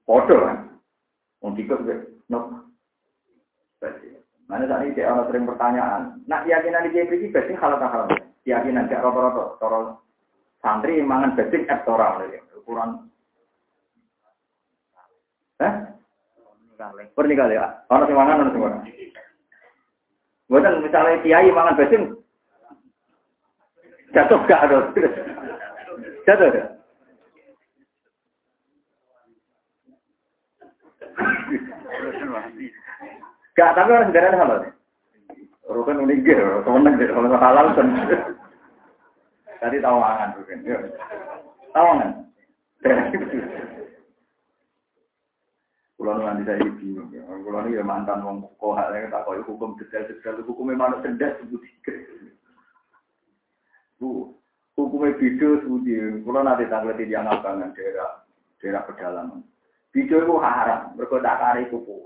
Foto 0.05 0.37
kan. 0.37 0.77
Wong 1.41 1.57
tikus 1.57 1.81
mbek 1.81 2.05
no. 2.29 2.69
Mana 4.47 4.63
saat 4.71 4.87
ini 4.87 5.03
orang 5.03 5.27
sering 5.27 5.43
pertanyaan, 5.43 6.23
nak 6.31 6.47
keyakinan 6.47 6.87
di 6.87 6.95
KPI 6.95 7.35
basic 7.35 7.59
halal 7.59 7.83
tak 7.83 7.91
halal? 7.91 8.07
Keyakinan 8.47 8.87
gak 8.87 9.03
rata-rata, 9.03 9.59
toro 9.59 10.07
santri 10.63 11.03
mangan 11.03 11.35
basic 11.35 11.67
ektoral, 11.67 12.23
ukuran. 12.55 13.11
Eh? 15.59 15.96
Pernikah 17.17 17.49
ya. 17.49 17.73
Orang 17.89 18.05
sing 18.05 18.17
mangan 18.17 18.41
orang 18.45 18.53
sing 18.53 18.61
mangan. 18.61 18.83
Bukan 20.47 20.75
misalnya 20.85 21.23
kiai 21.25 21.51
mangan 21.51 21.79
besin. 21.81 22.03
Jatuh 24.13 24.41
gak 24.45 24.65
ada. 24.69 24.93
Jatuh 26.29 26.47
gak? 26.53 26.69
Gak, 33.57 33.73
tapi 33.73 33.91
orang 33.91 34.09
sebenarnya 34.13 34.41
halal. 34.41 34.59
Rukun 35.67 36.05
unik 36.07 36.23
gitu, 36.23 36.45
gitu, 36.63 37.13
kalau 37.17 37.41
halal 37.41 37.67
kan. 37.75 37.89
Tadi 39.59 39.83
tahu 39.83 39.97
mangan, 39.99 40.37
rukun. 40.39 40.61
Kulo 46.07 46.23
nanti 46.23 46.47
saya 46.47 46.63
bingung 46.63 47.11
ya. 47.11 47.27
Kulo 47.27 47.67
ini 47.67 47.75
ya 47.75 47.83
mantan 47.83 48.23
wong 48.23 48.47
kohak 48.63 48.95
yang 48.95 49.11
tak 49.11 49.27
hukum 49.27 49.75
detail-detail 49.75 50.39
hukumnya 50.47 50.79
mana 50.79 51.03
cerdas 51.03 51.35
sebut 51.43 51.59
Bu, 53.99 54.31
hukumnya 54.79 55.19
video 55.19 55.59
sebut 55.67 55.83
Kulo 56.23 56.47
nanti 56.47 56.71
tanggal 56.71 56.95
di 56.95 57.11
yang 57.11 57.27
abangan 57.27 57.75
daerah 57.75 58.23
daerah 58.63 58.87
pedalaman. 58.87 59.43
Video 59.91 60.23
itu 60.23 60.39
haram, 60.39 60.95
mereka 60.95 61.19
tak 61.27 61.39
kari 61.43 61.67
kuku. 61.75 61.99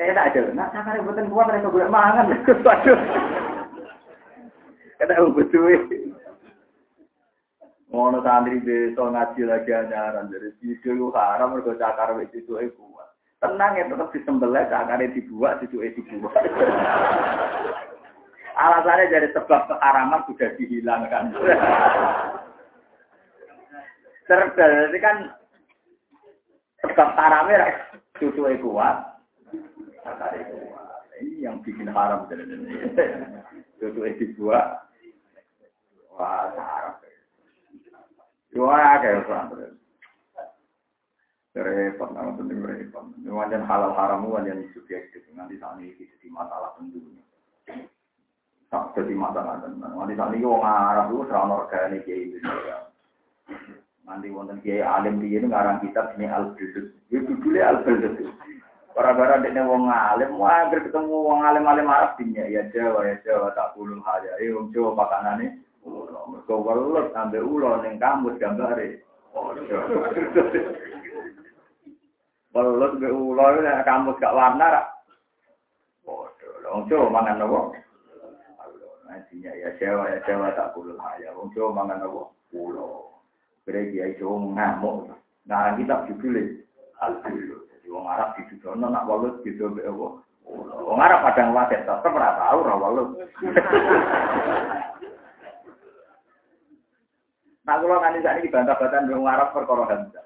Eh 0.00 0.08
tak 0.16 0.32
ada, 0.32 0.56
nak 0.56 0.72
tak 0.72 0.88
kari 0.88 1.04
buatan 1.04 1.28
kuat 1.28 1.52
mereka 1.52 1.68
boleh 1.68 1.92
mangan. 1.92 2.32
Kata 4.96 5.28
betul. 5.28 6.03
Ngono 7.94 8.26
santri 8.26 8.58
desa 8.66 9.06
ngaji 9.06 9.46
lagi 9.46 9.70
ajaran 9.70 10.26
dari 10.26 10.50
video 10.58 10.98
itu 10.98 11.06
haram 11.14 11.54
mergo 11.54 11.78
cakar 11.78 12.18
wis 12.18 12.26
itu 12.34 12.50
kuat. 12.50 13.08
Tenang 13.38 13.78
ya 13.78 13.86
tetap 13.86 14.10
disembelih 14.10 14.66
cakare 14.66 15.14
dibuat 15.14 15.62
itu 15.62 15.78
dibuat. 15.78 16.34
Alasannya 18.66 19.14
dari 19.14 19.30
sebab 19.30 19.70
keharaman 19.70 20.26
sudah 20.26 20.50
dihilangkan. 20.58 21.38
Terjadi 24.26 24.98
kan 24.98 25.16
sebab 26.82 27.08
haramnya 27.14 27.78
cucu 28.18 28.42
kuat. 28.58 29.22
Cakare 30.02 30.50
kuat. 30.50 30.98
Ini 31.22 31.46
yang 31.46 31.62
bikin 31.62 31.94
haram 31.94 32.26
jadi 32.26 32.42
cucu 33.78 34.02
dibuat. 34.18 34.82
Wah. 36.18 36.83
Wah, 38.54 39.02
kayak 39.02 39.26
santri. 39.26 39.66
Repot, 41.54 42.10
nama 42.10 42.34
penting 42.34 42.62
repot. 42.62 43.14
Wajan 43.26 43.62
halal 43.66 43.94
haram, 43.94 44.26
wajan 44.26 44.66
subjektif. 44.74 45.22
Nanti 45.34 45.58
saat 45.58 45.78
ini 45.78 45.94
jadi 45.94 46.26
masalah 46.30 46.74
tentunya. 46.74 47.22
Tak 48.70 48.94
jadi 48.98 49.14
masalah 49.14 49.62
tentunya. 49.62 49.90
Nanti 49.90 50.14
saat 50.18 50.34
ini 50.34 50.46
orang 50.46 50.82
Arab 50.90 51.06
itu 51.14 51.26
serama 51.30 51.62
organik 51.62 52.06
ya 52.10 52.16
itu. 52.18 52.38
Nanti 54.02 54.28
wonten 54.34 54.60
kiai 54.62 54.82
alim 54.82 55.22
dia 55.22 55.38
ini 55.38 55.48
ngarang 55.48 55.82
kitab 55.82 56.14
ini 56.18 56.26
al-bildus. 56.26 56.90
Itu 57.10 57.38
dulu 57.38 57.58
al-bildus. 57.58 58.18
Para-para 58.94 59.42
dia 59.42 59.62
wong 59.66 59.90
alim, 59.90 60.38
wah 60.38 60.70
ketemu 60.70 61.16
wong 61.26 61.42
alim-alim 61.42 61.90
Arab 61.90 62.14
dinya 62.14 62.46
ya 62.46 62.62
Jawa 62.70 63.02
ya 63.10 63.18
Jawa 63.26 63.50
tak 63.58 63.74
puluh 63.74 63.98
aja. 64.02 64.38
Eh 64.38 64.54
wong 64.54 64.70
Jawa 64.70 64.94
pakanane 64.94 65.63
Mergo 65.84 66.54
welut 66.64 67.12
ambek 67.12 67.44
ulo 67.44 67.80
ning 67.84 68.00
kamus 68.00 68.40
gambare. 68.40 69.04
Welut 72.52 72.92
ambek 72.96 73.12
ulo 73.12 73.44
nek 73.60 73.84
kamus 73.84 74.16
gak 74.20 74.36
warna 74.36 74.88
Wong 76.74 76.90
Jawa 76.90 77.06
mangan 77.06 77.44
apa? 77.44 77.60
Nantinya 79.06 79.52
ya 79.54 79.70
Jawa 79.78 80.10
ya 80.10 80.18
Jawa 80.26 80.50
tak 80.58 80.74
kulul 80.74 80.98
haya. 80.98 81.30
Wong 81.38 81.54
Jawa 81.54 81.70
mangan 81.70 82.02
apa? 82.02 82.34
Pulau. 82.50 83.14
Kira 83.62 83.84
kiai 83.94 84.18
Jawa 84.18 84.42
ngamuk. 84.42 85.14
Nah 85.46 85.78
kita 85.78 86.08
judulnya 86.10 86.64
al-bulu. 86.98 87.62
Jadi 87.70 87.86
wong 87.92 88.10
Arab 88.10 88.34
dijudono 88.40 88.90
nak 88.90 89.06
walut 89.06 89.38
gitu 89.46 89.70
be 89.70 89.86
apa? 89.86 90.18
Wong 90.82 90.98
Arab 90.98 91.30
padang 91.30 91.54
wasit 91.54 91.86
tetep 91.86 92.10
ora 92.10 92.42
tau 92.42 92.64
ora. 92.64 93.04
Nah, 97.64 97.80
kalau 97.80 97.96
nanti 97.96 98.20
saat 98.20 98.44
ini 98.44 98.52
bantah-bantahan 98.52 99.08
wong 99.08 99.24
Arab 99.24 99.56
perkara 99.56 99.88
hamzah. 99.88 100.24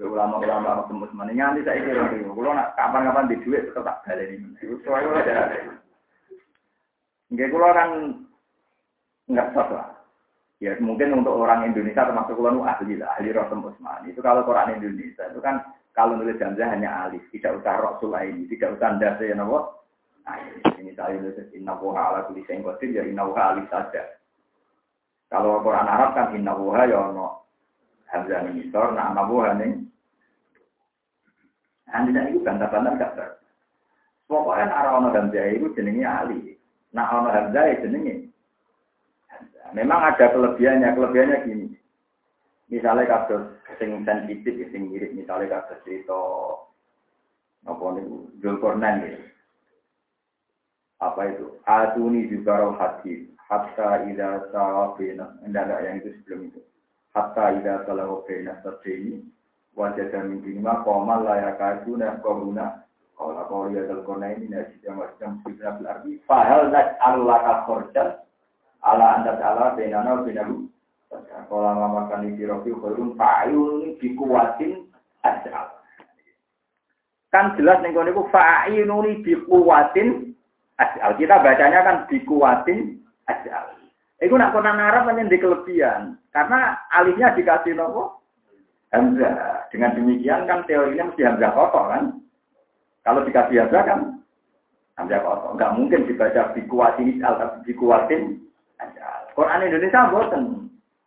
ulama-ulama 0.00 0.88
tembus 0.88 1.12
mana 1.12 1.32
nganti 1.32 1.60
saya 1.66 1.82
kira 1.82 2.08
itu. 2.14 2.32
Kalau 2.32 2.56
nak 2.56 2.72
kapan-kapan 2.72 3.28
di 3.28 3.36
duit 3.44 3.68
tetap 3.68 3.84
tak 3.84 3.98
baleni. 4.08 4.48
Itu 4.60 4.80
soalnya 4.80 5.08
kalau 5.12 5.20
ada. 5.20 5.34
Enggak 7.28 7.48
kalau 7.52 7.70
kan 7.76 7.88
nggak 9.28 9.48
sah 9.52 9.68
lah. 9.72 9.88
Ya 10.60 10.76
mungkin 10.76 11.24
untuk 11.24 11.36
orang 11.36 11.72
Indonesia 11.72 12.04
termasuk 12.04 12.36
kalau 12.36 12.64
ahli 12.64 13.00
lah, 13.00 13.12
ahli 13.16 13.32
tembus 13.32 13.76
mana. 13.80 14.04
Itu 14.08 14.20
kalau 14.20 14.44
Quran 14.44 14.76
Indonesia 14.76 15.24
itu 15.32 15.40
kan 15.40 15.64
kalau 15.96 16.16
nulis 16.16 16.38
hamzah 16.38 16.68
hanya 16.70 17.08
alif, 17.08 17.24
tidak 17.32 17.60
usah 17.60 17.80
roh 17.80 17.96
ini, 18.20 18.46
tidak 18.52 18.76
usah 18.76 18.94
dasa 19.00 19.24
ya. 19.24 19.34
Nah, 19.36 20.36
ini 20.76 20.92
saya 20.92 21.16
nulis 21.16 21.40
inna 21.56 21.74
ala 21.76 22.28
kulli 22.28 22.44
syai'in 22.44 22.62
qadir 22.62 22.88
ya 22.92 23.02
inna 23.08 23.24
alif 23.26 23.66
saja. 23.72 24.19
Kalau 25.30 25.62
Quran 25.62 25.86
Arab 25.86 26.10
kan 26.18 26.34
inna 26.34 26.58
wuha 26.58 26.90
ya 26.90 26.98
ono 27.14 27.46
hamzah 28.10 28.42
ning 28.50 28.66
isor, 28.66 28.90
nah 28.98 29.14
ana 29.14 29.22
wuha 29.30 29.54
ning 29.54 29.86
Andi 31.90 32.14
itu 32.14 32.38
bantah-bantah 32.46 32.94
gak 33.02 33.14
ber. 33.18 33.28
Pokoknya 34.30 34.70
arah 34.70 35.02
ono 35.02 35.10
hamzah 35.10 35.42
itu 35.50 35.74
jenenge 35.74 36.06
ali. 36.06 36.54
Nah 36.94 37.06
ono 37.10 37.34
hamzah 37.34 37.66
ya 37.66 37.82
jenenge. 37.82 38.30
Memang 39.74 40.02
ada 40.02 40.30
kelebihannya, 40.34 40.94
kelebihannya 40.94 41.46
gini. 41.46 41.66
Misalnya 42.70 43.10
kasus 43.10 43.42
sing 43.78 44.02
sensitif, 44.06 44.54
sing 44.70 44.90
mirip 44.90 45.10
misalnya 45.14 45.58
kasus 45.62 45.82
cerita 45.82 46.14
apa 47.66 47.84
nih 47.98 48.06
Zulkarnain 48.38 49.02
gitu. 49.02 49.18
Apa 51.02 51.20
itu? 51.26 51.46
Atuni 51.66 52.30
juga 52.30 52.60
roh 52.62 52.78
hati. 52.78 53.26
Hatta 53.50 54.06
ida 54.06 54.46
sawabina. 54.54 55.34
Enggak 55.42 55.82
yang 55.82 55.98
itu 55.98 56.14
sebelum 56.22 56.54
itu. 56.54 56.60
Hatta 57.10 57.58
ida 57.58 57.82
salawabina 57.82 58.62
ini 58.86 59.26
wajah 59.78 60.06
dan 60.10 60.30
mimpi 60.30 60.58
lima 60.58 60.82
komal 60.82 61.22
layak 61.22 61.58
kaduna 61.58 62.18
koruna 62.22 62.82
kalau 63.14 63.44
kau 63.52 63.68
lihat 63.68 63.92
dalkona 63.92 64.32
ini 64.32 64.48
nasi 64.48 64.80
yang 64.80 64.96
macam 64.96 65.38
sibna 65.44 65.76
berarti 65.76 66.20
nak 66.24 66.96
Allah 67.04 67.38
kakorjan 67.44 68.08
ala 68.80 69.06
anda 69.20 69.36
ala 69.38 69.76
benana 69.76 70.24
benalu 70.24 70.66
kalau 71.46 71.62
lama 71.66 72.06
makan 72.06 72.32
di 72.34 72.46
rofi 72.48 72.72
korun 72.72 73.14
fa'ayun 73.18 73.98
dikuatin 74.00 74.88
aja 75.26 75.68
kan 77.28 77.54
jelas 77.60 77.78
nih 77.84 77.92
kau 77.92 78.06
niku 78.06 78.24
fa'ayun 78.32 79.20
dikuatin 79.20 80.32
aja 80.80 81.12
kita 81.14 81.44
bacanya 81.44 81.80
kan 81.84 81.96
dikuatin 82.08 83.04
aja 83.30 83.78
Iku 84.20 84.36
nak 84.36 84.52
konan 84.52 84.76
Arab 84.76 85.08
hanya 85.08 85.32
di 85.32 85.40
kelebihan 85.40 86.20
karena 86.28 86.76
alihnya 86.92 87.32
dikasih 87.32 87.72
nopo 87.72 88.20
Hamzah. 88.90 89.70
Dengan 89.70 89.94
demikian 89.94 90.50
kan 90.50 90.66
teorinya 90.66 91.08
mesti 91.08 91.22
Hamzah 91.22 91.50
kotor 91.54 91.84
kan. 91.88 92.04
Kalau 93.06 93.24
dikasih 93.24 93.64
Hamzah 93.64 93.82
kan 93.86 94.00
Hamzah 95.00 95.20
kotor. 95.24 95.56
Enggak 95.56 95.74
mungkin 95.78 96.00
dibaca 96.04 96.52
dikuatin 96.52 97.24
al 97.24 97.34
tapi 97.40 97.56
dikuatin 97.72 98.22
Quran 99.32 99.64
Indonesia 99.64 100.10
boten. 100.12 100.44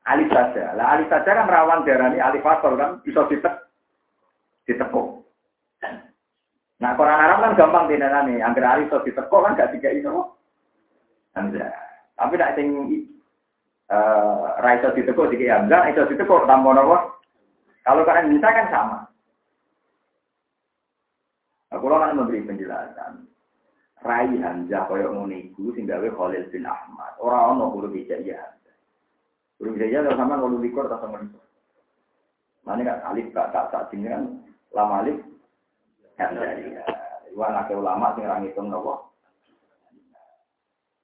Alif 0.03 0.27
saja. 0.33 0.75
Lah 0.75 0.97
alif 0.97 1.07
saja 1.07 1.31
kan 1.31 1.47
rawan 1.47 1.87
darani 1.87 2.19
fathol 2.43 2.75
kan 2.75 2.99
bisa 3.05 3.23
ditek 3.29 3.55
ditekuk. 4.67 5.23
Nah 6.81 6.91
Quran 6.97 7.23
Arab 7.29 7.39
kan 7.45 7.55
gampang 7.55 7.85
tindakan 7.93 8.31
nih. 8.31 8.41
Angger 8.41 8.65
alif 8.65 8.89
so 8.89 9.05
ditekuk 9.05 9.43
kan 9.43 9.53
gak 9.53 9.69
tiga 9.77 9.93
itu. 9.93 10.11
Hamzah. 11.37 11.92
Tapi 12.23 12.39
tidak 12.39 12.55
sing 12.55 12.67
uh, 13.91 14.55
raiso 14.63 14.95
ditekuk 14.95 15.27
tiga 15.35 15.59
Hamzah, 15.59 15.91
iso 15.91 16.07
ditekuk 16.07 16.47
tambah 16.47 16.71
nopo 16.71 17.19
kalau 17.83 18.07
kalian 18.07 18.31
bisa 18.31 18.47
kan 18.47 18.67
sama. 18.71 18.99
Aku 21.75 21.83
nah, 21.91 22.07
kan 22.07 22.15
memberi 22.15 22.47
penjelasan. 22.47 23.27
Rai 24.07 24.31
Hamzah 24.39 24.87
ngono 24.87 25.35
iku 25.35 25.75
sing 25.75 25.83
Khalil 25.83 26.47
bin 26.47 26.63
Ahmad. 26.63 27.19
Ora 27.19 27.51
ono 27.51 27.75
kulo 27.75 27.91
ya. 27.91 28.39
Kulo 29.59 29.75
ya 29.75 29.99
kalau 29.99 30.15
sama 30.15 30.39
kulo 30.39 30.63
likur 30.63 30.87
atau 30.87 31.03
sama 31.03 31.19
likur. 31.19 31.43
Mana 32.63 32.87
kan 32.87 33.03
alif 33.11 33.27
gak 33.35 33.51
tak 33.51 33.67
tak 33.75 33.91
sini 33.91 34.07
kan 34.07 34.39
lama 34.71 35.03
alif 35.03 35.19
Hamzah 36.15 36.55
ya. 36.55 36.87
Iwan 37.35 37.51
anak 37.51 37.75
ulama 37.75 38.15
sing 38.15 38.23
ra 38.31 38.39
ngitung 38.39 38.71
nopo. 38.71 39.12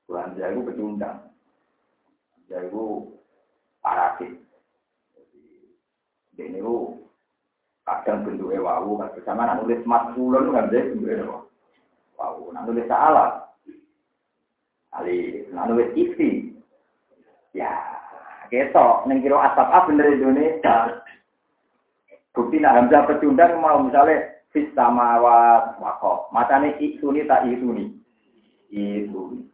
Quran 0.09 0.33
jago 0.41 0.65
pecundang. 0.65 1.21
Jago 2.49 3.13
parasit. 3.85 4.33
Ini 6.33 6.65
lu 6.65 6.97
kadang 7.85 8.25
bentuknya 8.25 8.63
wawu 8.63 8.97
kan 8.97 9.13
bersama 9.13 9.45
nak 9.45 9.61
nulis 9.61 9.85
matkulon 9.85 10.49
kan 10.49 10.73
jadi 10.73 10.97
bentuknya 10.97 11.45
wawu. 12.17 12.49
Nak 12.49 12.65
nulis 12.65 12.89
salah, 12.89 13.53
ali 14.97 15.45
nak 15.53 15.69
nulis 15.69 15.93
isi, 15.93 16.57
ya 17.53 17.69
ketok 18.49 19.05
neng 19.05 19.21
kiro 19.21 19.37
asap 19.37 19.67
apa 19.67 19.85
bener 19.91 20.15
Indonesia. 20.15 21.05
Bukti 22.33 22.57
nak 22.57 22.81
hamzah 22.81 23.03
pecundang 23.03 23.59
mau 23.59 23.83
misalnya 23.83 24.41
fis 24.55 24.69
samawat 24.73 25.77
wakaf. 25.81 26.31
Matane 26.33 26.77
isuni 26.79 27.27
tak 27.27 27.45
isuni. 27.45 27.93
Isuni. 28.71 29.48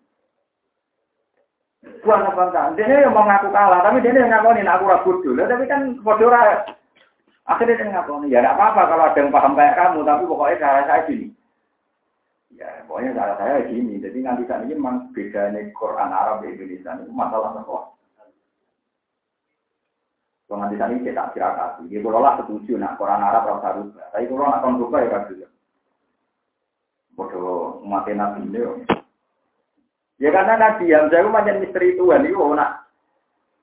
Bukan 1.85 2.21
apa 2.21 2.73
Dia 2.77 2.85
yang 2.85 3.13
mau 3.13 3.25
ngaku 3.25 3.49
kalah, 3.49 3.81
tapi 3.81 4.01
dia 4.01 4.13
yang 4.13 4.29
ngakoni 4.29 4.61
aku 4.65 4.85
ragu 4.89 5.11
dulu. 5.21 5.41
Tapi 5.41 5.65
kan 5.69 5.97
bodoh 6.01 6.33
Akhirnya 7.45 7.77
dia 7.77 7.93
ngakoni, 7.93 8.33
ya 8.33 8.41
tidak 8.41 8.57
apa-apa 8.57 8.81
kalau 8.89 9.05
ada 9.05 9.19
yang 9.21 9.29
paham 9.29 9.53
kayak 9.53 9.77
kamu, 9.77 10.01
tapi 10.01 10.23
pokoknya 10.25 10.61
cara 10.65 10.81
saya 10.89 11.05
gini. 11.05 11.29
Ya, 12.57 12.69
pokoknya 12.89 13.13
cara 13.13 13.33
saya 13.37 13.69
gini. 13.69 14.01
Jadi 14.01 14.17
nanti 14.25 14.49
saat 14.49 14.65
ini 14.65 14.73
memang 14.73 15.13
bedanya 15.13 15.61
Quran 15.77 16.09
Arab 16.09 16.41
di 16.41 16.57
Indonesia 16.57 16.97
itu 16.97 17.13
masalah 17.13 17.53
sekolah. 17.61 17.93
Kalau 20.45 20.57
nanti 20.57 20.77
saat 20.81 20.89
ini 20.89 21.13
tak 21.13 21.37
kasih. 21.37 21.85
Dia 21.85 21.99
kalau 22.01 22.21
lah 22.21 22.33
setuju, 22.41 22.81
nak 22.81 22.97
Quran 22.97 23.21
Arab 23.21 23.45
rasa 23.45 23.77
rubah. 23.77 24.05
Tapi 24.09 24.25
kalau 24.25 24.49
nak 24.49 24.61
kon 24.65 24.81
rubah 24.81 24.99
ya 25.05 25.09
kan 25.13 25.29
juga. 25.29 25.47
Bodoh 27.13 27.81
mati 27.85 28.13
nabi 28.17 28.41
ini. 28.41 28.61
Ya 30.15 30.31
karena 30.31 30.55
Nabi 30.55 30.87
yang 30.87 31.11
saya 31.11 31.27
macam 31.27 31.59
misteri 31.59 31.99
Tuhan 31.99 32.23
itu 32.23 32.39
nak 32.55 32.85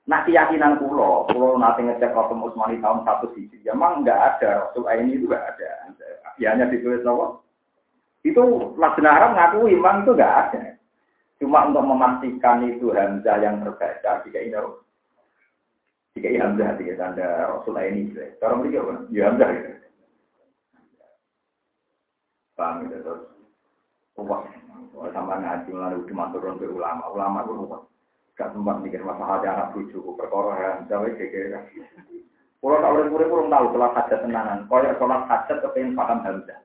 Nah 0.03 0.19
keyakinan 0.27 0.83
pulau, 0.83 1.23
pulau 1.31 1.55
nanti 1.55 1.87
ngecek 1.87 2.11
Rasul 2.11 2.43
Utsmani 2.43 2.75
tahun 2.83 3.07
satu 3.07 3.31
sisi, 3.31 3.55
memang 3.63 4.03
nggak 4.03 4.19
ada 4.35 4.67
Rasul 4.67 4.83
ini 4.91 5.15
juga 5.15 5.39
ada. 5.47 5.95
Ya 6.35 6.51
hanya 6.51 6.67
ditulis 6.67 7.07
apa? 7.07 7.39
Itu 8.27 8.75
Lajna 8.75 9.09
Arab 9.15 9.31
ngaku 9.39 9.71
iman 9.79 10.03
itu 10.03 10.11
nggak 10.11 10.35
ada. 10.47 10.75
Cuma 11.39 11.71
untuk 11.71 11.87
memastikan 11.87 12.67
itu 12.67 12.91
Hamzah 12.91 13.39
yang 13.39 13.63
terbaca 13.63 14.23
jika 14.27 14.39
ini 14.43 14.59
jika 16.19 16.27
ini 16.27 16.39
Hamzah 16.39 16.75
jika 16.75 16.99
tanda 16.99 17.27
Rasul 17.47 17.79
ini. 17.79 18.11
Cara 18.43 18.59
mereka? 18.59 19.07
Ya 19.07 19.31
Hamzah 19.31 19.49
gitu. 19.55 19.71
Paham 22.59 22.85
gitu 22.85 22.97
terus. 23.07 23.32
Sama 25.13 25.37
ngaji 25.37 25.69
melalui 25.69 26.09
dimaturun 26.09 26.57
ke 26.57 26.65
ulama, 26.65 27.05
ulama 27.13 27.45
itu 27.45 27.53
Gak 28.33 28.49
sempat 28.49 28.81
mikir 28.81 29.05
masalah 29.05 29.45
anak 29.45 29.77
bujuku, 29.77 30.17
perkara 30.17 30.53
ya, 30.57 30.71
jawab 30.89 31.13
kira 31.21 31.69
Kalau 32.63 32.81
tak 32.81 32.91
boleh 32.95 33.09
murid 33.13 33.27
kurang 33.29 33.51
tahu 33.53 33.65
sholat 33.75 33.91
hajat 33.93 34.19
tenanan. 34.25 34.59
Kalau 34.65 34.97
sholat 34.97 35.21
hajat 35.29 35.57
kepengen 35.61 35.93
paham 35.93 36.23
Hamzah. 36.25 36.59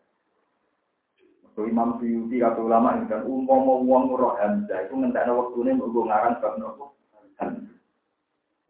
So, 1.53 1.67
Imam 1.67 1.99
Suyuti 1.99 2.39
atau 2.39 2.71
ulama 2.71 2.95
ini 2.97 3.11
kan 3.11 3.27
umum 3.27 3.85
uang 3.85 4.15
roh 4.15 4.39
Hamzah 4.39 4.87
itu 4.87 4.95
ngentak 4.95 5.27
waktu 5.27 5.59
ini 5.59 5.77
untuk 5.77 6.07
ngarang 6.07 6.39
sebab 6.39 6.53
nopo 6.57 6.95
Hamzah. 7.43 7.77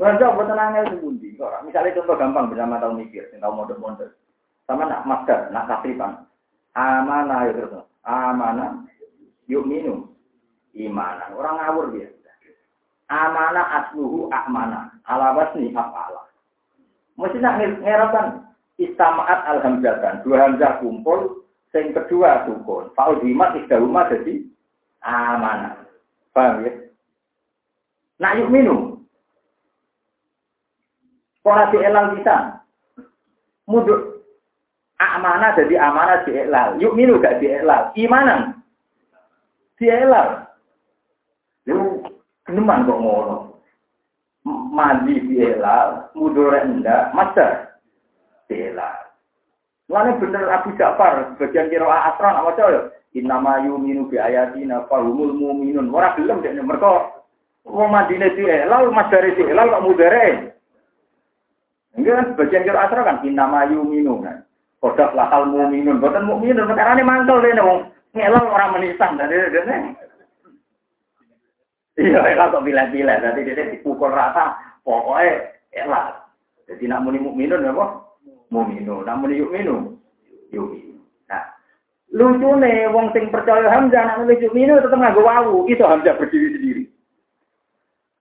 Buat 0.00 0.46
tenangnya 0.48 0.88
sebundi. 0.88 1.36
Misalnya 1.38 1.96
contoh 2.00 2.16
gampang 2.16 2.48
bersama 2.48 2.80
tahu 2.80 2.96
mikir, 2.96 3.28
tahu 3.36 3.52
model-model. 3.52 4.08
Sama 4.64 4.88
nak 4.88 5.04
masker, 5.04 5.52
nak 5.52 5.68
kasripan. 5.68 6.24
Amanah 6.72 7.44
ya 7.44 7.52
terus. 7.60 7.84
Amanah. 8.08 8.87
Yuk 9.48 9.64
minum. 9.64 10.12
Imanan. 10.76 11.34
Orang 11.34 11.58
ngawur 11.58 11.86
dia. 11.96 12.12
Amana 13.08 13.64
asluhu. 13.82 14.28
Ala 14.28 15.26
wasni 15.32 15.72
af'ala. 15.72 16.28
Mesti 17.18 17.40
nak 17.40 17.58
ngerapkan 17.82 18.46
istamaat 18.78 19.42
alhamdulillah. 19.48 20.22
Dua 20.22 20.36
hamzah 20.38 20.78
kumpul, 20.78 21.42
yang 21.74 21.96
kedua 21.96 22.46
sukun. 22.46 22.92
Fa'udimat 22.94 23.58
isdahuma 23.58 24.06
jadi 24.12 24.44
amanah. 25.02 25.82
Paham 26.30 26.62
ya? 26.62 26.72
Nak 28.22 28.34
yuk 28.38 28.52
minum. 28.52 28.80
Pola 31.42 31.72
elal 31.72 32.14
bisa. 32.14 32.60
Muduk. 33.64 34.22
Amanah 34.98 35.54
jadi 35.56 35.74
amanah 35.78 36.26
elal. 36.28 36.76
Yuk 36.82 36.94
minum 36.94 37.18
gak 37.18 37.40
elal. 37.40 37.90
Imanan. 37.96 38.57
Elal. 39.86 40.50
Lu 41.70 42.02
geneman 42.42 42.88
kok 42.90 42.98
ngono. 42.98 43.36
Mandi 44.74 45.22
elal. 45.38 46.10
Mudore 46.18 46.66
enggak. 46.66 47.14
Master. 47.14 47.68
elal. 48.50 49.08
Lalu 49.88 50.20
bener 50.20 50.44
Abu 50.52 50.76
Ja'far, 50.76 51.32
bagian 51.40 51.72
kira 51.72 51.88
asron, 51.88 52.36
apa 52.36 52.52
coy? 52.60 52.76
Innama 53.16 53.64
yuminu 53.64 54.04
bi 54.12 54.20
ayatina 54.20 54.84
fahumul 54.84 55.32
mu'minun. 55.32 55.88
Ora 55.88 56.12
gelem 56.12 56.44
dek 56.44 56.60
mereka 56.60 57.24
wong 57.64 57.88
mandine 57.88 58.28
di 58.36 58.44
elal, 58.44 58.92
mas 58.92 59.08
dari 59.08 59.32
di 59.32 59.48
elal 59.48 59.72
kok 59.72 59.84
mudere. 59.88 60.52
Enggak 61.96 62.36
bagian 62.36 62.68
kira 62.68 62.84
asron 62.84 63.08
kan 63.08 63.24
innama 63.24 63.64
yuminu 63.72 64.20
kan. 64.20 64.44
Kodak 64.78 65.16
lakal 65.16 65.48
mu'minun, 65.48 66.04
boten 66.04 66.28
mu'minun, 66.28 66.68
perkara 66.68 66.94
ini 66.94 67.02
mantel 67.02 67.40
deh 67.40 67.56
wong 67.56 67.88
ngelal 68.18 68.46
orang 68.50 68.74
menisan 68.74 69.14
dari 69.14 69.54
dene. 69.54 69.76
Iya, 71.98 72.22
elal 72.22 72.54
kok 72.54 72.62
pilih-pilih, 72.62 73.10
nanti 73.10 73.42
dia 73.42 73.74
dipukul 73.74 74.14
rata, 74.14 74.54
pokoknya 74.86 75.50
elal. 75.74 76.14
Jadi 76.70 76.86
nak 76.86 77.02
muni 77.02 77.18
mukminun 77.18 77.66
apa? 77.74 78.08
muminu. 78.52 79.04
Namun 79.04 79.36
yuk 79.36 79.52
minu, 79.52 79.96
yuk 80.52 80.66
minu. 80.72 80.96
Nah, 81.28 81.44
lucu 82.12 82.48
nih, 82.56 82.88
wong 82.92 83.12
sing 83.12 83.28
percaya 83.28 83.68
Hamzah 83.68 84.02
nak 84.04 84.18
nulis 84.24 84.40
yuk 84.40 84.56
minu 84.56 84.80
tetap 84.80 84.96
nggak 84.96 85.16
wawu. 85.16 85.68
Itu 85.68 85.84
Hamzah 85.84 86.16
berdiri 86.16 86.56
sendiri. 86.56 86.84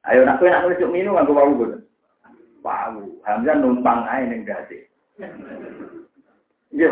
Ayo 0.08 0.24
nak 0.24 0.40
kue 0.40 0.52
nak 0.52 0.68
nulis 0.68 0.80
yuk 0.80 0.92
minu 0.92 1.16
nggak 1.16 1.32
wawu 1.32 1.54
gitu. 1.64 1.78
Wawu. 2.64 3.04
Hamzah 3.24 3.56
numpang 3.56 4.04
aja 4.08 4.28
neng 4.28 4.44
gasi. 4.44 4.84
Iya. 6.76 6.92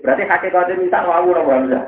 Berarti 0.00 0.22
hakikatnya 0.24 0.80
bisa 0.80 0.98
wawu 1.02 1.34
lah 1.34 1.44
Hamzah. 1.46 1.84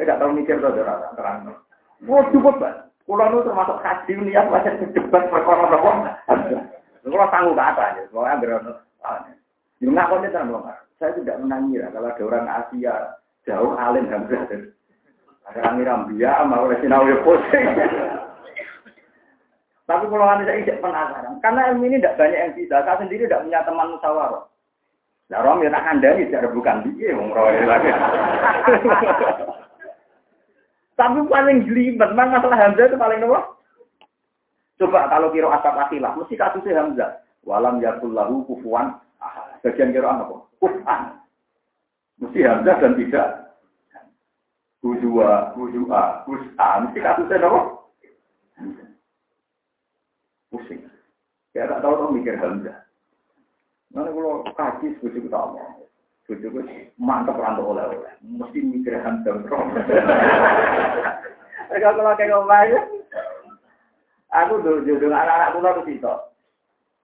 Saya 0.00 0.16
nggak 0.16 0.20
tahu 0.24 0.32
mikir 0.32 0.56
tuh 0.64 0.72
terang 0.72 1.12
terang. 1.12 1.36
Wah 2.08 2.24
cukup 2.32 2.56
banget. 2.56 2.88
Kulo 3.04 3.20
itu 3.20 3.44
termasuk 3.44 3.84
haji 3.84 4.12
niat 4.24 4.48
macam 4.48 4.80
debat 4.80 5.28
perkara 5.28 5.68
apa? 5.68 5.92
Kalau 7.04 7.28
sanggup 7.28 7.52
ke 7.52 7.64
atas 7.68 7.90
ya, 8.00 8.02
pokoknya 8.08 8.40
berono. 8.40 8.72
Jadi 9.76 9.92
nggak 9.92 10.08
konten 10.08 10.32
sama 10.32 10.72
Saya 10.96 11.12
tidak 11.20 11.36
menangira 11.44 11.92
kalau 11.92 12.08
ada 12.08 12.22
orang 12.24 12.48
Asia 12.48 12.94
jauh 13.44 13.76
alim 13.76 14.08
Hamzah. 14.08 14.40
Ada 15.52 15.58
orang 15.68 15.84
Irambia, 15.84 16.32
mau 16.48 16.72
sinau 16.80 17.04
ya 17.04 17.20
pusing. 17.20 17.66
Tapi 19.84 20.04
kalau 20.08 20.24
anda 20.24 20.48
saya 20.48 20.64
tidak 20.64 20.80
penasaran, 20.80 21.36
karena 21.44 21.76
ilmu 21.76 21.84
ini 21.92 22.00
tidak 22.00 22.16
banyak 22.16 22.40
yang 22.40 22.56
bisa. 22.56 22.80
Saya 22.88 23.04
sendiri 23.04 23.28
tidak 23.28 23.44
punya 23.44 23.60
teman 23.68 23.92
musyawarah. 23.92 24.48
Nah, 25.28 25.44
Rom 25.44 25.60
ya 25.60 25.76
anda 25.76 26.08
ini 26.16 26.32
tidak 26.32 26.56
bukan 26.56 26.88
dia, 26.88 27.12
mau 27.12 27.36
lagi. 27.36 27.90
Tapi 31.00 31.24
paling 31.32 31.64
jelimet, 31.64 32.12
masalah 32.12 32.60
Hamzah 32.60 32.92
itu 32.92 33.00
paling 33.00 33.24
nomor 33.24 33.56
Coba 34.76 35.08
kalau 35.08 35.32
kira 35.32 35.48
asap 35.48 35.76
akilah, 35.76 36.12
mesti 36.12 36.36
kasusnya 36.36 36.76
Hamzah. 36.76 37.24
Walam 37.44 37.80
yakul 37.80 38.12
lahu 38.12 38.44
kufuan 38.44 39.00
Bagian 39.64 39.96
kira 39.96 40.12
apa? 40.12 40.44
Kufan. 40.60 41.20
Mesti 42.20 42.40
Hamzah 42.44 42.76
dan 42.80 42.96
tidak. 43.00 43.28
Hudua, 44.80 45.52
hudua, 45.56 46.24
hus'a. 46.24 46.68
Mesti 46.84 47.00
kasusnya 47.00 47.48
apa? 47.48 47.60
Pusing. 50.52 50.80
Ya 51.56 51.68
tak 51.68 51.80
tahu 51.80 51.96
orang 51.96 52.12
mikir 52.20 52.36
Hamzah. 52.40 52.76
Mana 53.92 54.12
kalau 54.12 54.44
kaji 54.52 54.96
sebujuk 55.00 55.28
kita 55.28 55.36
omong. 55.36 55.80
Sebujuk 56.30 56.62
mantap 56.94 57.34
rantau 57.34 57.74
oleh-oleh. 57.74 58.14
Mesti 58.22 58.62
mikir 58.62 59.02
Hamzah. 59.02 59.34
Mereka 61.70 61.90
kalau 61.90 62.14
kayak 62.14 62.30
ngomong 62.30 62.86
Aku 64.30 64.62
dulu 64.62 64.86
jodoh 64.86 65.10
anak-anak 65.10 65.58
kula 65.58 65.70
ke 65.74 65.90
situ. 65.90 66.14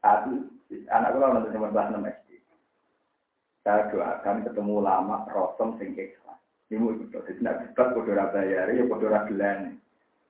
Aku 0.07 0.47
anak 0.95 1.11
kula 1.11 1.35
nanti 1.35 1.51
nomor 1.51 1.74
belas 1.74 1.91
enam 1.91 2.07
SD. 2.07 2.39
Saya 3.66 3.91
doakan 3.91 4.47
ketemu 4.47 4.79
lama 4.79 5.27
rosom 5.35 5.74
sing 5.83 5.99
ikhlas. 5.99 6.39
Ibu 6.70 7.03
itu 7.03 7.11
jadi 7.11 7.43
nak 7.43 7.59
debat 7.66 7.99
kudu 7.99 8.14
ora 8.14 8.31
bayar 8.31 8.70
ya 8.70 8.87
kudu 8.87 9.11
ora 9.11 9.27
gelan. 9.27 9.74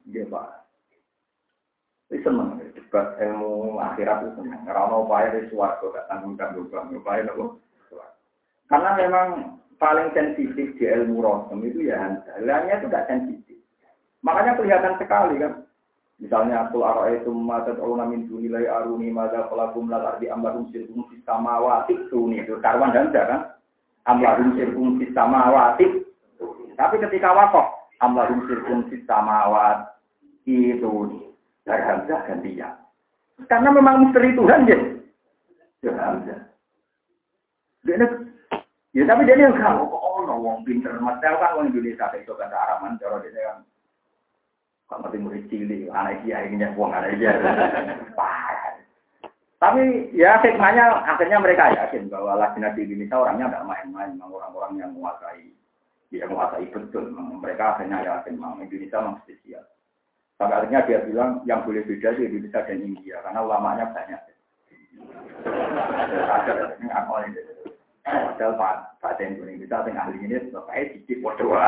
Nggih 0.09 0.25
Pak. 0.33 0.49
Wis 2.09 2.25
seneng 2.25 2.65
debat 2.65 3.13
ilmu 3.21 3.77
akhirat 3.77 4.25
itu 4.25 4.41
seneng. 4.41 4.65
Ono 4.65 5.05
upaya 5.05 5.37
wis 5.37 5.53
swarga 5.53 5.85
gak 5.93 6.09
tanggung-tanggung 6.09 6.73
bang. 6.73 6.97
Upaya 6.97 7.29
nopo? 7.29 7.61
Karena 8.67 8.99
memang 8.99 9.29
paling 9.79 10.11
sensitif 10.17 10.75
di 10.77 10.85
ilmu 10.85 11.23
rosom 11.23 11.63
itu 11.63 11.87
ya 11.87 12.01
handalannya 12.01 12.75
itu 12.81 12.87
gak 12.91 13.07
sensitif. 13.07 13.57
Makanya 14.27 14.59
kelihatan 14.59 14.99
sekali 14.99 15.39
kan. 15.39 15.63
Misalnya 16.17 16.65
aku 16.65 16.81
arah 16.81 17.13
itu 17.13 17.29
mata 17.29 17.77
tauna 17.77 18.09
min 18.09 18.25
dunilai 18.25 18.65
aruni 18.65 19.13
mada 19.13 19.53
kalakum 19.53 19.93
la 19.93 20.17
ardi 20.17 20.33
amlarum 20.33 20.73
sirkum 20.73 21.05
fis 21.13 21.21
samawati 21.29 22.09
tuni. 22.09 22.41
Itu 22.41 22.57
karwan 22.65 22.97
dan 22.97 23.13
kan? 23.13 23.53
Amlarum 24.09 24.57
sirkum 24.57 24.97
fis 24.97 25.13
samawati 25.13 26.07
tapi 26.77 27.01
ketika 27.01 27.33
wakaf 27.33 27.89
amlarum 28.05 28.45
sirkum 28.45 28.85
fis 28.93 29.01
samawat 29.09 29.97
itu 30.45 31.09
dari 31.65 31.83
hamzah 31.83 32.21
gantinya 32.29 32.77
karena 33.49 33.69
memang 33.73 34.07
misteri 34.07 34.33
Tuhan 34.33 34.69
ya. 34.69 34.79
Ya 35.85 35.93
ya 38.97 39.05
tapi 39.05 39.29
dia 39.29 39.37
yang 39.37 39.53
kalau 39.61 39.85
kok 39.85 40.01
oh 40.01 40.25
no 40.25 40.41
wong 40.41 40.65
pinter 40.65 40.97
mas 41.05 41.21
kan 41.21 41.37
wong 41.37 41.69
Indonesia 41.69 42.09
itu 42.17 42.33
kan 42.33 42.49
Araman 42.49 42.97
cara 42.97 43.21
dia 43.21 43.53
kan 43.53 43.61
Kok 44.87 45.03
ngerti 45.03 45.19
murid 45.19 45.45
cilik, 45.51 45.91
anak 45.91 46.23
dia 46.23 46.47
ini 46.47 46.63
buang 46.79 46.95
anak 46.95 47.19
dia. 47.19 47.35
Tapi 49.59 50.15
ya 50.15 50.39
hikmahnya 50.39 51.03
akhirnya 51.03 51.43
mereka 51.43 51.75
yakin 51.75 52.07
bahwa 52.07 52.39
lagi 52.39 52.63
di 52.63 52.87
Indonesia 52.87 53.19
orangnya 53.19 53.51
tidak 53.51 53.67
main-main, 53.67 54.15
orang-orang 54.23 54.79
yang 54.79 54.95
menguasai, 54.95 55.51
dia 56.15 56.31
menguasai 56.31 56.71
betul. 56.71 57.11
Mereka 57.11 57.65
akhirnya 57.75 57.99
yakin 58.05 58.39
memang 58.39 58.63
Indonesia 58.63 59.03
memang 59.03 59.19
spesial. 59.27 59.67
Sampai 60.39 60.55
akhirnya 60.55 60.87
dia 60.87 60.99
bilang 61.03 61.43
yang 61.51 61.67
boleh 61.67 61.83
beda 61.83 62.15
di 62.15 62.31
Indonesia 62.31 62.63
dan 62.63 62.79
India 62.79 63.17
karena 63.27 63.41
ulamanya 63.43 63.91
banyak. 63.91 64.23
Ada 66.31 66.53
ini? 67.27 67.56
Padahal 68.07 68.55
Pak 68.55 69.03
Pak 69.03 69.19
Indonesia 69.19 69.83
yang 69.83 69.99
ahli 69.99 70.23
ini 70.23 70.39
sebagai 70.47 70.95
sedikit 70.95 71.27
bodoh. 71.27 71.59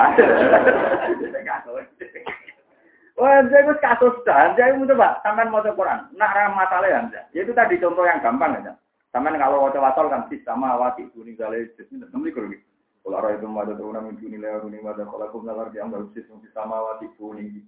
Wah, 3.19 3.43
saya 3.51 3.67
itu 3.67 3.75
kasus 3.83 4.15
dah. 4.23 4.55
Saya 4.55 4.79
itu 4.79 4.87
coba, 4.87 5.19
sampai 5.27 5.51
mau 5.51 5.59
Quran. 5.59 6.07
Nak 6.15 6.55
masalah 6.55 6.87
ya, 6.87 7.03
ya. 7.11 7.43
Itu 7.43 7.51
tadi 7.51 7.83
contoh 7.83 8.07
yang 8.07 8.23
gampang 8.23 8.63
aja. 8.63 8.79
Sampai 9.11 9.35
kalau 9.35 9.67
wajah 9.67 9.83
wasol 9.83 10.07
kan 10.07 10.31
sih 10.31 10.39
sama 10.47 10.79
awati 10.79 11.11
kuning 11.11 11.35
galih. 11.35 11.67
Nanti 11.75 12.31
kalau 12.31 12.47
gitu. 12.55 12.63
Kalau 13.03 13.19
orang 13.19 13.41
itu 13.41 13.47
mau 13.51 13.65
ada 13.67 13.75
turunan 13.75 14.07
mimpi 14.07 14.31
nilai 14.31 14.63
kuning 14.63 14.87
ada 14.87 15.03
kalau 15.03 15.27
aku 15.27 15.43
nggak 15.43 15.75
dia 15.75 15.83
ambil 15.83 16.07
sih 16.15 16.23
sama 16.55 16.79
awati 16.79 17.11
kuning. 17.19 17.67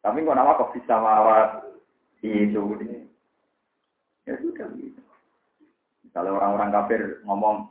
Tapi 0.00 0.24
nggak 0.24 0.38
nama 0.38 0.56
kok 0.56 0.72
sama 0.88 1.10
awat 1.20 1.68
itu 2.24 2.62
ini. 2.80 3.04
Ya 4.24 4.40
sudah 4.40 4.72
gitu. 4.72 5.02
Kalau 6.16 6.40
orang-orang 6.40 6.72
kafir 6.72 7.20
ngomong 7.28 7.68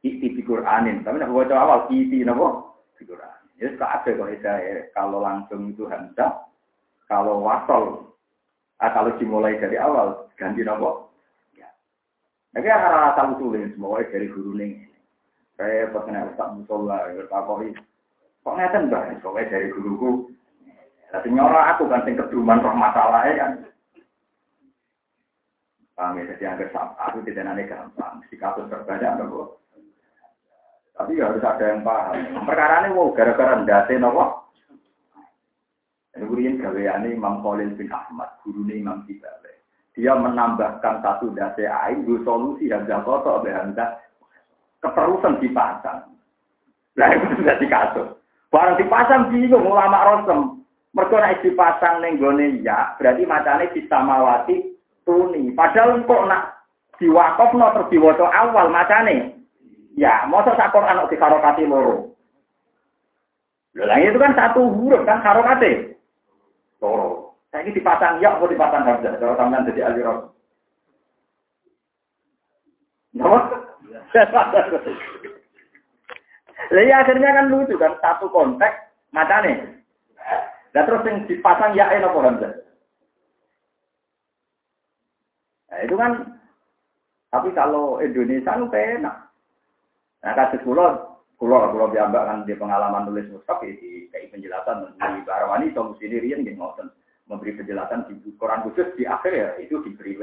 di 0.00 0.40
Quranin, 0.40 1.04
tapi 1.04 1.20
nak 1.20 1.32
baca 1.32 1.54
awal 1.60 1.80
iti 1.92 2.24
nabo 2.24 2.72
di 2.96 3.04
Quran. 3.04 3.40
Ya 3.60 3.68
suka 3.76 3.86
ada 4.00 4.10
kalau 4.16 4.32
saya 4.40 4.88
kalau 4.96 5.18
langsung 5.20 5.68
itu 5.68 5.84
hamzah 5.84 6.48
kalau 7.10 7.42
wasol, 7.42 8.14
ah, 8.78 8.90
kalau 8.94 9.18
dimulai 9.18 9.58
dari 9.58 9.74
awal, 9.74 10.30
ganti 10.38 10.62
nopo. 10.62 11.10
Ya. 11.58 11.66
Kayak 12.54 12.86
arah 12.86 13.02
asal 13.12 13.34
usulin 13.34 13.74
semua 13.74 14.06
dari 14.06 14.30
guru 14.30 14.54
nih. 14.54 14.86
Saya 15.58 15.90
pernah 15.90 16.30
Ustaz 16.30 16.54
Musola, 16.54 17.10
bertakoi. 17.12 17.74
Kok 18.40 18.56
ngeten 18.56 18.88
mbak, 18.88 19.20
pokoknya 19.20 19.52
dari 19.52 19.68
guruku. 19.74 20.32
Tapi 21.10 21.28
nyorok 21.34 21.68
aku 21.76 21.82
kan 21.90 22.06
sing 22.06 22.14
keduman 22.16 22.62
roh 22.62 22.72
masalahnya 22.72 23.34
kan. 23.36 23.52
Paham 25.98 26.16
ya, 26.16 26.32
jadi 26.32 26.44
agar 26.56 26.96
aku 26.96 27.20
tidak 27.26 27.44
nanti 27.44 27.68
gampang. 27.68 28.22
Si 28.30 28.38
kasus 28.38 28.70
terbanyak 28.70 29.18
nopo. 29.18 29.60
Tapi 31.00 31.16
ya 31.16 31.32
harus 31.32 31.40
ada 31.40 31.64
yang 31.64 31.80
paham. 31.80 32.44
Perkara 32.44 32.84
ini 32.84 32.92
wow, 32.92 33.08
gara-gara 33.16 33.56
ndate 33.64 33.96
nopo. 33.96 34.52
Kemudian 36.12 36.60
gaweane 36.60 37.16
Imam 37.16 37.40
Khalil 37.40 37.72
bin 37.72 37.88
Ahmad, 37.88 38.28
guru 38.44 38.68
Imam 38.68 39.08
Kibale. 39.08 39.64
Dia 39.96 40.12
menambahkan 40.12 41.00
satu 41.00 41.32
dasi 41.32 41.64
air, 41.64 41.96
dua 42.04 42.20
solusi 42.20 42.68
gak 42.68 42.84
kotor, 43.08 43.40
hamzah 43.48 43.96
keterusan 44.84 45.40
dipasang. 45.40 46.12
Nah 47.00 47.08
itu 47.16 47.40
sudah 47.40 47.56
dikasus. 47.56 48.08
Barang 48.52 48.76
dipasang 48.76 49.32
bingung 49.32 49.64
ulama 49.64 50.04
rosem. 50.04 50.60
Mergo 50.92 51.16
nek 51.16 51.40
dipasang 51.40 52.04
ning 52.04 52.20
gone 52.20 52.60
ya, 52.60 52.92
berarti 53.00 53.24
macane 53.24 53.72
mawati 53.88 54.74
tuni. 55.08 55.54
Padahal 55.56 56.02
kok 56.04 56.26
nak 56.28 56.60
diwakofno 57.00 57.66
terus 57.72 57.90
diwaca 57.94 58.26
awal 58.28 58.68
macane. 58.68 59.39
Ya, 59.98 60.26
masa 60.30 60.54
sak 60.54 60.70
Quran 60.70 61.02
di 61.10 61.16
karokati 61.18 61.66
loro. 61.66 62.14
Lah 63.74 63.98
itu 63.98 64.18
kan 64.18 64.34
satu 64.34 64.66
huruf 64.70 65.02
kan 65.06 65.22
karokate. 65.22 65.98
Loro. 66.78 67.34
Ini 67.50 67.74
dipasang 67.74 68.22
ya, 68.22 68.38
mau 68.38 68.46
dipasang 68.46 68.86
hamzah. 68.86 69.18
Kalau 69.18 69.34
sampean 69.34 69.66
jadi 69.66 69.90
ahli 69.90 70.06
rasul. 70.06 70.30
Lah 76.70 76.82
ya 76.86 77.02
akhirnya 77.02 77.34
kan 77.34 77.50
lucu 77.50 77.74
kan 77.74 77.98
satu 77.98 78.30
konteks 78.30 78.94
matane. 79.10 79.82
Dan 80.70 80.86
terus 80.86 81.02
yang 81.02 81.26
dipasang 81.26 81.74
ya 81.74 81.90
apa 81.90 82.18
hamzah. 82.22 82.52
Nah, 85.70 85.78
itu 85.82 85.94
kan 85.98 86.38
tapi 87.30 87.50
kalau 87.54 87.98
Indonesia 87.98 88.54
itu 88.54 88.66
enak. 88.70 89.29
Nah, 90.20 90.36
kasih 90.36 90.60
pulau, 90.60 91.16
pulau, 91.40 91.72
pulau 91.72 91.88
biambak 91.88 92.28
kan 92.28 92.38
di 92.44 92.52
pengalaman 92.52 93.08
tulis 93.08 93.24
mushaf 93.32 93.64
di 93.64 94.04
kayak 94.12 94.28
penjelasan 94.36 94.92
di 94.92 95.20
Barawani 95.24 95.72
solusi 95.72 96.04
diri 96.04 96.36
yang 96.36 96.44
ngoten 96.44 96.92
memberi 97.24 97.56
penjelasan 97.56 98.04
di 98.10 98.18
Quran 98.36 98.60
khusus 98.68 98.90
di 99.00 99.08
akhir 99.08 99.32
ya 99.32 99.48
itu 99.56 99.80
diberi 99.80 100.20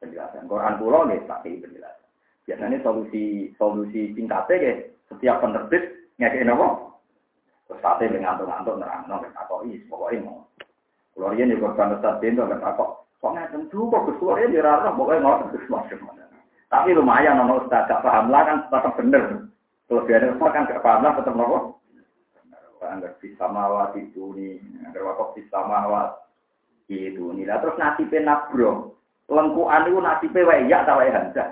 penjelasan. 0.00 0.48
Quran 0.48 0.80
pulau 0.80 1.04
nih 1.04 1.20
pakai 1.28 1.60
penjelasan. 1.60 2.08
Biasanya 2.48 2.78
solusi 2.80 3.52
solusi 3.60 4.16
singkatnya 4.16 4.56
ya 4.56 4.72
setiap 5.12 5.44
penerbit 5.44 6.08
ngekei 6.16 6.48
nopo. 6.48 6.96
Terus 7.68 7.82
sate 7.84 8.08
ngantuk-ngantuk 8.08 8.80
nerang 8.80 9.04
nopo 9.04 9.28
takok 9.36 9.68
is 9.68 9.84
pokoknya 9.90 10.24
mau. 10.24 10.48
Keluar 11.12 11.36
ini 11.36 11.60
korban 11.60 11.98
Ustaz 11.98 12.16
Bento 12.22 12.48
nggak 12.48 12.64
takok. 12.64 13.04
Kok 13.20 13.32
nggak 13.36 13.50
tentu 13.52 13.90
kok 13.92 14.08
keluar 14.16 14.40
ini 14.40 14.64
rara 14.64 14.96
pokoknya 14.96 15.20
mau 15.20 15.44
terus 15.52 15.68
masuk 15.68 16.00
Tapi 16.70 16.94
lumayan 16.94 17.34
nono 17.34 17.66
Ustaz 17.66 17.90
gak 17.90 18.06
paham 18.06 18.30
lah 18.30 18.46
kan 18.46 18.58
tetap 18.70 18.94
bener. 18.94 19.50
Biar 19.90 20.22
Ustaz 20.30 20.54
kan 20.54 20.70
gak 20.70 20.82
paham 20.86 21.02
lah 21.02 21.12
tetap 21.18 21.34
nopo. 21.34 21.82
Anggar 22.80 23.12
bisa 23.20 23.44
mawat 23.44 23.92
itu 23.98 24.32
nih, 24.32 24.56
anggar 24.86 25.04
wakaf 25.04 25.36
bisa 25.36 25.58
mawat 25.62 26.16
itu 26.88 27.34
nih. 27.36 27.44
Terus 27.44 27.76
nasibnya 27.76 28.24
nabro, 28.24 28.96
lengkuan 29.28 29.86
itu 29.86 30.00
nasibnya 30.00 30.48
wayak 30.48 30.88
atau 30.88 30.98
wayak 30.98 31.14
hamzah. 31.14 31.48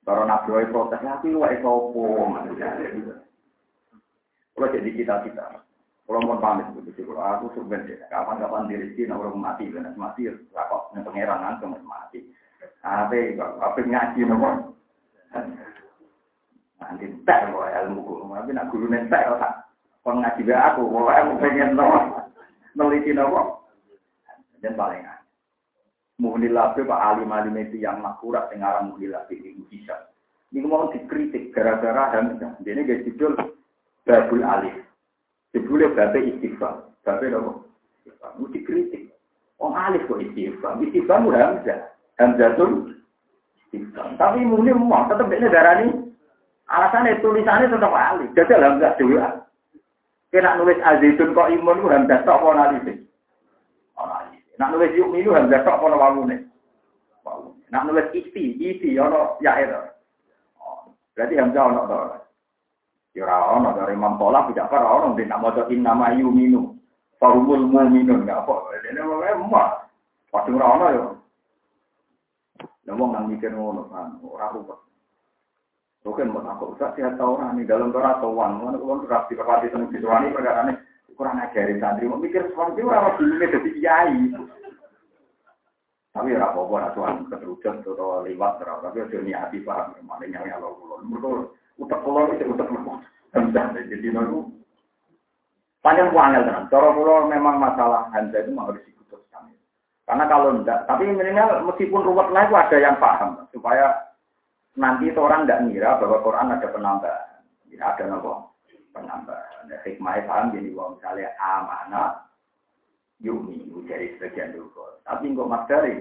Kalau 0.00 0.24
nabi 0.26 0.66
protes, 0.72 0.98
tapi 1.04 1.28
lu 1.30 1.44
wae 1.44 1.60
sopo. 1.60 2.34
Kalau 4.56 4.72
jadi 4.74 4.90
kita-kita. 4.90 5.60
Kalau 6.08 6.26
mau 6.26 6.42
pamit 6.42 6.66
begitu, 6.74 7.06
kalau 7.06 7.22
aku 7.22 7.54
sebenarnya 7.54 8.10
kapan-kapan 8.10 8.66
diri 8.66 8.90
sini 8.98 9.14
orang 9.14 9.38
mati, 9.38 9.70
dan 9.70 9.94
mati, 9.94 10.26
kok 10.26 10.90
yang 10.90 11.06
pangeran 11.06 11.38
langsung 11.38 11.70
mati. 11.86 12.26
Tapi 12.80 13.36
apa 13.40 13.78
ngaji 13.78 14.20
nopo? 14.24 14.48
Nanti 16.80 17.06
tak 17.28 17.52
kok 17.52 17.68
ilmu 17.68 18.00
guru, 18.02 18.24
tapi 18.34 18.50
nak 18.56 18.68
guru 18.72 18.88
nentek 18.88 19.28
kok 19.28 19.42
kon 20.00 20.24
ngaji 20.24 20.48
be 20.48 20.54
aku, 20.56 20.82
kok 20.88 21.12
aku 21.12 21.32
pengen 21.44 21.76
nopo 21.76 21.98
neliti 22.74 23.12
nopo. 23.12 23.60
Dan 24.60 24.76
paling 24.76 25.04
Muhnilabe 26.20 26.84
Pak 26.84 27.00
Alim 27.00 27.32
Alim 27.32 27.56
itu 27.56 27.80
yang 27.80 28.04
makurat 28.04 28.52
yang 28.52 28.60
arah 28.60 28.84
Muhnilabe 28.84 29.40
itu 29.40 29.64
bisa. 29.72 30.12
Ini 30.52 30.68
mau 30.68 30.92
dikritik 30.92 31.56
gara-gara 31.56 32.12
Hamzah. 32.12 32.60
Jadi 32.60 32.84
gak 32.84 33.02
judul 33.08 33.32
Babul 34.04 34.44
Alif. 34.44 34.76
Judulnya 35.56 35.96
Babe 35.96 36.20
Istighfar. 36.28 36.92
Babe 37.08 37.32
apa? 37.32 37.64
Istighfar. 38.04 38.30
Mau 38.36 38.52
dikritik. 38.52 39.16
Oh 39.56 39.72
Alif 39.72 40.04
kok 40.04 40.20
Istighfar. 40.20 40.76
Istighfar 40.84 41.24
itu 41.24 41.30
Hamzah. 41.32 41.80
Hamzah 42.20 42.52
itu 42.52 42.66
Istighfar. 43.56 44.20
Tapi 44.20 44.44
mungkin 44.44 44.76
mau 44.84 45.08
tetap 45.08 45.32
ini 45.32 45.48
darah 45.48 45.80
ini. 45.80 46.12
Alasannya 46.68 47.24
tulisannya 47.24 47.72
tetap 47.72 47.96
Alif. 47.96 48.28
Jadi 48.36 48.52
Hamzah 48.60 48.92
juga. 49.00 49.48
Kena 50.28 50.60
nulis 50.60 50.78
Azizun 50.84 51.32
kok 51.32 51.48
imun 51.48 51.80
itu 51.80 51.88
Hamzah. 51.88 52.20
Tak 52.22 52.38
mau 52.44 52.52
Alif. 52.52 53.00
Nak 54.60 54.76
nulis 54.76 54.92
yuk 54.92 55.08
minu 55.08 55.32
hamzah 55.32 55.64
tok 55.64 55.80
kono 55.80 55.96
wawune. 55.96 56.36
Nak 57.72 57.84
nulis 57.88 58.12
iti, 58.12 58.60
iti 58.60 58.92
ono 59.00 59.40
ya 59.40 59.56
itu. 59.56 59.80
Berarti 61.16 61.34
hamzah 61.40 61.64
ono 61.64 61.80
to. 61.88 61.98
Ya 63.16 63.24
ono 63.24 63.72
dari 63.72 63.96
Imam 63.96 64.20
Tolak 64.20 64.52
tidak 64.52 64.68
ora 64.68 65.00
ono 65.00 65.16
nek 65.16 65.26
nak 65.32 65.40
maca 65.40 65.64
inna 65.72 65.96
ma 65.96 66.12
yuminu. 66.12 66.76
Farumul 67.16 67.72
mu'minun 67.72 68.28
enggak 68.28 68.44
apa. 68.44 68.80
Dene 68.84 69.00
wae 69.00 69.32
emak. 69.32 69.88
Pasti 70.28 70.52
ora 70.52 70.66
ono. 70.76 70.88
Lah 72.88 72.94
wong 72.96 73.10
nang 73.12 73.28
mikir 73.28 73.52
ngono 73.52 73.88
kan 73.92 74.16
ora 74.24 74.48
rubah. 74.54 74.78
Bukan 76.00 76.32
buat 76.32 76.48
aku, 76.48 76.80
usah 76.80 76.96
sihat 76.96 77.20
tahu 77.20 77.36
orang 77.36 77.60
ini 77.60 77.68
dalam 77.68 77.92
Torah 77.92 78.16
atau 78.16 78.32
wan, 78.32 78.56
mana 78.56 78.80
kalau 78.80 79.04
rapi 79.04 79.36
kepati 79.36 79.68
tentang 79.68 79.92
situasi 79.92 80.32
perkara 80.32 80.64
ini 80.64 80.72
kurang 81.12 81.36
ajarin 81.36 81.76
santri, 81.76 82.08
mau 82.08 82.16
mikir 82.16 82.40
sesuatu 82.48 82.80
orang 82.80 83.20
dulu 83.20 83.36
jadi 83.36 83.70
kiai. 83.76 84.16
Tapi 86.10 86.32
ora 86.32 86.48
apa-apa 86.48 86.72
ora 86.72 86.88
tuan 86.96 87.28
keterucut 87.28 87.84
atau 87.84 88.24
liwat 88.24 88.64
ora, 88.64 88.80
tapi 88.80 89.04
aja 89.04 89.18
niati 89.20 89.60
paham 89.60 89.92
mana 90.08 90.24
nyawa 90.24 90.56
Allah 90.56 90.72
kula. 90.72 90.96
Mergo 91.04 91.30
utek 91.76 92.00
kula 92.00 92.32
iki 92.32 92.48
utek 92.48 92.72
lemah. 92.72 92.98
Jadi 93.76 94.08
nono 94.08 94.50
panjang 95.84 96.16
wangel 96.16 96.48
tenan. 96.48 96.64
Cara 96.72 96.96
kula 96.96 97.28
memang 97.28 97.60
masalah 97.60 98.08
handa 98.16 98.40
itu 98.40 98.56
harus 98.56 98.80
diputuskan. 98.88 99.52
Karena 100.10 100.26
kalau 100.26 100.58
enggak, 100.58 100.90
tapi 100.90 101.06
minimal 101.06 101.70
meskipun 101.70 102.02
ruwet 102.02 102.34
lah 102.34 102.50
itu 102.50 102.58
ada 102.58 102.76
yang 102.82 102.98
paham 102.98 103.46
supaya 103.54 104.10
nanti 104.74 105.06
orang 105.14 105.46
enggak 105.46 105.62
ngira 105.70 106.02
bahwa 106.02 106.18
Quran 106.26 106.50
ada 106.50 106.66
penambahan. 106.66 107.46
Ya, 107.70 107.94
ada 107.94 108.10
nopo 108.10 108.58
penambahan. 108.90 109.70
Hikmahnya 109.86 110.26
paham 110.26 110.50
jadi 110.50 110.74
bahwa 110.74 110.98
misalnya 110.98 111.30
amanah 111.38 112.26
yumi 113.22 113.70
dari 113.86 114.18
sebagian 114.18 114.50
dulu. 114.50 114.98
Tapi 115.06 115.30
kok 115.30 115.46
mas 115.46 115.62
dari 115.70 115.94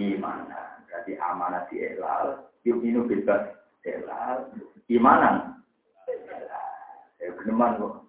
iman. 0.00 0.48
Berarti 0.88 1.12
amanah 1.20 1.68
di 1.68 1.84
elal, 1.84 2.48
yumi 2.64 3.04
bebas 3.04 3.52
elal, 3.84 4.48
imanan. 4.88 5.60
Ya 7.20 7.28
beneman 7.36 7.76
kok. 7.76 8.03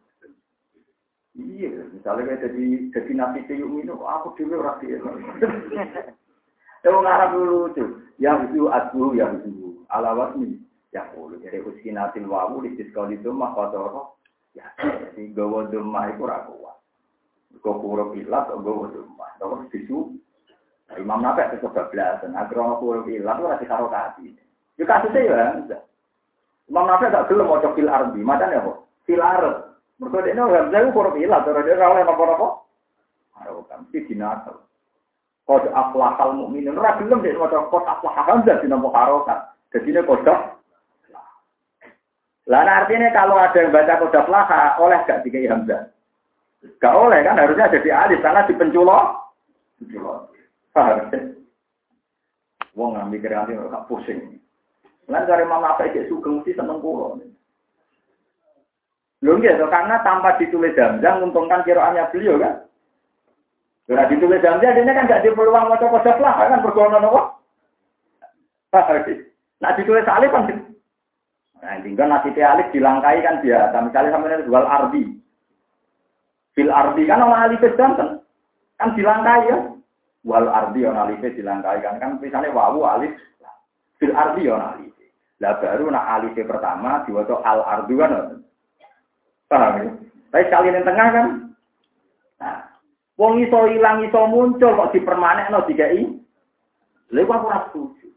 Iya, 1.36 1.92
misalnya 1.92 2.32
kayak 2.32 2.42
jadi 2.48 2.66
jadi 2.96 3.12
nabi 3.12 3.44
yumi 3.52 3.84
itu, 3.88 3.92
aku 3.92 4.40
dulu 4.40 4.64
rapi. 4.64 4.96
Kalau 6.80 7.00
ngarap 7.04 7.30
dulu 7.36 7.60
tuh, 7.76 7.90
yang 8.24 8.48
itu 8.48 8.72
aku 8.72 9.20
yang 9.20 9.44
itu 9.44 9.84
alawat 9.92 10.40
nih. 10.40 10.56
Ya, 10.96 11.04
boleh 11.12 11.44
jadi 11.44 11.60
uskinatil 11.60 12.32
wawu 12.32 12.64
di 12.64 12.80
sekolah 12.80 13.12
itu 13.12 13.28
mah 13.36 13.52
kotor. 13.52 14.16
Ya, 14.56 14.72
jadi 14.80 15.36
gawa 15.36 15.68
demah 15.68 16.16
itu 16.16 16.24
rakuat. 16.24 16.80
Kau 17.60 17.84
kurang 17.84 18.16
ilat, 18.16 18.48
kau 18.48 18.88
rumah. 18.88 19.32
Terus 19.36 19.68
bisu. 19.76 20.16
Nah, 20.88 20.96
Imam 20.96 21.20
Nafi 21.20 21.44
itu 21.52 21.68
kebablasan. 21.68 22.32
Agar 22.32 22.56
orang 22.56 22.80
kurang 22.80 23.12
ilat, 23.12 23.36
itu 23.36 23.44
rasi 23.44 23.66
karo 23.68 23.92
kaki. 23.92 24.32
Ya 24.80 24.88
kasusnya 24.88 25.20
ya, 25.68 25.76
Imam 26.72 26.88
Nafi 26.88 27.12
gak 27.12 27.28
gelem 27.28 27.44
mau 27.52 27.60
fil 27.60 27.92
ardi. 27.92 28.20
Macam 28.24 28.56
ya 28.56 28.64
kok? 28.64 28.88
Fil 29.04 29.20
dia 29.96 30.32
ini 30.36 30.42
Hamzah 30.42 30.80
itu 30.84 30.92
kurang 30.92 31.16
ilat. 31.16 31.48
Terus 31.48 31.64
dia 31.64 31.80
rawleh 31.80 32.04
apa-apa. 32.04 32.48
Harokan. 33.40 33.88
Itu 33.92 34.12
dinasal. 34.12 34.60
Kode 35.46 35.70
aflahal 35.72 36.36
mu'minin. 36.36 36.76
Ora 36.76 37.00
gelem 37.00 37.24
dia 37.24 37.38
mau 37.40 37.48
kode 37.48 37.88
aflahal 37.88 38.26
Hamzah 38.28 38.60
di 38.60 38.68
nomor 38.68 38.92
harokan. 38.92 39.40
Jadi 39.72 39.92
ini 39.92 40.02
kode 40.04 40.36
lah 42.46 42.62
artinya 42.62 43.10
kalau 43.10 43.42
ada 43.42 43.58
yang 43.58 43.74
baca 43.74 43.98
kode 43.98 44.22
aflaha, 44.22 44.78
oleh 44.78 45.02
gak 45.10 45.26
dikai 45.26 45.50
Hamzah? 45.50 45.90
Gak 46.78 46.94
oleh 46.94 47.26
kan 47.26 47.42
harusnya 47.42 47.74
jadi 47.74 47.90
alif 48.06 48.22
karena 48.22 48.46
di 48.46 48.54
penculok. 48.54 49.06
Penculok. 49.82 50.30
Wong 52.76 52.92
nggak 52.92 53.08
mikir 53.08 53.32
nanti 53.32 53.56
nggak 53.56 53.88
pusing. 53.88 54.36
Lain 55.08 55.24
dari 55.24 55.48
mama 55.48 55.74
apa 55.74 55.88
itu 55.88 56.12
sugeng 56.12 56.44
mesti 56.44 56.52
seneng 56.60 56.84
pulau. 56.84 57.16
Belum 59.26 59.42
gitu, 59.42 59.66
karena 59.74 60.06
tanpa 60.06 60.38
ditulis 60.38 60.78
jam-jam 60.78 61.26
untungkan 61.26 61.66
kiraannya 61.66 62.14
beliau 62.14 62.38
kan. 62.38 62.62
Karena 63.90 64.06
ditulis 64.06 64.38
jam-jam, 64.38 64.78
dia 64.78 64.94
kan 64.94 65.10
gak 65.10 65.26
di 65.26 65.34
peluang 65.34 65.66
mau 65.66 65.82
coba 65.82 66.06
lah, 66.06 66.46
kan 66.46 66.62
berguna 66.62 67.02
nopo. 67.02 67.42
Nah 69.64 69.72
ditulis 69.74 70.06
alif 70.06 70.30
kan. 70.30 70.46
Nah 71.64 71.80
tinggal 71.82 72.12
nasi 72.12 72.30
alif 72.38 72.68
dilangkai 72.76 73.24
kan 73.24 73.40
dia. 73.40 73.72
Misalnya 73.72 74.14
sampai 74.14 74.46
jual 74.46 74.66
ardi. 74.68 75.04
Fil 76.56 76.72
ardi 76.72 77.08
kan 77.08 77.24
orang 77.24 77.50
alif 77.50 77.64
jantan. 77.80 78.20
Kan 78.76 78.94
dilangkai 78.94 79.48
ya. 79.48 79.58
Wal 80.28 80.52
ardi 80.52 80.84
orang 80.84 81.02
alif 81.08 81.24
dilangkai 81.24 81.82
kan. 81.82 81.98
Kan 81.98 82.20
misalnya 82.20 82.52
wawu 82.52 82.84
alif. 82.84 83.16
Fil 83.98 84.14
ardi 84.14 84.52
orang 84.52 84.76
alif. 84.76 84.94
Lah 85.40 85.56
baru 85.60 85.88
nak 85.92 86.08
alif 86.20 86.36
pertama 86.36 87.04
diwaca 87.08 87.42
al 87.42 87.64
ardu 87.64 87.96
kan. 87.96 88.14
Paham 89.48 89.74
ya? 89.82 89.92
Tapi 90.34 90.44
sekali 90.50 90.74
yang 90.74 90.84
tengah 90.84 91.08
kan. 91.14 91.28
Nah, 92.42 92.58
wong 93.16 93.40
iso 93.46 93.60
ilang 93.72 94.04
iso 94.04 94.20
muncul 94.28 94.76
kok 94.76 94.92
dipermanekno 94.92 95.64
dikai. 95.70 96.04
Lha 97.14 97.22
kok 97.24 97.46
ora 97.46 97.60
setuju. 97.70 98.08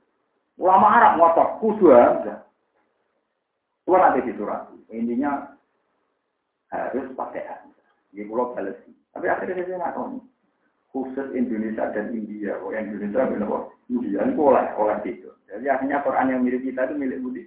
Ulama 0.58 0.88
Arab 0.98 1.12
ngotot 1.20 1.48
kudu 1.62 1.94
aja. 1.94 2.42
Kulo 3.86 3.96
nanti 4.00 4.26
di 4.26 4.32
surat. 4.34 4.66
Intinya 4.90 5.54
harus 6.74 7.06
pakai 7.14 7.46
hamzah. 7.46 7.90
Ini 8.16 8.26
kulo 8.26 8.56
balas. 8.56 8.76
Tapi 9.14 9.26
akhirnya 9.28 9.62
saya 9.64 9.78
nggak 9.78 9.94
tahu. 9.94 10.18
Khusus 10.88 11.28
Indonesia 11.36 11.92
dan 11.92 12.10
India. 12.16 12.56
Oh, 12.64 12.72
yang 12.72 12.88
Indonesia 12.90 13.28
benar 13.28 13.70
India 13.92 14.24
ini 14.24 14.32
oleh 14.34 14.66
oleh 14.74 14.96
itu. 15.04 15.30
Jadi 15.48 15.64
akhirnya 15.68 16.04
Quran 16.04 16.32
yang 16.32 16.40
milik 16.44 16.64
kita 16.64 16.88
itu 16.88 16.94
milik 16.96 17.20
Budi. 17.24 17.42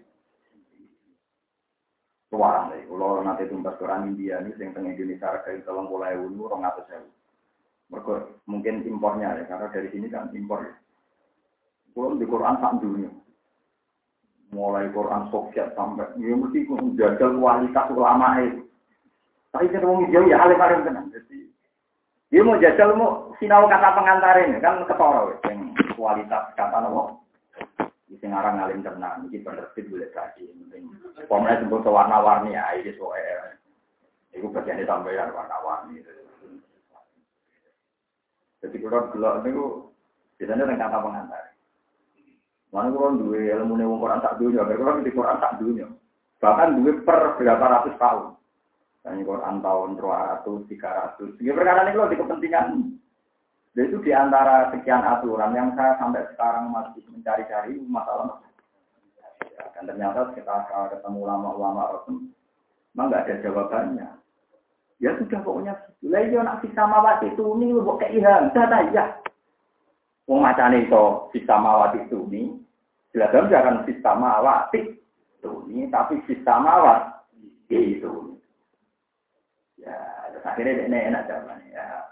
Tuang 2.31 2.71
deh. 2.71 2.87
Kalau 2.87 3.19
nanti 3.19 3.43
tumbas 3.51 3.75
Quran 3.75 4.15
India 4.15 4.39
ini 4.39 4.55
yang 4.55 4.71
tengah 4.71 4.95
Indonesia 4.95 5.27
harga 5.27 5.51
itu 5.51 5.67
tolong 5.67 5.91
mulai 5.91 6.15
ulu 6.15 6.47
orang 6.47 6.71
atas 6.71 6.87
saya. 6.87 7.03
mungkin 8.47 8.87
impornya 8.87 9.35
ya, 9.35 9.43
karena 9.51 9.67
dari 9.67 9.91
sini 9.91 10.07
kan 10.07 10.31
impor 10.31 10.63
ya. 10.63 10.71
Kalau 11.91 12.15
di 12.15 12.23
Quran 12.23 12.55
tak 12.63 12.79
dunia. 12.79 13.11
Mulai 14.55 14.91
Quran 14.95 15.27
Soviet 15.27 15.75
sampai, 15.75 16.11
ya 16.19 16.35
mesti 16.35 16.67
jajal 16.95 17.35
kualitas 17.35 17.87
ulama 17.91 18.39
itu. 18.39 18.63
Tapi 19.51 19.67
kita 19.67 19.83
mau 19.83 19.99
jauh 20.07 20.27
ya 20.27 20.43
alim 20.43 20.59
alim 20.59 20.87
tenang. 20.87 21.07
Jadi, 21.11 21.51
dia 22.31 22.43
mau 22.43 22.59
jajal 22.59 22.95
mau 22.95 23.31
sinau 23.39 23.67
kata 23.67 23.95
pengantar 23.95 24.39
ini 24.43 24.59
kan 24.63 24.83
ketoro 24.87 25.35
yang 25.47 25.75
kualitas 25.99 26.51
kata 26.55 26.83
nopo. 26.83 27.20
Sing 28.21 28.29
aran 28.29 28.61
ngalim 28.61 28.85
tenang, 28.85 29.25
iki 29.27 29.41
penerbit 29.41 29.89
boleh 29.89 30.13
kaji. 30.13 30.45
Pokoknya 31.25 31.65
sebut 31.65 31.89
warna-warni 31.89 32.53
ya, 32.53 32.77
ini 32.77 32.93
soalnya. 32.93 33.57
Iku 34.37 34.53
bagian 34.53 34.85
tambahan 34.85 35.33
warna-warni. 35.33 36.05
Jadi 38.61 38.77
kalau 38.77 39.09
gelap 39.09 39.41
itu 39.41 39.89
biasanya 40.37 40.69
dengan 40.69 40.81
kata 40.85 40.97
pengantar. 41.01 41.45
Mana 42.69 42.93
kurang 42.93 43.19
dua 43.19 43.41
ilmu 43.57 43.73
nih 43.75 43.89
Quran 43.89 44.23
tak 44.23 44.37
dunia, 44.37 44.63
kalau 44.63 45.01
di 45.01 45.11
Quran 45.11 45.41
tak 45.41 45.57
dunia. 45.57 45.87
Bahkan 46.39 46.69
dua 46.77 46.91
per 47.03 47.19
berapa 47.41 47.65
ratus 47.67 47.97
tahun. 47.97 48.37
Dan 49.01 49.25
Quran 49.25 49.65
tahun 49.65 49.97
200, 49.97 50.69
300. 50.69 51.41
Ya 51.41 51.57
perkara 51.57 51.89
ini 51.89 51.97
kalau 51.97 52.11
di 52.13 52.21
kepentingan. 52.21 52.65
Jadi 53.71 53.87
itu 53.87 53.97
di 54.03 54.11
antara 54.11 54.67
sekian 54.75 54.99
aturan 54.99 55.55
yang 55.55 55.71
saya 55.79 55.95
sampai 55.95 56.27
sekarang 56.35 56.75
masih 56.75 57.07
mencari-cari 57.07 57.79
masalah. 57.87 58.43
Ya, 59.47 59.63
dan 59.71 59.87
ternyata 59.87 60.35
kita 60.35 60.67
ketemu 60.91 61.17
ulama-ulama 61.23 61.95
Rasul, 61.95 62.35
memang 62.91 63.07
nggak 63.07 63.23
ada 63.31 63.35
jawabannya. 63.47 64.07
Ya 64.99 65.15
sudah 65.17 65.39
pokoknya. 65.41 65.73
Lah 66.03 66.21
iya 66.21 66.39
nak 66.43 66.59
bisa 66.61 66.83
mawat 66.83 67.23
itu 67.23 67.41
ini 67.57 67.71
lu 67.71 67.81
buat 67.81 68.03
keiham, 68.03 68.51
sudah 68.51 68.91
ya. 68.91 69.05
Wong 70.27 70.43
macane 70.43 70.85
itu 70.85 71.05
bisa 71.31 71.55
mawat 71.57 71.95
itu 71.97 72.27
ini, 72.29 72.59
jelas 73.15 73.33
jangan 73.49 73.87
bisa 73.87 74.11
mawat 74.13 74.69
itu 74.75 75.51
ini, 75.71 75.87
tapi 75.89 76.19
bisa 76.27 76.59
mawat 76.59 77.23
itu. 77.71 78.35
Ya, 79.79 79.95
akhirnya 80.43 80.85
ini 80.85 80.97
enak 81.09 81.25
jawabannya. 81.25 81.73
Ya, 81.73 82.10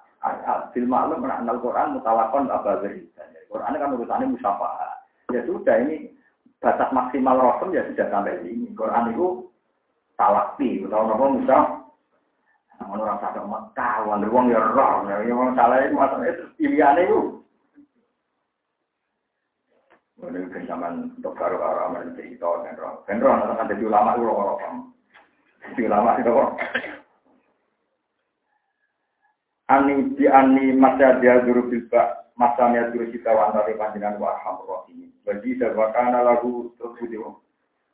film 0.75 0.91
maklum 0.91 1.23
mengenal 1.23 1.57
Quran 1.63 1.95
mutawakon 1.95 2.51
apa 2.51 2.83
beri. 2.83 3.07
Quran 3.49 3.79
kan 3.79 3.95
urusannya 3.95 4.35
musyafaat. 4.35 5.07
Ya 5.31 5.41
sudah 5.47 5.75
ini 5.81 6.11
batas 6.59 6.91
maksimal 6.91 7.39
rasul 7.39 7.73
ya 7.73 7.87
sudah 7.87 8.07
sampai 8.11 8.43
sini. 8.43 8.75
Quran 8.75 9.15
itu 9.15 9.47
talakti, 10.19 10.83
atau 10.85 11.07
apa 11.07 11.25
musaf. 11.31 11.65
Namun 12.79 13.03
orang 13.03 13.19
sadar 13.19 13.43
Mekah, 13.43 14.07
wong 14.07 14.23
wong 14.31 14.45
ya 14.51 14.59
roh, 14.59 15.03
ya 15.03 15.35
wong 15.35 15.51
salah 15.51 15.83
itu 15.83 15.95
masalah 15.99 16.27
itu 16.31 16.43
pilihan 16.55 16.95
itu. 17.03 17.19
Ini 20.19 20.51
kan 20.51 20.63
zaman 20.67 20.93
untuk 21.15 21.35
baru 21.35 21.59
orang 21.59 22.11
cerita 22.15 22.47
kan 22.47 22.75
roh. 22.79 23.03
Kan 23.03 23.19
roh, 23.19 23.35
nanti 23.35 23.75
jadi 23.75 23.83
ulama 23.87 24.15
itu 24.15 24.23
roh 24.27 24.59
Jadi 25.59 25.81
ulama 25.87 26.09
itu 26.19 26.31
kok. 26.31 26.49
Ani 29.69 30.17
di 30.17 30.25
ani 30.25 30.73
masa 30.73 31.21
dia 31.21 31.45
guru 31.45 31.69
bilba 31.69 32.25
masanya 32.33 32.89
guru 32.89 33.13
kita 33.13 33.29
wantari 33.29 33.77
panjenengan 33.77 34.17
wa 34.17 34.33
arhamur 34.33 34.89
ini 34.89 35.13
bagi 35.21 35.55
sebakana 35.61 36.25
lagu 36.25 36.73
terbujuk 36.81 37.37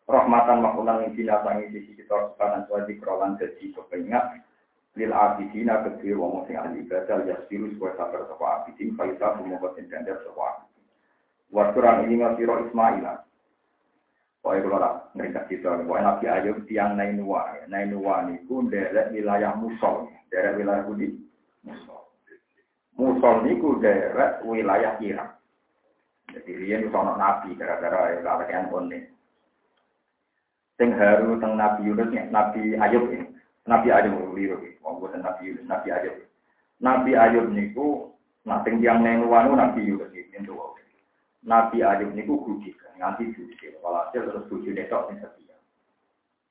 rahmatan 0.08 0.64
makulang 0.64 1.04
yang 1.04 1.12
binatang 1.14 1.68
sisi 1.68 2.00
kita 2.00 2.32
sekarang 2.34 2.64
suadi 2.72 2.96
kerolan 2.96 3.36
jadi 3.36 3.76
kepengat 3.76 4.40
lil 4.96 5.12
abidina 5.12 5.84
kedua 5.84 6.16
wong 6.16 6.48
sing 6.48 6.56
ahli 6.56 6.88
ibadah 6.88 7.28
ya 7.28 7.36
siru 7.52 7.68
supaya 7.76 8.00
sabar 8.00 8.24
sapa 8.32 8.46
abidin 8.64 8.96
faisa 8.96 9.36
semoga 9.36 9.76
gandar 9.76 10.24
sapa 10.24 10.66
Wakturan 11.54 12.10
ini 12.10 12.20
ngasiro 12.20 12.68
Ismaila. 12.68 13.22
Pokoknya 14.42 14.62
kalau 14.62 14.78
lah 14.78 14.94
mereka 15.18 15.42
kita, 15.50 15.82
pokoknya 15.82 16.06
Nabi 16.06 16.26
Ayub 16.30 16.58
tiang 16.70 16.94
Nainua, 16.98 17.66
Nainua 17.66 18.30
niku 18.30 18.62
derek 18.70 19.10
wilayah 19.10 19.58
Musol, 19.58 20.10
derek 20.30 20.58
wilayah 20.58 20.86
Budi. 20.86 21.25
Musol 22.96 23.44
niku 23.44 23.76
daerah 23.84 24.40
wilayah 24.48 24.96
Irak. 25.04 25.36
Jadi 26.32 26.52
itu 26.64 26.88
sono 26.90 27.20
nabi 27.20 27.52
gara-gara 27.60 28.16
ya 28.16 28.24
kakean 28.24 28.72
konne. 28.72 29.12
Sing 30.76 30.92
haru 30.96 31.40
teng 31.40 31.56
Nabi 31.56 31.88
Yunus 31.88 32.12
Nabi 32.32 32.76
Ayub 32.76 33.08
ini. 33.12 33.28
Nabi 33.68 33.88
Ayub 33.92 34.36
liru 34.36 34.60
iki. 34.60 34.80
Wong 34.84 35.00
Nabi 35.00 35.48
Yunus, 35.48 35.64
Nabi 35.68 35.88
Ayub. 35.92 36.16
Nabi 36.84 37.12
Ayub 37.16 37.48
niku 37.52 38.12
nah 38.46 38.62
sing 38.62 38.78
tiyang 38.84 39.04
Nabi 39.04 39.82
Yunus 39.88 40.12
iki 40.12 40.40
Nabi 41.46 41.78
Ayub 41.84 42.12
niku 42.16 42.44
gudik 42.44 42.80
nganti 42.96 43.32
gudik. 43.36 43.76
Walhasil 43.84 44.24
terus 44.24 44.48
bojone 44.48 44.84
tok 44.88 45.12
sing 45.12 45.18
setia. 45.20 45.56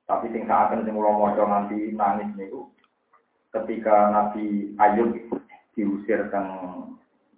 Tapi 0.04 0.28
sing 0.32 0.44
saken 0.44 0.84
sing 0.84 0.92
kula 0.92 1.12
maca 1.12 1.44
nangis 1.44 2.30
niku 2.36 2.68
ketika 3.54 4.10
Nabi 4.10 4.74
Ayub 4.82 5.14
diusir 5.78 6.26
teng 6.34 6.48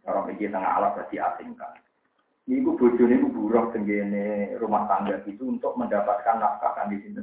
orang 0.09 0.33
iki 0.33 0.49
tengah 0.49 0.81
alat 0.81 1.05
diasingkan. 1.13 1.77
Niku 2.47 2.79
bojone 2.79 3.19
niku 3.19 3.29
buruh 3.35 3.75
tenggene 3.75 4.55
rumah 4.63 4.87
tangga 4.87 5.19
itu 5.27 5.51
untuk 5.51 5.75
mendapatkan 5.75 6.39
nafkah 6.39 6.73
kan 6.79 6.95
di 6.95 7.03
sini. 7.03 7.23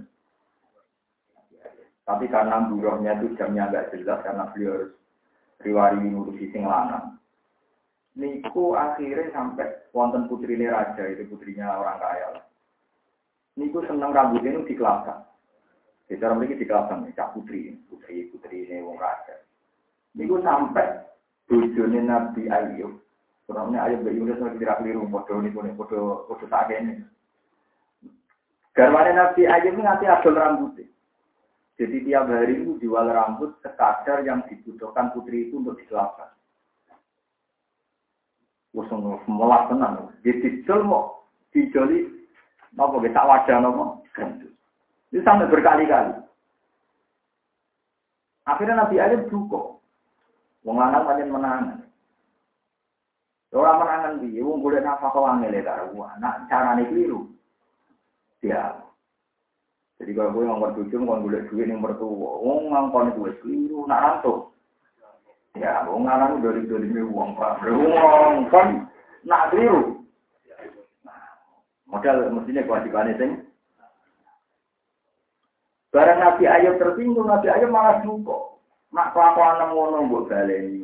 Tapi 2.03 2.27
karena 2.27 2.67
buruhnya 2.67 3.15
itu 3.23 3.31
jamnya 3.39 3.71
agak 3.71 3.95
jelas 3.95 4.19
karena 4.27 4.51
beliau 4.51 4.75
harus 4.75 4.91
riwari 5.63 6.03
ngurusi 6.03 6.51
sing 6.51 6.67
lanang. 6.67 7.15
Niku 8.19 8.75
akhirnya 8.75 9.31
sampai 9.31 9.89
wonten 9.95 10.27
putri 10.27 10.59
ini 10.59 10.67
raja 10.67 11.07
itu 11.07 11.23
putrinya 11.31 11.79
orang 11.79 11.97
kaya. 12.03 12.27
Niku 13.55 13.79
seneng 13.87 14.11
rambutnya 14.11 14.59
itu 14.59 14.75
dikelapkan. 14.75 15.23
Di 16.07 16.19
di 16.19 16.65
kawasan 16.67 17.07
Cak 17.15 17.31
Putri, 17.31 17.71
Putri 17.87 18.27
Putri 18.27 18.67
ini 18.67 18.83
wong 18.83 18.99
raja. 18.99 19.39
Niku 20.13 20.43
sampai 20.43 20.99
bujone 21.47 21.99
Nabi 22.03 22.51
Ayub. 22.51 22.99
Kurangnya 23.47 23.87
Ayub 23.87 24.03
Bayi 24.03 24.19
Yunus 24.19 24.39
lagi 24.39 24.59
tidak 24.59 24.79
keliru, 24.83 25.07
bodoh 25.07 25.39
niku 25.39 25.63
nih, 25.63 25.73
bodoh 25.75 26.27
bodoh 26.27 26.47
tak 26.51 26.69
ini. 26.75 27.01
Garwane 28.75 29.11
Nabi 29.15 29.47
Ayub 29.47 29.73
ini 29.73 29.83
nanti 29.83 30.05
adol 30.05 30.35
rambutnya. 30.35 30.85
Jadi 31.73 32.05
tiap 32.05 32.29
hari 32.29 32.61
itu 32.61 32.77
jual 32.77 33.09
rambut 33.09 33.57
sekadar 33.65 34.21
yang 34.21 34.45
dibutuhkan 34.45 35.09
putri 35.09 35.49
itu 35.49 35.57
untuk 35.57 35.73
dikelapkan. 35.81 36.29
Usung 38.77 39.01
melas 39.25 39.65
tenang. 39.73 40.13
Jadi 40.21 40.61
dicel 40.61 40.85
mau 40.85 41.25
dijoli, 41.49 42.05
nopo 42.77 43.01
kita 43.01 43.21
wajah 43.25 43.57
nopo. 43.57 44.05
Itu 45.13 45.21
sampai 45.21 45.45
berkali-kali. 45.45 46.25
Akhirnya 48.49 48.81
Nabi 48.81 48.97
Ayub 48.97 49.29
duka. 49.29 49.77
Wong 50.65 50.81
lanang 50.81 51.05
pancen 51.05 51.29
menangan. 51.29 51.85
Orang 53.53 53.85
menangan 53.85 54.17
dia, 54.25 54.41
wong 54.41 54.65
boleh 54.65 54.81
nafkah 54.81 55.13
ya 55.13 55.85
gua. 55.93 56.17
Nah, 56.17 56.49
carane 56.49 56.89
keliru. 56.89 57.29
Ya. 58.41 58.81
Jadi 60.01 60.17
kalau 60.17 60.33
gue 60.33 60.49
ngomong 60.49 60.73
tujuh, 60.81 60.97
ngomong 60.97 61.29
boleh 61.29 61.45
duit 61.53 61.69
yang 61.69 61.77
mertua. 61.77 62.41
Wong 62.41 62.73
ngangkon 62.73 63.13
gue 63.13 63.37
keliru, 63.45 63.85
nak 63.85 64.01
rantuk. 64.01 64.49
Ya, 65.53 65.85
wong 65.85 66.09
lanang 66.09 66.41
dari 66.41 66.65
dari 66.65 66.89
uang 66.89 67.37
pak. 67.37 67.61
Wong 67.69 67.93
ngangkon, 67.93 68.89
nak 69.29 69.53
keliru. 69.53 70.01
Nah, 71.05 71.21
modal 71.85 72.33
mestinya 72.33 72.65
kewajiban 72.65 73.13
itu. 73.13 73.52
Barang 75.93 76.17
Nabi 76.17 76.49
Ayub 76.49 76.81
tersinggung, 76.81 77.29
Nabi 77.29 77.53
Ayub 77.53 77.69
malah 77.69 78.01
duka. 78.01 78.57
Nak 78.97 79.13
kelakuan 79.13 79.61
ngono 79.69 80.09
mbok. 80.09 80.33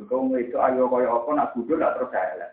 Kau 0.09 0.25
itu 0.37 0.57
ayo 0.57 0.89
kaya 0.89 1.09
apa 1.09 1.29
nak 1.33 1.49
kudu 1.53 1.77
nak 1.77 1.97
terus 1.97 2.13
elek. 2.13 2.51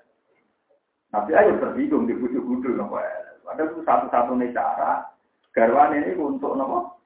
Nabi 1.12 1.32
Ayub 1.36 1.60
tersinggung 1.60 2.08
di 2.08 2.16
kudu-kudu 2.16 2.76
napa 2.76 3.04
elek. 3.04 3.44
Ada 3.44 3.62
itu 3.68 3.80
satu-satunya 3.84 4.52
cara 4.56 5.04
garwan 5.52 5.96
ini 5.96 6.12
untuk 6.18 6.58
nopo 6.58 6.98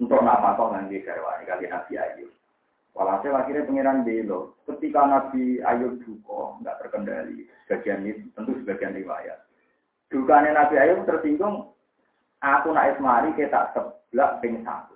untuk 0.00 0.20
nama 0.22 0.56
kok 0.56 0.70
nanti 0.72 1.00
garwan 1.04 1.44
kali 1.44 1.68
Nabi 1.68 1.92
Ayub. 1.96 2.32
Walhasil 2.94 3.34
akhirnya 3.34 3.66
pengiran 3.66 4.06
belo. 4.06 4.54
Ketika 4.70 5.02
Nabi 5.02 5.58
Ayub 5.60 5.98
duka, 6.04 6.62
nggak 6.62 6.78
terkendali. 6.78 7.48
Sebagian 7.66 8.06
itu 8.06 8.30
tentu 8.38 8.54
sebagian 8.62 8.94
riwayat. 8.94 9.42
Dukanya 10.08 10.62
Nabi 10.62 10.78
Ayub 10.78 11.02
tersinggung. 11.08 11.73
Aku 12.44 12.76
naik 12.76 13.00
semari 13.00 13.32
kita 13.32 13.72
sebelah 13.72 14.36
ping 14.44 14.60
satu. 14.60 14.92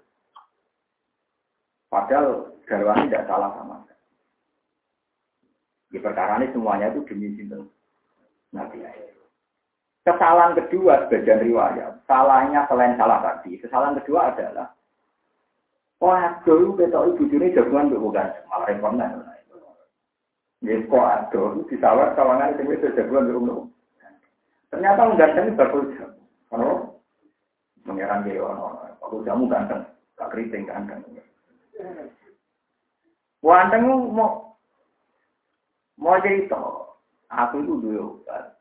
Padahal 1.89 2.53
garwani 2.69 3.09
tidak 3.09 3.25
salah 3.25 3.49
sama 3.57 3.81
sekali. 3.81 4.05
Di 5.89 5.99
perkara 6.05 6.37
ini 6.37 6.53
semuanya 6.53 6.93
itu 6.93 7.01
demi 7.09 7.33
sinten 7.33 7.65
Nabi. 8.53 8.85
Kesalahan 10.05 10.57
kedua 10.57 11.09
sebagian 11.09 11.41
riwayat, 11.41 12.05
salahnya 12.05 12.69
selain 12.69 12.97
salah 13.01 13.21
tadi, 13.25 13.61
kesalahan 13.61 13.97
kedua 14.01 14.33
adalah 14.33 14.73
Waduh, 15.99 16.79
betok 16.79 17.19
ibu 17.19 17.27
ini 17.27 17.51
jagoan 17.59 17.91
mbek 17.91 17.99
bukan 17.99 18.31
malah 18.47 18.71
repot 18.71 18.95
nah. 18.95 19.11
Ya 20.63 20.79
kok 20.87 20.95
aduh 20.95 21.67
disawar 21.67 22.15
kawangan 22.15 22.55
sing 22.55 22.71
wis 22.71 22.85
jagoan 22.95 23.27
mbek 23.27 23.39
umno. 23.41 23.57
Ternyata 24.71 25.19
ganteng 25.19 25.59
bagus. 25.59 25.91
Ono 27.89 27.97
mengeran 27.97 28.29
dia 28.29 28.45
ono. 28.45 28.85
Aku 29.01 29.25
jamu 29.25 29.49
ganteng, 29.49 29.81
gak 30.21 30.29
keriting 30.29 30.69
ganteng. 30.69 31.01
Wanteng 33.41 33.89
mau 34.13 34.53
mau 35.97 36.21
cerita. 36.21 36.61
Aku 37.33 37.65
itu 37.65 37.81
dulu 37.81 38.21
obat. 38.21 38.61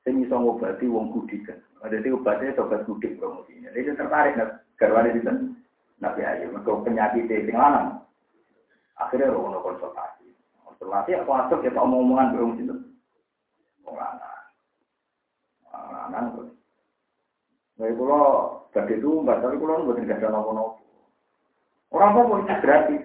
Saya 0.00 0.16
bisa 0.16 0.40
ngobati 0.40 0.88
wong 0.88 1.12
kudikan. 1.12 1.60
Ada 1.84 2.00
di 2.00 2.08
obatnya 2.08 2.56
obat 2.56 2.88
kudik 2.88 3.20
promosinya. 3.20 3.68
Dia 3.76 3.92
tertarik 3.92 4.40
garwane 4.80 5.12
di 5.12 5.20
sana. 5.20 5.52
Nabi 6.00 6.24
Ayub, 6.24 6.56
mereka 6.56 6.80
penyakit 6.84 7.28
sing 7.28 7.56
lanang. 7.56 8.00
Akhirnya 8.96 9.32
rono 9.32 9.60
konsultasi. 9.60 10.28
Konsultasi 10.64 11.12
aku 11.16 11.28
masuk 11.28 11.60
kita 11.60 11.76
omong-omongan 11.76 12.32
belum 12.32 12.50
itu. 12.56 12.76
Wong 13.84 13.96
lanang. 13.96 14.44
Lanang 15.72 16.24
terus. 16.36 16.45
Nah, 17.76 17.92
bagi 18.72 18.96
itu, 18.96 19.08
mbak, 19.20 19.40
tapi 19.44 19.60
kalau 19.60 19.84
nggak 19.84 20.20
ada 20.20 20.28
nopo-nopo. 20.32 20.80
Orang 21.92 22.12
mau 22.12 22.28
punya 22.28 22.56
gratis. 22.60 23.04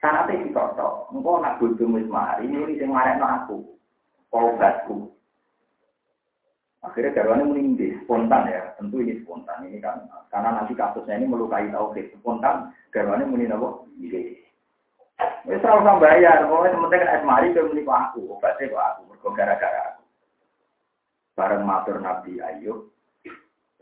Sangatnya 0.00 0.42
ditotok. 0.42 1.14
Engkau 1.14 1.38
nak 1.38 1.62
butuh 1.62 1.86
mismar, 1.86 2.42
ini 2.42 2.58
ini 2.58 2.82
yang 2.82 2.90
marah 2.90 3.46
aku. 3.46 3.62
Obatku. 4.34 5.14
Akhirnya 6.82 7.14
garwane 7.14 7.46
meninggi, 7.46 7.94
spontan 8.02 8.50
ya, 8.50 8.74
tentu 8.74 8.98
ini 8.98 9.22
spontan 9.22 9.62
ini 9.70 9.78
kan 9.78 10.02
karena 10.34 10.58
nanti 10.58 10.74
kasusnya 10.74 11.14
ini 11.14 11.30
melukai 11.30 11.70
tauhid 11.70 12.10
spontan 12.18 12.74
garwane 12.90 13.22
muni 13.22 13.46
napa? 13.46 13.86
Nggih. 14.02 14.42
Wis 15.46 15.62
ora 15.62 15.78
usah 15.78 16.02
bayar, 16.02 16.42
sementing 16.50 17.06
kan 17.06 17.22
mari 17.22 17.54
ke 17.54 17.62
muni 17.62 17.86
aku, 17.86 18.34
obatnya 18.34 18.66
kok 18.66 18.82
aku, 18.82 19.00
mergo 19.06 19.28
gara-gara 19.30 19.94
aku. 19.94 20.02
Bareng 21.38 21.62
matur 21.62 22.02
Nabi 22.02 22.42
Ayub 22.42 22.90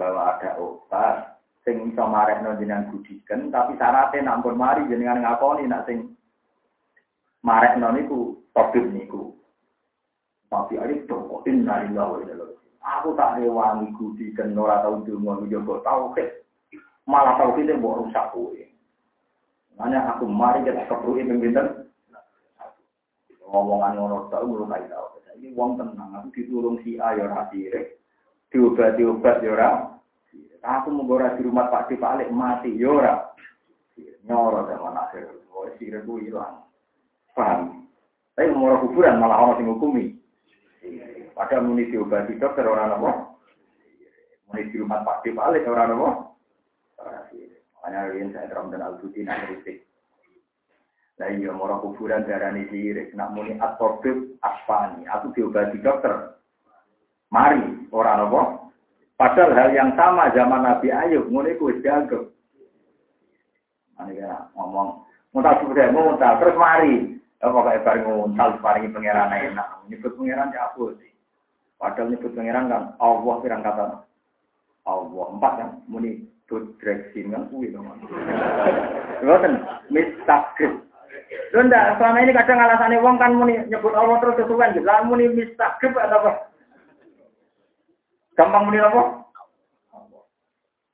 bahwa 0.00 0.32
ada 0.32 0.56
obat 0.56 1.36
sing 1.60 1.92
iso 1.92 2.08
marekno 2.08 2.56
jenengan 2.56 2.88
budiken 2.88 3.52
tapi 3.52 3.76
syaratnya 3.76 4.24
nampun 4.32 4.56
mari 4.56 4.88
jenengan 4.88 5.20
ngakoni 5.20 5.68
nak 5.68 5.84
sing 5.84 6.16
marekno 7.44 7.92
niku 7.92 8.40
tabib 8.56 8.88
niku. 8.88 9.36
Tapi 10.50 10.82
Ayub 10.82 11.06
tuh 11.06 11.46
inna 11.46 11.86
lillahi 11.86 12.10
wa 12.10 12.18
inna 12.26 12.34
ilaihi 12.34 12.58
Aku 12.80 13.14
tak 13.14 13.38
rewangi 13.38 13.92
gudi 13.94 14.32
dan 14.32 14.56
ora 14.56 14.82
tau 14.82 15.04
ndonga 15.04 15.46
njogo 15.46 15.84
tauhid. 15.84 16.42
Malah 17.06 17.36
tauhid 17.36 17.70
e 17.70 17.76
mbok 17.76 18.08
rusak 18.08 18.32
kowe. 18.32 18.56
Hanya 19.78 20.16
aku 20.16 20.24
mari 20.26 20.64
kita 20.64 20.88
kepruki 20.88 21.28
pimpinan. 21.28 21.86
Ngomongan 23.46 23.94
ngono 24.00 24.32
tak 24.32 24.42
mulai 24.48 24.82
tau. 24.88 25.20
Ini 25.40 25.56
wong 25.56 25.80
tenang, 25.80 26.12
aku 26.20 26.36
ditulung 26.36 26.76
si 26.84 27.00
A 27.00 27.16
ya 27.16 27.24
ora 27.24 27.48
sirik. 28.50 28.74
Diobati-obat 28.74 29.36
ya 29.46 29.50
ora. 29.54 29.70
Aku 30.60 30.92
mau 30.92 31.16
di 31.16 31.40
rumah 31.46 31.72
Pak 31.72 31.94
Alik 31.94 32.28
mati 32.34 32.74
ya 32.76 32.90
ora. 32.90 33.14
Nyoro 34.26 34.66
zaman 34.66 34.98
akhir. 34.98 35.30
Sirik 35.78 36.04
ku 36.04 36.20
hilang. 36.20 36.66
Paham? 37.32 37.86
Tapi 38.34 38.52
mau 38.52 38.76
kuburan 38.84 39.20
malah 39.20 39.38
orang 39.38 39.56
sing 39.60 39.68
hukumi. 39.70 40.04
Padahal 41.32 41.64
muni 41.64 41.88
diobati 41.88 42.36
dokter 42.36 42.68
orang 42.68 43.00
apa? 43.00 43.10
Muni 44.50 44.68
di 44.68 44.76
rumah 44.76 45.00
Pak 45.04 45.24
Balik 45.24 45.64
orang 45.64 45.96
apa? 45.96 46.10
Hanya 47.80 48.12
ingin 48.12 48.36
saya 48.36 48.52
teram 48.52 48.68
dan 48.68 48.84
al-butin 48.84 49.24
kritik. 49.24 49.88
Nah 51.16 51.32
iya, 51.32 51.52
moro 51.52 51.80
kuburan 51.80 52.28
darah 52.28 52.52
ini 52.52 52.68
sirik. 52.68 53.12
Nak 53.16 53.32
muni 53.32 53.56
at-tobib 53.56 54.36
asfani. 54.44 55.08
Aku 55.08 55.32
diobati 55.32 55.80
dokter. 55.80 56.36
Mari, 57.32 57.79
orang 57.94 58.26
apa? 58.26 58.42
Padahal 59.20 59.52
hal 59.52 59.70
yang 59.76 59.92
sama 60.00 60.32
zaman 60.32 60.64
Nabi 60.64 60.88
Ayub. 60.88 61.28
Muni 61.28 61.58
kuis 61.60 61.76
jago. 61.84 62.32
Ini 64.00 64.24
ya, 64.24 64.48
ngomong. 64.56 65.04
Muntah 65.36 65.60
sudah, 65.60 65.92
muntah. 65.92 66.40
Terus 66.40 66.56
mari. 66.56 67.20
Apa 67.40 67.56
kayak 67.64 67.84
bareng 67.88 68.04
nguntal, 68.04 68.60
paringi 68.60 68.92
pengeran 68.92 69.32
enak. 69.32 69.68
Nyebut 69.88 70.12
pengeran 70.12 70.52
ya 70.52 70.68
apa 70.68 70.92
sih? 71.00 71.08
Padahal 71.80 72.12
nyebut 72.12 72.36
pangeran 72.36 72.68
kan 72.68 72.92
Allah 73.00 73.34
pirang 73.40 73.64
kata 73.64 74.04
Allah 74.84 75.24
empat 75.32 75.52
kan 75.56 75.70
muni 75.88 76.28
direksi 76.44 77.24
kan 77.32 77.48
kuwi 77.48 77.72
to. 77.72 77.80
Ngoten 79.24 79.64
mistakib. 79.94 80.84
Lho 81.56 81.60
ndak 81.64 81.96
selama 81.96 82.20
ini 82.20 82.36
kadang 82.36 82.60
alasane 82.60 83.00
wong 83.00 83.16
kan 83.16 83.32
muni 83.32 83.56
nyebut 83.72 83.96
Allah 83.96 84.20
terus 84.20 84.44
kesuwen. 84.44 84.76
Lah 84.84 85.00
muni 85.08 85.32
mistakib 85.32 85.96
atau 85.96 86.20
apa? 86.20 86.49
Gampang 88.40 88.72
muni 88.72 88.80
apa? 88.80 89.20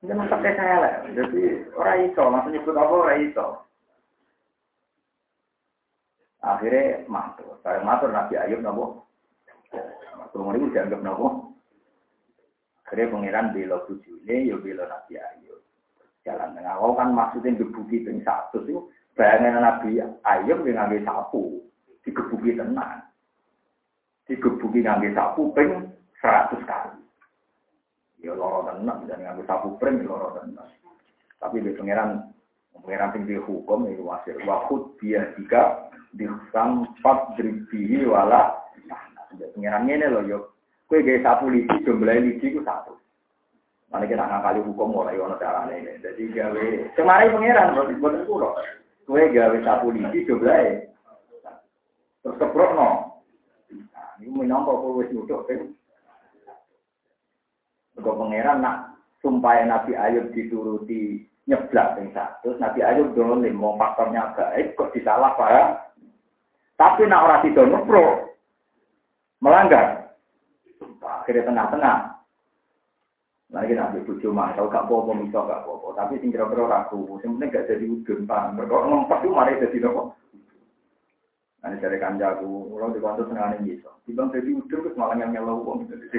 Ini 0.02 0.18
pakai 0.18 0.58
saya 0.58 0.76
lah. 0.82 0.94
Jadi 1.14 1.62
orang 1.78 2.10
iso, 2.10 2.22
langsung 2.26 2.50
nyebut 2.50 2.74
apa 2.74 2.90
orang 2.90 3.22
iso. 3.22 3.46
Akhirnya 6.42 7.06
matur. 7.06 7.54
Saya 7.62 7.86
matur 7.86 8.10
Nabi 8.10 8.34
Ayub 8.34 8.66
nabo. 8.66 9.06
Kemudian 10.34 10.58
itu 10.58 10.74
dianggap 10.74 11.00
nopo. 11.06 11.54
Akhirnya 12.82 13.14
pangeran 13.14 13.54
bela 13.54 13.78
bujune, 13.86 14.36
ya 14.50 14.58
bela 14.58 14.90
Nabi 14.90 15.14
Ayub. 15.14 15.62
Jalan 16.26 16.50
tengah. 16.58 16.82
Kau 16.82 16.98
kan 16.98 17.14
maksudnya 17.14 17.62
gebuki 17.62 18.02
ping 18.02 18.26
satu 18.26 18.66
itu, 18.66 18.90
bayangan 19.14 19.62
Nabi 19.62 20.02
Ayub 20.02 20.66
yang 20.66 20.82
ngambil 20.82 21.02
sapu, 21.06 21.62
digebuki 22.02 22.58
tenang. 22.58 23.06
Digebuki 24.26 24.82
ngambil 24.82 25.14
sapu 25.14 25.54
ping 25.54 25.94
seratus 26.18 26.62
kali. 26.66 27.05
Ya 28.26 28.34
loro 28.34 28.66
tenang, 28.66 29.06
dan 29.06 29.22
ngambil 29.22 29.46
sapu 29.46 29.78
pring 29.78 30.02
ya 30.02 30.10
loro 30.10 30.34
tenang. 30.34 30.66
Tapi 31.38 31.62
di 31.62 31.70
pangeran, 31.78 32.34
pangeran 32.74 33.14
tinggi 33.14 33.38
hukum, 33.38 33.86
itu 33.86 34.02
wasir. 34.02 34.34
Wahud 34.42 34.98
biya 34.98 35.30
jika 35.38 35.94
disampat 36.18 37.38
dribihi 37.38 38.02
wala 38.10 38.66
Pengiran 39.36 39.90
ini 39.90 40.06
loh, 40.08 40.22
yuk. 40.24 40.42
Kue 40.86 41.02
gaya 41.02 41.18
sapu 41.20 41.50
lidi, 41.50 41.82
jumlah 41.82 42.14
lidi 42.14 42.46
itu 42.46 42.62
satu. 42.62 42.94
Mana 43.90 44.06
kita 44.06 44.22
ngakali 44.22 44.62
hukum 44.62 44.94
mulai 44.94 45.18
ono 45.18 45.34
caranya 45.36 45.74
ini. 45.74 45.98
Jadi 45.98 46.30
gawe, 46.30 46.66
kemarin 46.94 47.34
pengiran, 47.34 47.74
berarti 47.74 47.94
itu 48.22 48.34
loh. 48.38 48.52
Kue 49.04 49.22
gawe 49.34 49.56
sapu 49.66 49.90
lidi, 49.92 50.24
jumlah 50.24 50.56
Terus 52.22 52.38
keprok 52.42 52.70
no. 52.74 52.88
Nah, 53.70 54.18
ini 54.18 54.30
menampol 54.34 54.82
kalau 54.82 54.98
wis 54.98 55.10
kan. 55.46 55.70
Kau 57.96 58.16
pengiran 58.20 58.60
nak 58.60 58.96
sumpah 59.24 59.64
Nabi 59.64 59.96
Ayub 59.96 60.28
dituruti 60.36 61.24
nyeblak 61.48 61.96
yang 61.96 62.12
satu. 62.12 62.58
Nabi 62.60 62.84
Ayub 62.84 63.14
dolim, 63.16 63.56
mau 63.56 63.78
faktornya 63.80 64.36
baik, 64.36 64.76
kok 64.76 64.92
disalah 64.92 65.32
pak. 65.38 65.96
Tapi 66.76 67.08
nak 67.08 67.24
orang 67.24 67.44
itu 67.48 67.62
pro, 67.88 68.36
melanggar. 69.40 70.12
Akhirnya 71.00 71.48
tengah-tengah. 71.48 71.96
Lagi 73.54 73.78
nanti 73.78 74.02
bujuk 74.02 74.34
mah, 74.34 74.58
tahu 74.58 74.66
gak 74.66 74.90
apa-apa, 74.90 75.22
misal 75.22 75.46
gak 75.46 75.62
apa-apa. 75.62 75.88
Tapi 75.94 76.18
sing 76.18 76.34
kira-kira 76.34 76.66
ragu, 76.66 77.06
yang 77.22 77.38
penting 77.38 77.54
gak 77.54 77.66
jadi 77.70 77.84
udun, 77.86 78.26
paham. 78.26 78.58
Mereka 78.58 78.74
ngompat 78.74 79.18
itu 79.22 79.30
mari 79.30 79.62
jadi 79.62 79.78
nopo. 79.86 80.02
Nanti 81.62 81.78
dari 81.78 81.98
kanjaku, 82.02 82.74
kalau 82.74 82.90
di 82.90 82.98
kantor 82.98 83.26
tengah 83.30 83.54
ini 83.54 83.78
bisa. 83.78 83.90
Dibang 84.02 84.34
jadi 84.34 84.50
udun, 84.50 84.82
terus 84.82 84.98
malah 84.98 85.14
yang 85.14 85.30
nyelau 85.30 85.62
uang, 85.62 85.86
gitu. 85.86 85.94
Jadi 86.10 86.18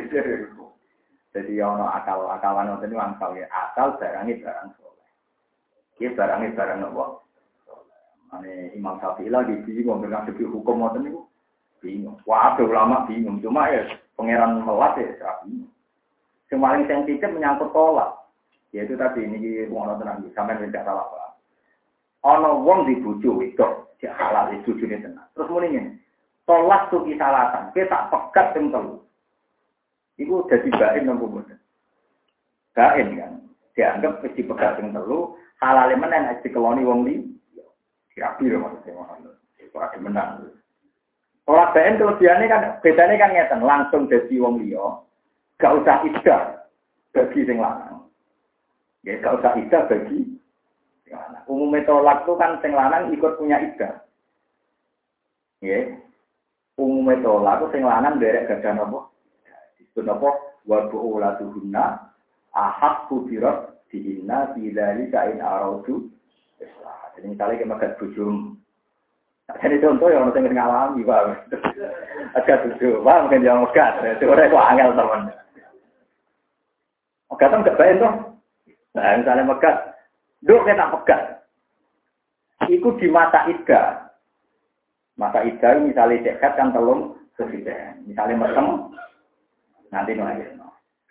ya 1.46 1.66
ono 1.70 1.86
akal-akalan 1.92 2.82
itu 2.82 2.96
langsung 2.98 3.38
ya. 3.38 3.46
Asal 3.54 4.00
barangnya 4.02 4.42
barang 4.42 4.68
soleh. 4.80 5.10
Ini 6.02 6.16
barangnya 6.18 6.56
barang 6.58 6.78
nopo. 6.82 7.06
Ini 8.42 8.74
Imam 8.76 8.98
Syafi'i 8.98 9.30
lagi 9.30 9.62
bingung 9.64 10.02
dengan 10.02 10.26
segi 10.26 10.44
hukum 10.44 10.82
ngoten 10.82 11.06
niku 11.06 11.22
bingung. 11.80 12.18
Wah, 12.26 12.58
ulama 12.58 13.06
bingung. 13.06 13.40
Cuma 13.40 13.70
ya 13.70 13.86
pangeran 14.18 14.66
melat 14.66 14.98
ya 15.00 15.32
bingung. 15.46 15.72
Yang 16.48 16.60
paling 16.64 16.84
menyangkut 17.36 17.70
tolak. 17.76 18.12
Yaitu 18.76 19.00
tadi 19.00 19.24
ini 19.24 19.68
wong 19.72 19.88
tenang 19.96 20.28
sampean 20.36 20.60
tidak 20.60 20.84
salah 20.84 21.08
paham. 21.08 21.34
Ana 22.28 22.52
wong 22.52 22.84
di 22.84 23.00
bojo 23.00 23.40
wedok, 23.40 23.96
dia 24.04 24.12
halal 24.12 24.52
di 24.52 24.60
bojone 24.68 25.00
tenang. 25.00 25.28
Terus 25.32 25.48
muni 25.48 25.72
ngene. 25.72 25.92
Tolak 26.44 26.92
tuh 26.92 27.04
salatan, 27.16 27.72
kita 27.72 28.08
pekat 28.12 28.56
telu. 28.56 29.07
Iku 30.18 30.50
dadi 30.50 30.70
bain 30.74 31.06
nopo 31.06 31.30
mboten? 31.30 31.58
Bain 32.74 33.18
kan. 33.18 33.34
Dianggap 33.78 34.26
wis 34.26 34.34
dipegat 34.34 34.82
ping 34.82 34.90
telu, 34.90 35.38
halal 35.62 35.94
menen 35.94 36.26
nek 36.26 36.42
dikeloni 36.42 36.82
wong 36.82 37.06
li. 37.06 37.22
Kira-kira 38.14 38.58
maksudnya 38.58 38.98
ngono. 38.98 39.38
Itu 39.62 39.78
ada 39.78 39.98
menang. 40.02 40.50
Tolak 41.46 41.78
bain 41.78 42.02
kelebihannya 42.02 42.50
kan 42.50 42.62
bedanya 42.82 43.22
kan 43.22 43.32
ngeten, 43.32 43.62
langsung 43.62 44.10
jadi 44.10 44.36
wong 44.42 44.66
liya. 44.66 45.06
Gak 45.62 45.74
usah 45.78 46.02
idah 46.06 46.66
bagi 47.14 47.46
sing 47.46 47.62
lanang. 47.62 48.10
Ya 49.06 49.22
gak 49.22 49.40
usah 49.40 49.54
idah 49.56 49.86
bagi 49.86 50.38
Umumnya 51.48 51.88
tolak 51.88 52.28
itu 52.28 52.36
kan 52.36 52.60
sing 52.60 52.76
lanang 52.76 53.08
ikut 53.16 53.40
punya 53.40 53.56
idah. 53.64 54.04
Ya, 55.64 55.96
umumnya 56.76 57.24
tolak 57.24 57.64
itu 57.64 57.66
sing 57.72 57.84
lanang 57.88 58.20
derek 58.20 58.52
gadah 58.52 58.76
nopo. 58.76 59.08
Nopo 60.04 60.58
wa 60.68 60.86
bu'ulatuhunna 60.92 61.86
ahak 62.54 63.08
kudirat 63.08 63.78
dihinna 63.90 64.54
bidali 64.54 65.08
kain 65.14 65.40
araudu. 65.40 66.10
Jadi 67.18 67.34
misalnya 67.34 67.58
kita 67.58 67.72
makan 67.72 67.98
bujum. 67.98 68.36
Jadi 69.48 69.80
contoh 69.80 70.12
yang 70.12 70.28
orang 70.28 70.44
ngalami, 70.54 71.08
Pak. 71.08 71.50
Agak 72.36 72.68
tujuh, 72.68 73.00
Pak, 73.00 73.22
mungkin 73.26 73.48
jangan 73.48 73.64
megat. 73.64 73.94
Itu 74.04 74.28
orang 74.28 74.52
kok 74.52 74.68
angel, 74.70 74.90
teman. 74.92 75.22
Megat 77.32 77.50
kan 77.50 77.64
gak 77.64 77.78
baik, 77.80 77.96
toh. 77.98 78.14
Nah, 78.92 79.16
misalnya 79.18 79.48
megat. 79.48 79.76
Duk, 80.44 80.68
kita 80.68 80.94
pegat. 81.00 81.22
Iku 82.68 83.00
di 83.00 83.08
mata 83.08 83.48
ida. 83.48 84.12
Mata 85.16 85.40
ida 85.42 85.80
misalnya 85.80 86.28
dekat 86.28 86.54
kan 86.60 86.76
telung. 86.76 87.16
Misalnya 88.06 88.36
mesem, 88.36 88.68
nanti 89.92 90.12
nolak. 90.14 90.58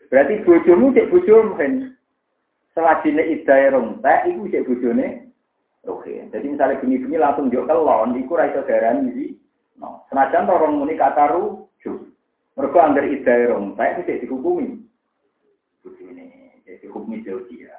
Berarti 0.06 0.42
bojomu 0.46 0.94
cek 0.94 1.10
bojomu 1.10 1.58
kan. 1.58 1.72
Selajine 2.76 3.24
ida 3.32 3.72
rontek, 3.72 4.28
iku 4.28 4.42
cek 4.52 4.66
bojone 4.68 5.06
Oke, 5.86 6.18
jadi 6.34 6.42
misalnya 6.50 6.82
bunyi-bunyi 6.82 7.14
langsung 7.14 7.46
jok 7.46 7.70
kelon, 7.70 8.18
iku 8.18 8.34
ra 8.34 8.50
iso 8.50 8.66
darani 8.66 9.06
iki. 9.06 9.38
No. 9.78 10.02
Senajan 10.10 10.50
to 10.50 10.52
orang 10.58 10.82
muni 10.82 10.98
kata 10.98 11.30
rujuk. 11.30 12.10
Mergo 12.58 12.78
anggar 12.82 13.06
ida 13.06 13.54
rontek 13.54 14.02
cek 14.02 14.26
dihukumi. 14.26 14.82
Bojone, 15.86 16.26
cek 16.66 16.82
dihukumi 16.82 17.22
jauh 17.22 17.38
dia. 17.46 17.70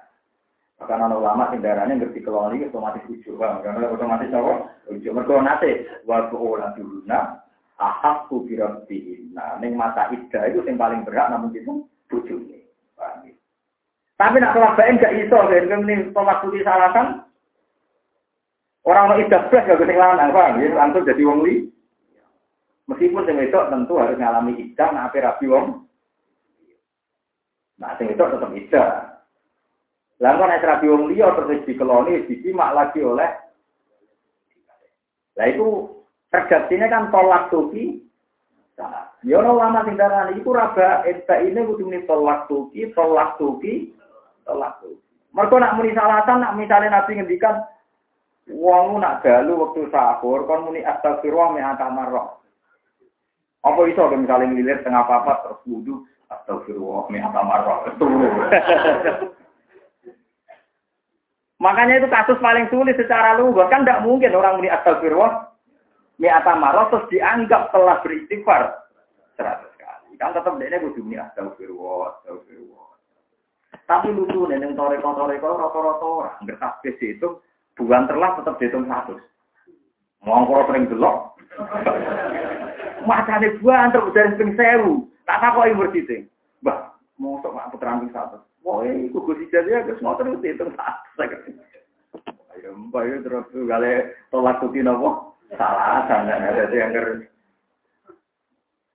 Karena 0.79 1.11
ulama 1.11 1.51
kendaraannya 1.51 1.99
ngerti 1.99 2.23
kelon 2.23 2.55
ini 2.55 2.71
otomatis 2.71 3.03
ujuk, 3.11 3.35
karena 3.35 3.91
otomatis 3.91 4.31
apa? 4.31 4.71
Ujuk. 4.87 5.11
Mereka 5.11 5.43
nanti 5.43 5.83
waktu 6.07 6.35
olah 6.37 6.71
duluna 6.79 7.43
ahak 7.77 8.25
kubirat 8.29 8.89
Nah, 9.37 9.61
neng 9.61 9.77
mata 9.77 10.09
ida 10.09 10.49
itu 10.49 10.65
yang 10.65 10.81
paling 10.81 11.05
berat, 11.05 11.29
namun 11.29 11.53
itu 11.53 11.85
nih. 12.09 12.65
Tapi 14.17 14.41
nak 14.41 14.57
tolak 14.57 14.73
bain 14.73 14.97
gak 14.97 15.13
iso, 15.13 15.37
kan 15.37 15.85
ini 15.85 16.09
tolak 16.09 16.41
putih 16.41 16.65
salasan. 16.65 17.21
Orang 18.81 19.13
mau 19.13 19.21
idah 19.21 19.45
belas 19.53 19.69
gak 19.69 19.77
kesing 19.77 19.93
lanang, 19.93 20.33
paham 20.33 20.57
ya? 20.57 20.73
Langsung 20.73 21.05
jadi 21.05 21.21
wong 21.21 21.45
li. 21.45 21.69
Meskipun 22.89 23.27
sing 23.29 23.37
itu 23.37 23.59
tentu 23.69 23.93
harus 23.99 24.17
ngalami 24.17 24.57
idah, 24.57 24.89
nah 24.89 25.05
apa 25.05 25.21
rapi 25.21 25.45
wong. 25.45 25.85
Nah, 27.77 27.93
sing 28.01 28.09
itu 28.09 28.17
tetap 28.17 28.49
idah. 28.49 28.89
Lalu 30.17 30.49
nek 30.49 30.65
rabi 30.65 30.87
wong 30.89 31.03
liya 31.13 31.29
terus 31.37 31.61
dikeloni 31.69 32.25
disimak 32.25 32.73
lagi 32.73 33.05
oleh 33.05 33.29
Lah 35.37 35.45
itu 35.45 35.96
terjadinya 36.31 36.87
kan 36.91 37.03
tolak 37.13 37.49
tuki. 37.53 38.03
Ya 39.25 39.41
lama 39.41 39.81
sing 39.89 39.97
darani 39.97 40.37
iku 40.37 40.53
raba 40.53 41.01
eta 41.09 41.41
ini 41.41 41.65
kudu 41.65 41.89
muni 41.89 42.05
tolak 42.05 42.45
tuki, 42.45 42.93
tolak 42.93 43.35
tuki, 43.41 43.89
tolak 44.45 44.77
tuki. 44.79 45.01
Mergo 45.33 45.57
nak 45.57 45.75
muni 45.75 45.97
salatan 45.97 46.45
nak 46.45 46.53
misalnya 46.53 47.01
Nabi 47.01 47.17
ngendikan 47.17 47.65
wong 48.53 49.01
nak 49.01 49.25
dalu 49.25 49.57
waktu 49.59 49.89
sahur 49.89 50.45
kon 50.45 50.69
muni 50.69 50.85
astagfirullah 50.85 51.57
mi 51.57 51.61
atamarra. 51.65 52.37
Apa 53.65 53.81
iso 53.89 54.07
misalnya 54.13 54.53
ngilir 54.53 54.85
tengah 54.85 55.09
papat 55.09 55.37
terus 55.43 55.59
wudu 55.65 56.05
astagfirullah 56.29 57.09
mi 57.09 57.17
atamarra. 57.17 57.89
Makanya 61.57 61.97
itu 61.97 62.07
kasus 62.13 62.37
paling 62.37 62.69
sulit 62.69 62.93
secara 63.01 63.33
lugas. 63.41 63.65
Kan 63.73 63.81
tidak 63.81 64.05
mungkin 64.05 64.29
orang 64.37 64.61
muni 64.61 64.69
astagfirullah. 64.69 65.56
Mi'ata 66.18 66.57
marah 66.57 66.89
terus 66.89 67.06
dianggap 67.14 67.69
telah 67.69 68.02
beristighfar. 68.02 68.89
Seratus 69.38 69.69
kali. 69.77 70.18
Kan 70.18 70.34
tetap 70.34 70.57
dia 70.57 70.81
kudu 70.81 71.06
muni 71.06 71.22
astagfirullah, 71.22 72.18
astagfirullah. 72.18 72.89
Tapi 73.85 74.11
lucu 74.11 74.49
nih, 74.49 74.60
yang 74.60 74.76
toreko-toreko 74.76 75.48
rata-rata 75.48 76.06
orang. 76.06 76.38
Ngertas 76.44 76.84
itu 76.99 77.39
bukan 77.77 78.03
terlah 78.10 78.35
tetap 78.35 78.57
dihitung. 78.60 78.89
Mau 80.26 80.44
kalau 80.49 80.68
sering 80.68 80.89
gelok. 80.89 81.38
Macane 83.07 83.56
buan 83.61 83.94
terus 83.94 84.11
dari 84.11 84.35
ping 84.35 84.57
sewu. 84.57 85.07
Tak 85.23 85.39
tak 85.39 85.56
kok 85.56 85.69
universitas. 85.69 86.27
Bah, 86.60 86.98
mau 87.22 87.39
sok 87.39 87.53
mak 87.56 87.69
putra 87.72 87.95
satu. 88.11 88.41
Oh, 88.68 88.84
itu 88.84 89.15
gue 89.15 89.48
jadi 89.48 89.80
ya, 89.80 89.88
gue 89.88 89.95
mau 90.03 90.19
terus 90.19 90.44
itu 90.44 90.65
satu. 90.68 91.23
Ayo, 92.57 92.73
mbak 92.76 93.06
itu 93.07 93.18
terus 93.23 93.48
kali 93.53 94.11
tolak 94.34 94.60
tuti 94.60 94.84
nopo 94.84 95.36
salah 95.55 96.03
sana 96.11 96.35
ada 96.35 96.67
yang 96.73 96.91
nger. 96.91 97.31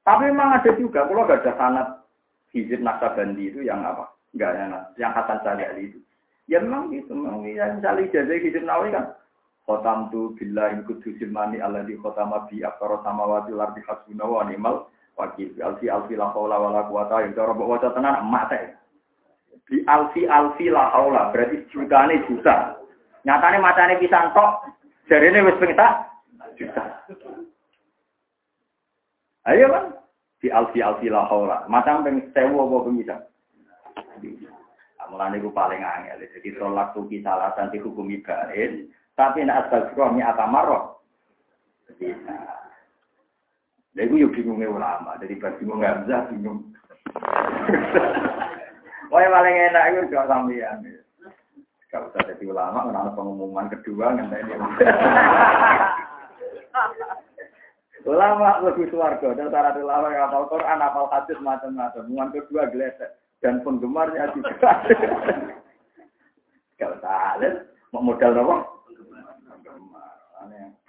Tapi 0.03 0.35
memang 0.35 0.59
ada 0.59 0.71
juga, 0.75 1.07
kalau 1.07 1.25
gak 1.31 1.47
ada 1.47 1.53
sanat 1.57 1.89
hizib 2.51 2.83
nasabandi 2.83 3.55
itu 3.55 3.63
yang 3.63 3.87
apa? 3.87 4.11
Enggak 4.35 4.53
yang 4.59 4.71
yang 4.99 5.13
Hasan 5.15 5.39
Salih 5.47 5.69
itu. 5.79 5.99
Ya 6.51 6.59
memang 6.59 6.91
gitu, 6.91 7.15
memang 7.15 7.47
yang 7.47 7.79
Salih 7.81 8.11
jadi 8.11 8.43
hizib 8.43 8.67
nawawi 8.67 8.93
kan. 8.93 9.15
Khotam 9.63 10.11
tu 10.11 10.35
billahi 10.35 10.83
kudusil 10.91 11.31
mani 11.31 11.63
Allah 11.63 11.87
di 11.87 11.95
khotama 11.95 12.51
bi 12.51 12.67
akaro 12.67 12.99
samawati 13.07 13.55
lardi 13.55 13.79
hasbuna 13.87 14.27
wa 14.27 14.43
ni'mal 14.43 14.91
wakil. 15.15 15.55
Alfi 15.63 15.87
alfi 15.87 16.19
la 16.19 16.35
haula 16.35 16.59
wala 16.59 16.83
quwata 16.91 17.23
yang 17.23 17.39
cara 17.39 17.55
bawa 17.55 17.79
tenan 17.79 18.27
emak 18.27 18.51
teh 18.51 18.75
di 19.71 19.87
alfi 19.87 20.27
alfi 20.27 20.67
la 20.67 20.91
haula 20.91 21.31
berarti 21.31 21.63
jutane 21.71 22.27
juta. 22.27 22.77
Nyatane 23.23 23.63
macane 23.63 24.03
pisan 24.03 24.35
tok, 24.35 24.67
jarene 25.07 25.47
wis 25.47 25.55
pengen 25.63 25.79
juta. 26.57 26.85
Ayo 29.47 29.67
kan 29.71 29.85
di 30.39 30.49
alfi 30.51 30.79
alfi 30.83 31.11
la 31.11 31.27
haula. 31.27 31.67
Macam 31.67 32.07
ping 32.07 32.31
1000 32.31 32.55
apa 32.55 32.91
bisa. 32.91 33.17
Mulane 35.13 35.37
iku 35.37 35.53
paling 35.53 35.85
angel. 35.85 36.25
Jadi 36.25 36.57
tolak 36.57 36.97
tuki 36.97 37.21
salah 37.21 37.53
dan 37.53 37.69
dihukumi 37.69 38.25
bain, 38.25 38.89
tapi 39.13 39.45
nek 39.45 39.69
astagfirullah 39.69 40.15
mi 40.17 40.25
atamarro. 40.25 41.05
Bisa. 42.01 42.33
Lha 43.93 44.01
iku 44.09 44.17
yo 44.17 44.33
bingungnya 44.33 44.73
ulama, 44.73 45.21
jadi 45.21 45.37
pas 45.37 45.53
nggak 45.61 46.09
bisa 46.09 46.33
bingung. 46.33 46.73
Pokoknya 49.13 49.29
paling 49.37 49.57
enak 49.69 49.85
itu 49.93 50.01
juga 50.09 50.25
sampean. 50.33 50.81
Kalau 51.93 52.09
usah 52.09 52.25
jadi 52.25 52.45
ulama, 52.49 52.89
menurut 52.89 53.13
pengumuman 53.13 53.69
kedua 53.69 54.17
kan 54.17 54.33
ini. 54.33 54.57
ulama 58.03 58.59
lebih 58.67 58.91
suarga 58.91 59.29
dan 59.39 59.55
cara 59.55 59.71
ulama 59.79 60.11
yang 60.11 60.27
hafal 60.27 60.51
Quran, 60.51 60.83
hafal 60.83 61.07
hadis 61.11 61.39
macam-macam. 61.39 62.03
Pengumuman 62.03 62.35
kedua 62.35 62.67
geletek 62.71 63.15
dan 63.39 63.63
penggemarnya 63.63 64.35
juga. 64.35 64.51
Kalau 66.83 66.99
salah, 66.99 67.63
mau 67.95 68.03
modal 68.03 68.35
apa? 68.35 68.57
Penggemar. 69.47 70.11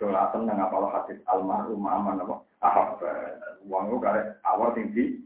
Doa 0.01 0.33
tenang 0.33 0.57
hafal 0.57 0.89
hadis 0.89 1.21
almarhum 1.29 1.85
aman 1.85 2.23
apa? 2.23 2.35
Ahab. 2.65 2.97
Uang 3.69 3.93
itu 3.93 3.97
karek 4.01 4.25
awal 4.43 4.73
tinggi. 4.73 5.21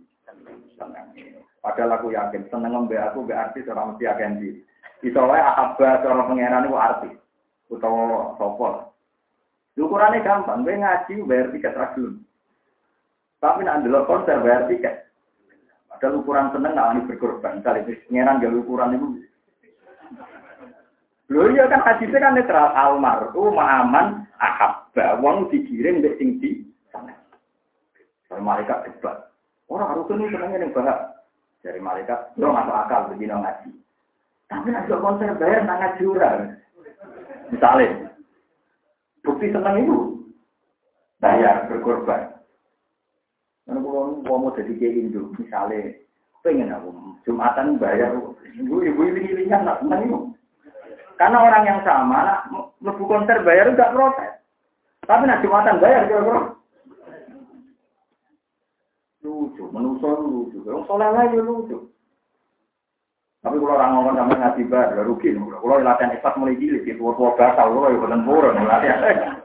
Tenang 0.75 1.15
ini. 1.15 1.39
Padahal 1.63 1.99
aku 1.99 2.13
yakin 2.13 2.47
seneng 2.47 2.71
ngombe 2.75 2.95
aku 2.95 3.25
be 3.25 3.33
artis 3.33 3.67
orang 3.67 3.95
mesti 3.95 4.05
agensi. 4.07 4.49
Bisa 5.01 5.21
wae 5.25 5.41
ahabba 5.41 6.01
cara 6.01 6.25
pangeran 6.25 6.67
itu 6.67 6.77
artis 6.77 7.15
utawa. 7.69 8.87
Ukurannya 9.77 10.25
gampang, 10.25 10.65
gue 10.65 10.73
ngaji 10.73 11.13
bayar 11.29 11.53
tiket 11.53 11.77
ragilun. 11.77 12.17
Tapi 13.37 13.61
nak 13.61 13.85
ndelok 13.85 14.09
konser 14.09 14.41
bayar 14.41 14.65
tiket. 14.65 15.05
Padahal 15.85 16.17
ukuran 16.21 16.49
seneng 16.49 16.73
nak 16.73 16.87
wani 16.93 17.05
berkorban. 17.05 17.61
Misalnya 17.61 17.85
pangeran 17.85 18.41
gak 18.41 18.57
ukuran 18.57 18.97
itu. 18.97 19.07
Lho 21.27 21.43
iya 21.53 21.67
kan 21.69 21.83
hadisnya 21.83 22.23
kan 22.23 22.33
netral 22.39 22.71
almar 22.71 23.29
itu 23.29 23.51
aman 23.51 24.25
ahabba 24.39 25.19
wong 25.19 25.51
dikirim 25.51 25.99
mbek 25.99 26.15
sing 26.17 26.39
di 26.39 26.63
sana. 26.89 27.13
Malaikat 28.31 28.87
debat. 28.87 29.27
Orang 29.67 29.91
harus 29.91 30.07
ini 30.15 30.31
senengnya 30.31 30.63
ning 30.63 30.71
bahak 30.71 31.19
Dari 31.59 31.83
malaikat, 31.83 32.37
lo 32.39 32.55
masuk 32.55 32.71
akal 32.71 33.11
begini 33.11 33.33
ngaji. 33.33 33.69
Tapi 34.47 34.71
nak 34.71 34.87
konser 34.87 35.35
bayar 35.35 35.67
nang 35.67 35.83
ngaji. 35.83 36.05
Misalnya, 37.51 38.07
bukti 39.27 39.51
senang 39.51 39.83
itu 39.83 39.97
bayar 41.19 41.67
berkorban. 41.67 42.31
Karena 43.67 43.83
kalau 43.83 44.23
mau 44.23 44.55
jadi 44.55 44.71
kayak 44.79 44.95
Indo, 44.95 45.27
misalnya, 45.35 45.91
pengen 46.39 46.71
aku 46.71 46.89
Jumatan 47.27 47.75
bayar, 47.75 48.15
ibu 48.55 48.79
ibu 48.79 49.01
ini 49.03 49.35
ini 49.35 49.51
nak 49.51 49.83
senang 49.83 50.07
itu. 50.07 50.19
Karena 51.19 51.43
orang 51.43 51.63
yang 51.67 51.79
sama, 51.83 52.23
nak 52.23 52.41
lebu 52.79 53.03
konser 53.03 53.43
bayar 53.43 53.67
enggak 53.67 53.91
protes. 53.91 54.31
Tapi 55.03 55.27
nak 55.27 55.43
Jumatan 55.43 55.83
bayar 55.83 56.07
kira-kira. 56.07 56.55
Lucu, 59.27 59.63
menusuk 59.75 60.15
lucu. 60.23 60.57
Orang 60.63 60.87
soleh 60.87 61.09
lagi 61.11 61.35
lucu. 61.43 61.91
Tapi 63.47 63.63
kalau 63.63 63.79
orang 63.79 63.91
ngomong 63.95 64.15
sama 64.19 64.35
ngaji 64.35 64.63
bar, 64.67 64.91
ya 64.91 65.07
rugi. 65.07 65.31
Kalau 65.31 65.79
latihan 65.79 66.11
ikhlas 66.11 66.35
mulai 66.35 66.59
gili, 66.59 66.83
di 66.83 66.91
tua-tua 66.99 67.31
basal, 67.39 67.71
kalau 67.71 67.87
ya 67.87 68.51
latihan. 68.59 69.39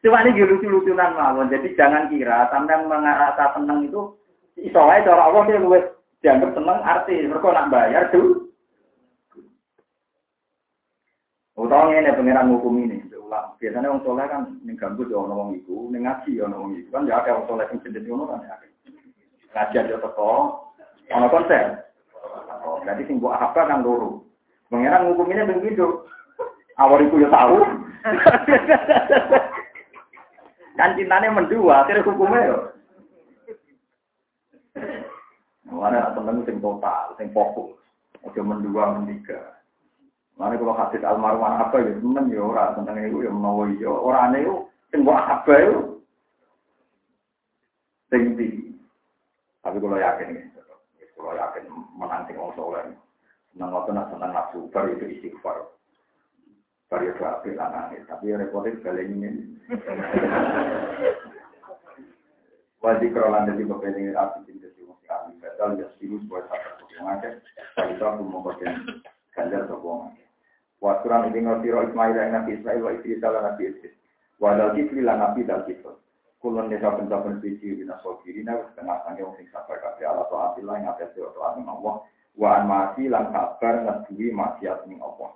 Cuma 0.00 0.24
ini 0.24 0.40
lucu-lucunan 0.40 1.12
mawon. 1.12 1.52
Jadi 1.52 1.76
jangan 1.76 2.08
kira 2.08 2.48
sampai 2.48 2.80
mengarasa 2.88 3.52
seneng 3.52 3.92
itu 3.92 4.16
iso 4.56 4.80
wae 4.80 5.04
cara 5.04 5.28
Allah 5.28 5.42
dia 5.44 5.60
luwes 5.60 5.84
dianggap 6.24 6.56
seneng 6.56 6.78
arti 6.80 7.28
mereka 7.28 7.52
nak 7.52 7.68
bayar 7.68 8.08
tuh. 8.08 8.48
Utawa 11.58 11.90
ini 11.92 12.14
pengiran 12.14 12.54
hukum 12.54 12.78
ini, 12.78 13.02
ulang. 13.18 13.58
Biasanya 13.58 13.90
orang 13.90 14.06
soleh 14.06 14.26
kan 14.30 14.42
ning 14.62 14.78
gambut 14.78 15.10
ya 15.10 15.18
orang 15.18 15.58
itu, 15.58 15.90
ning 15.90 16.06
ngaji 16.06 16.38
ya 16.38 16.46
orang 16.46 16.78
itu 16.78 16.88
kan 16.94 17.02
ya 17.04 17.18
ada 17.18 17.34
orang 17.34 17.46
soleh 17.50 17.66
yang 17.66 17.82
jenis 17.82 18.06
ngono 18.06 18.24
kan 18.30 18.46
ya. 18.46 18.54
Ngaji 19.50 19.74
aja 19.82 19.98
teko, 19.98 20.30
ono 21.10 21.26
konser. 21.26 21.87
Berarti 22.84 23.02
sing 23.08 23.16
buat 23.20 23.36
apa 23.40 23.68
kan 23.68 23.84
loro. 23.84 24.24
Hukum 24.68 25.32
ini 25.32 25.48
begitu. 25.48 26.04
Awal 26.78 27.08
itu 27.08 27.24
ya 27.24 27.28
tahu. 27.32 27.58
Kan 30.78 30.94
cintanya 30.94 31.34
mendua, 31.34 31.82
akhirnya 31.82 32.06
hukumnya 32.06 32.40
ya. 32.54 32.58
Mana 35.68 36.14
temen 36.14 36.46
sing 36.46 36.62
total, 36.62 37.18
sing 37.18 37.34
fokus. 37.34 37.74
Oke 38.22 38.38
mendua, 38.38 38.94
mendiga. 38.94 39.58
Mana 40.38 40.54
kalau 40.54 40.78
hadis 40.78 41.02
almarhum 41.02 41.42
apa 41.42 41.82
ya 41.82 41.98
temen 41.98 42.30
ya 42.30 42.38
ora 42.38 42.70
tentang 42.78 42.94
itu 43.02 43.26
ya 43.26 43.30
menawa 43.34 43.66
ya 43.74 43.90
ora 43.90 44.30
aneh 44.30 44.46
itu 44.46 44.54
sing 44.94 45.02
buat 45.02 45.18
apa 45.18 45.50
ya 45.50 45.74
sing 48.14 48.38
Tapi 49.66 49.76
kalau 49.82 49.98
yakin 49.98 50.46
kalau 51.28 51.44
yakin 51.44 51.68
menang 51.92 52.24
sing 52.24 52.40
wong 52.40 52.56
soleh. 52.56 52.88
Senang 53.52 53.68
waktu 53.76 53.92
nak 53.92 54.08
senang 54.08 54.32
nafsu, 54.32 54.64
baru 54.72 54.96
itu 54.96 55.04
istighfar. 55.12 55.60
Baru 56.88 57.04
itu 57.04 57.20
apik 57.20 57.52
lanangnya, 57.52 58.00
tapi 58.08 58.32
repotnya 58.32 58.80
sekali 58.80 59.04
ini. 59.04 59.60
Wajib 62.80 63.12
kerolan 63.12 63.44
dari 63.44 63.68
beberapa 63.68 63.92
api 63.92 64.48
tinggal 64.48 64.72
di 64.72 64.82
musik 64.88 65.10
api 65.12 65.36
fatal 65.44 65.76
ya 65.76 65.84
sirus 66.00 66.24
buat 66.30 66.48
sokongan 66.48 67.20
ke 67.20 67.30
kalau 67.74 68.06
aku 68.14 68.22
mau 68.24 68.40
bagian 68.40 69.02
ganjar 69.36 69.68
sokongan. 69.68 70.16
Wasuran 70.80 71.28
ini 71.28 71.44
ngerti 71.44 71.74
roh 71.74 71.84
Ismail 71.84 72.16
yang 72.16 72.32
nabi 72.38 72.56
Ismail 72.56 72.80
wa 72.80 72.94
istri 72.96 73.20
salah 73.20 73.44
nabi 73.44 73.68
Idris. 73.68 73.92
Wadal 74.38 74.78
kifli 74.78 75.02
lan 75.02 75.20
nabi 75.20 75.44
dal 75.44 75.66
kifl. 75.66 75.98
Kulon 76.38 76.70
desa 76.70 76.94
pencapan 76.94 77.42
suci 77.42 77.82
bina 77.82 77.98
sokirina 77.98 78.54
setengah 78.70 79.02
sange 79.02 79.26
wong 79.26 79.34
sing 79.42 79.50
sabar 79.50 79.82
kabeh 79.82 80.06
ala 80.06 80.22
taatillah 80.30 80.74
yang 80.78 80.94
atas 80.94 81.10
taat 81.10 81.58
Allah. 81.58 81.94
Wa 82.38 82.62
an 82.62 82.70
mati 82.70 83.10
lan 83.10 83.34
kabar 83.34 83.74
ngeduwi 83.82 84.30
maksiat 84.30 84.86
ning 84.86 85.02
Allah. 85.02 85.34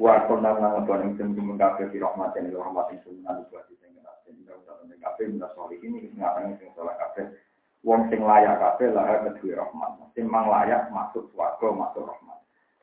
Wa 0.00 0.24
kunna 0.24 0.56
nang 0.56 0.88
ing 1.04 1.12
sing 1.20 1.36
mengkafe 1.36 1.92
fi 1.92 2.00
rahmatin 2.00 2.48
ila 2.48 2.72
rahmatin 2.72 3.04
sunan 3.04 3.44
buat 3.52 3.68
sing 3.68 3.76
kena 3.78 4.12
sing 4.24 4.40
ora 4.48 4.80
ora 4.80 4.96
kafe 4.96 5.28
minas 5.28 5.52
ini 5.84 6.08
sing 6.08 6.16
ngapain 6.16 6.56
sing 6.56 6.72
salah 6.72 6.96
kafe. 6.96 7.28
Wong 7.84 8.08
sing 8.08 8.24
layak 8.24 8.58
kafe 8.58 8.88
lah 8.90 9.28
kedue 9.28 9.52
rahmat. 9.52 10.08
Sing 10.16 10.24
mang 10.24 10.48
layak 10.48 10.88
masuk 10.88 11.28
swarga 11.36 11.68
masuk 11.68 12.08
rahmat. 12.08 12.40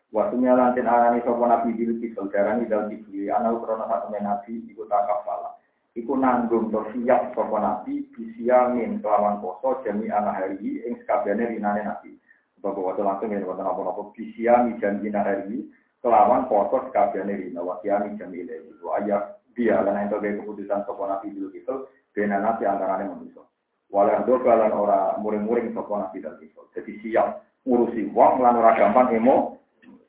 Waktu 0.10 0.42
lan 0.42 0.74
ten 0.74 0.90
arani 0.90 1.22
sapa 1.22 1.44
nabi 1.46 1.70
bil 1.78 2.02
kisal 2.02 2.34
darani 2.34 2.66
dal 2.66 2.90
kibli 2.90 3.30
ana 3.30 3.54
ukrona 3.54 3.86
satu 3.86 4.10
nabi 4.14 4.66
iku 4.70 4.86
takafala. 4.90 5.59
Iku 6.00 6.16
nanggung 6.16 6.72
to 6.72 6.88
siap 6.96 7.36
sapa 7.36 7.58
nabi 7.60 8.08
bisia 8.16 8.72
min 8.72 9.04
kelawan 9.04 9.44
poso 9.44 9.84
jami 9.84 10.08
ana 10.08 10.32
hari 10.32 10.80
ing 10.88 10.96
sakabehane 11.04 11.60
rinane 11.60 11.84
nabi. 11.84 12.16
Bapak 12.64 12.96
waktu 12.96 13.04
langsung 13.04 13.36
ya 13.36 13.44
wonten 13.44 13.68
apa-apa. 13.68 14.16
Bisia 14.16 14.64
mi 14.64 14.80
janji 14.80 15.12
hari 15.12 15.68
kelawan 16.00 16.48
foto 16.48 16.88
sekabiane 16.88 17.36
rina 17.36 17.60
wasiani 17.60 18.16
jamile 18.16 18.64
itu 18.64 18.88
ayat 18.96 19.44
dia 19.52 19.84
lan 19.84 20.08
ento 20.08 20.24
ge 20.24 20.40
keputusan 20.40 20.88
sapa 20.88 21.04
nabi 21.04 21.36
dulu 21.36 21.52
itu 21.52 21.76
bena 22.16 22.40
nabi 22.40 22.64
antarane 22.64 23.12
manusia 23.12 23.44
walau 23.92 24.24
do 24.24 24.40
kalan 24.40 24.72
ora 24.72 25.20
muring-muring 25.20 25.76
sapa 25.76 25.92
nabi 26.08 26.24
dal 26.24 26.40
itu 26.40 26.62
jadi 26.72 26.94
siap 27.04 27.28
ngurusi 27.68 28.08
wong 28.16 28.40
lan 28.40 28.56
ora 28.56 28.80
gampang 28.80 29.12
emo. 29.12 29.60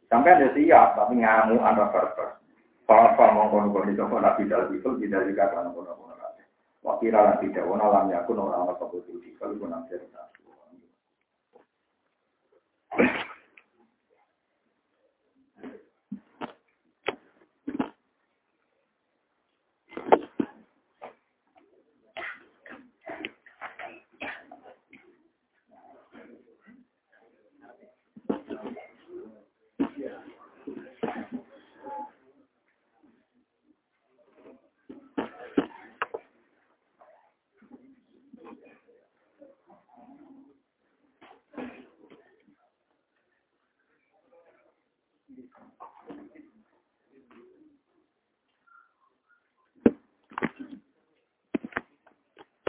Sampai 0.07 0.35
ada 0.39 0.51
siap 0.55 0.99
tapi 0.99 1.23
ngamu 1.23 1.59
antara 1.63 1.91
barbar 1.91 2.40
apa 2.91 3.25
mongkon 3.31 3.71
kon 3.71 3.87
itu 3.93 4.03
sapa 4.03 4.17
nabi 4.19 4.51
dal 4.51 4.67
itu 4.75 4.89
tidak 4.99 5.27
dikatakan 5.31 5.71
kono-kono 5.71 6.11
Wakira 6.81 7.21
lan 7.21 7.37
tidak 7.45 7.69
wana 7.69 7.93
lam 7.93 8.09
yakun 8.09 8.41
orang-orang 8.41 8.81
keputusan 8.81 9.37
kalau 9.37 9.61
pun 9.61 9.69
nanti 9.69 10.01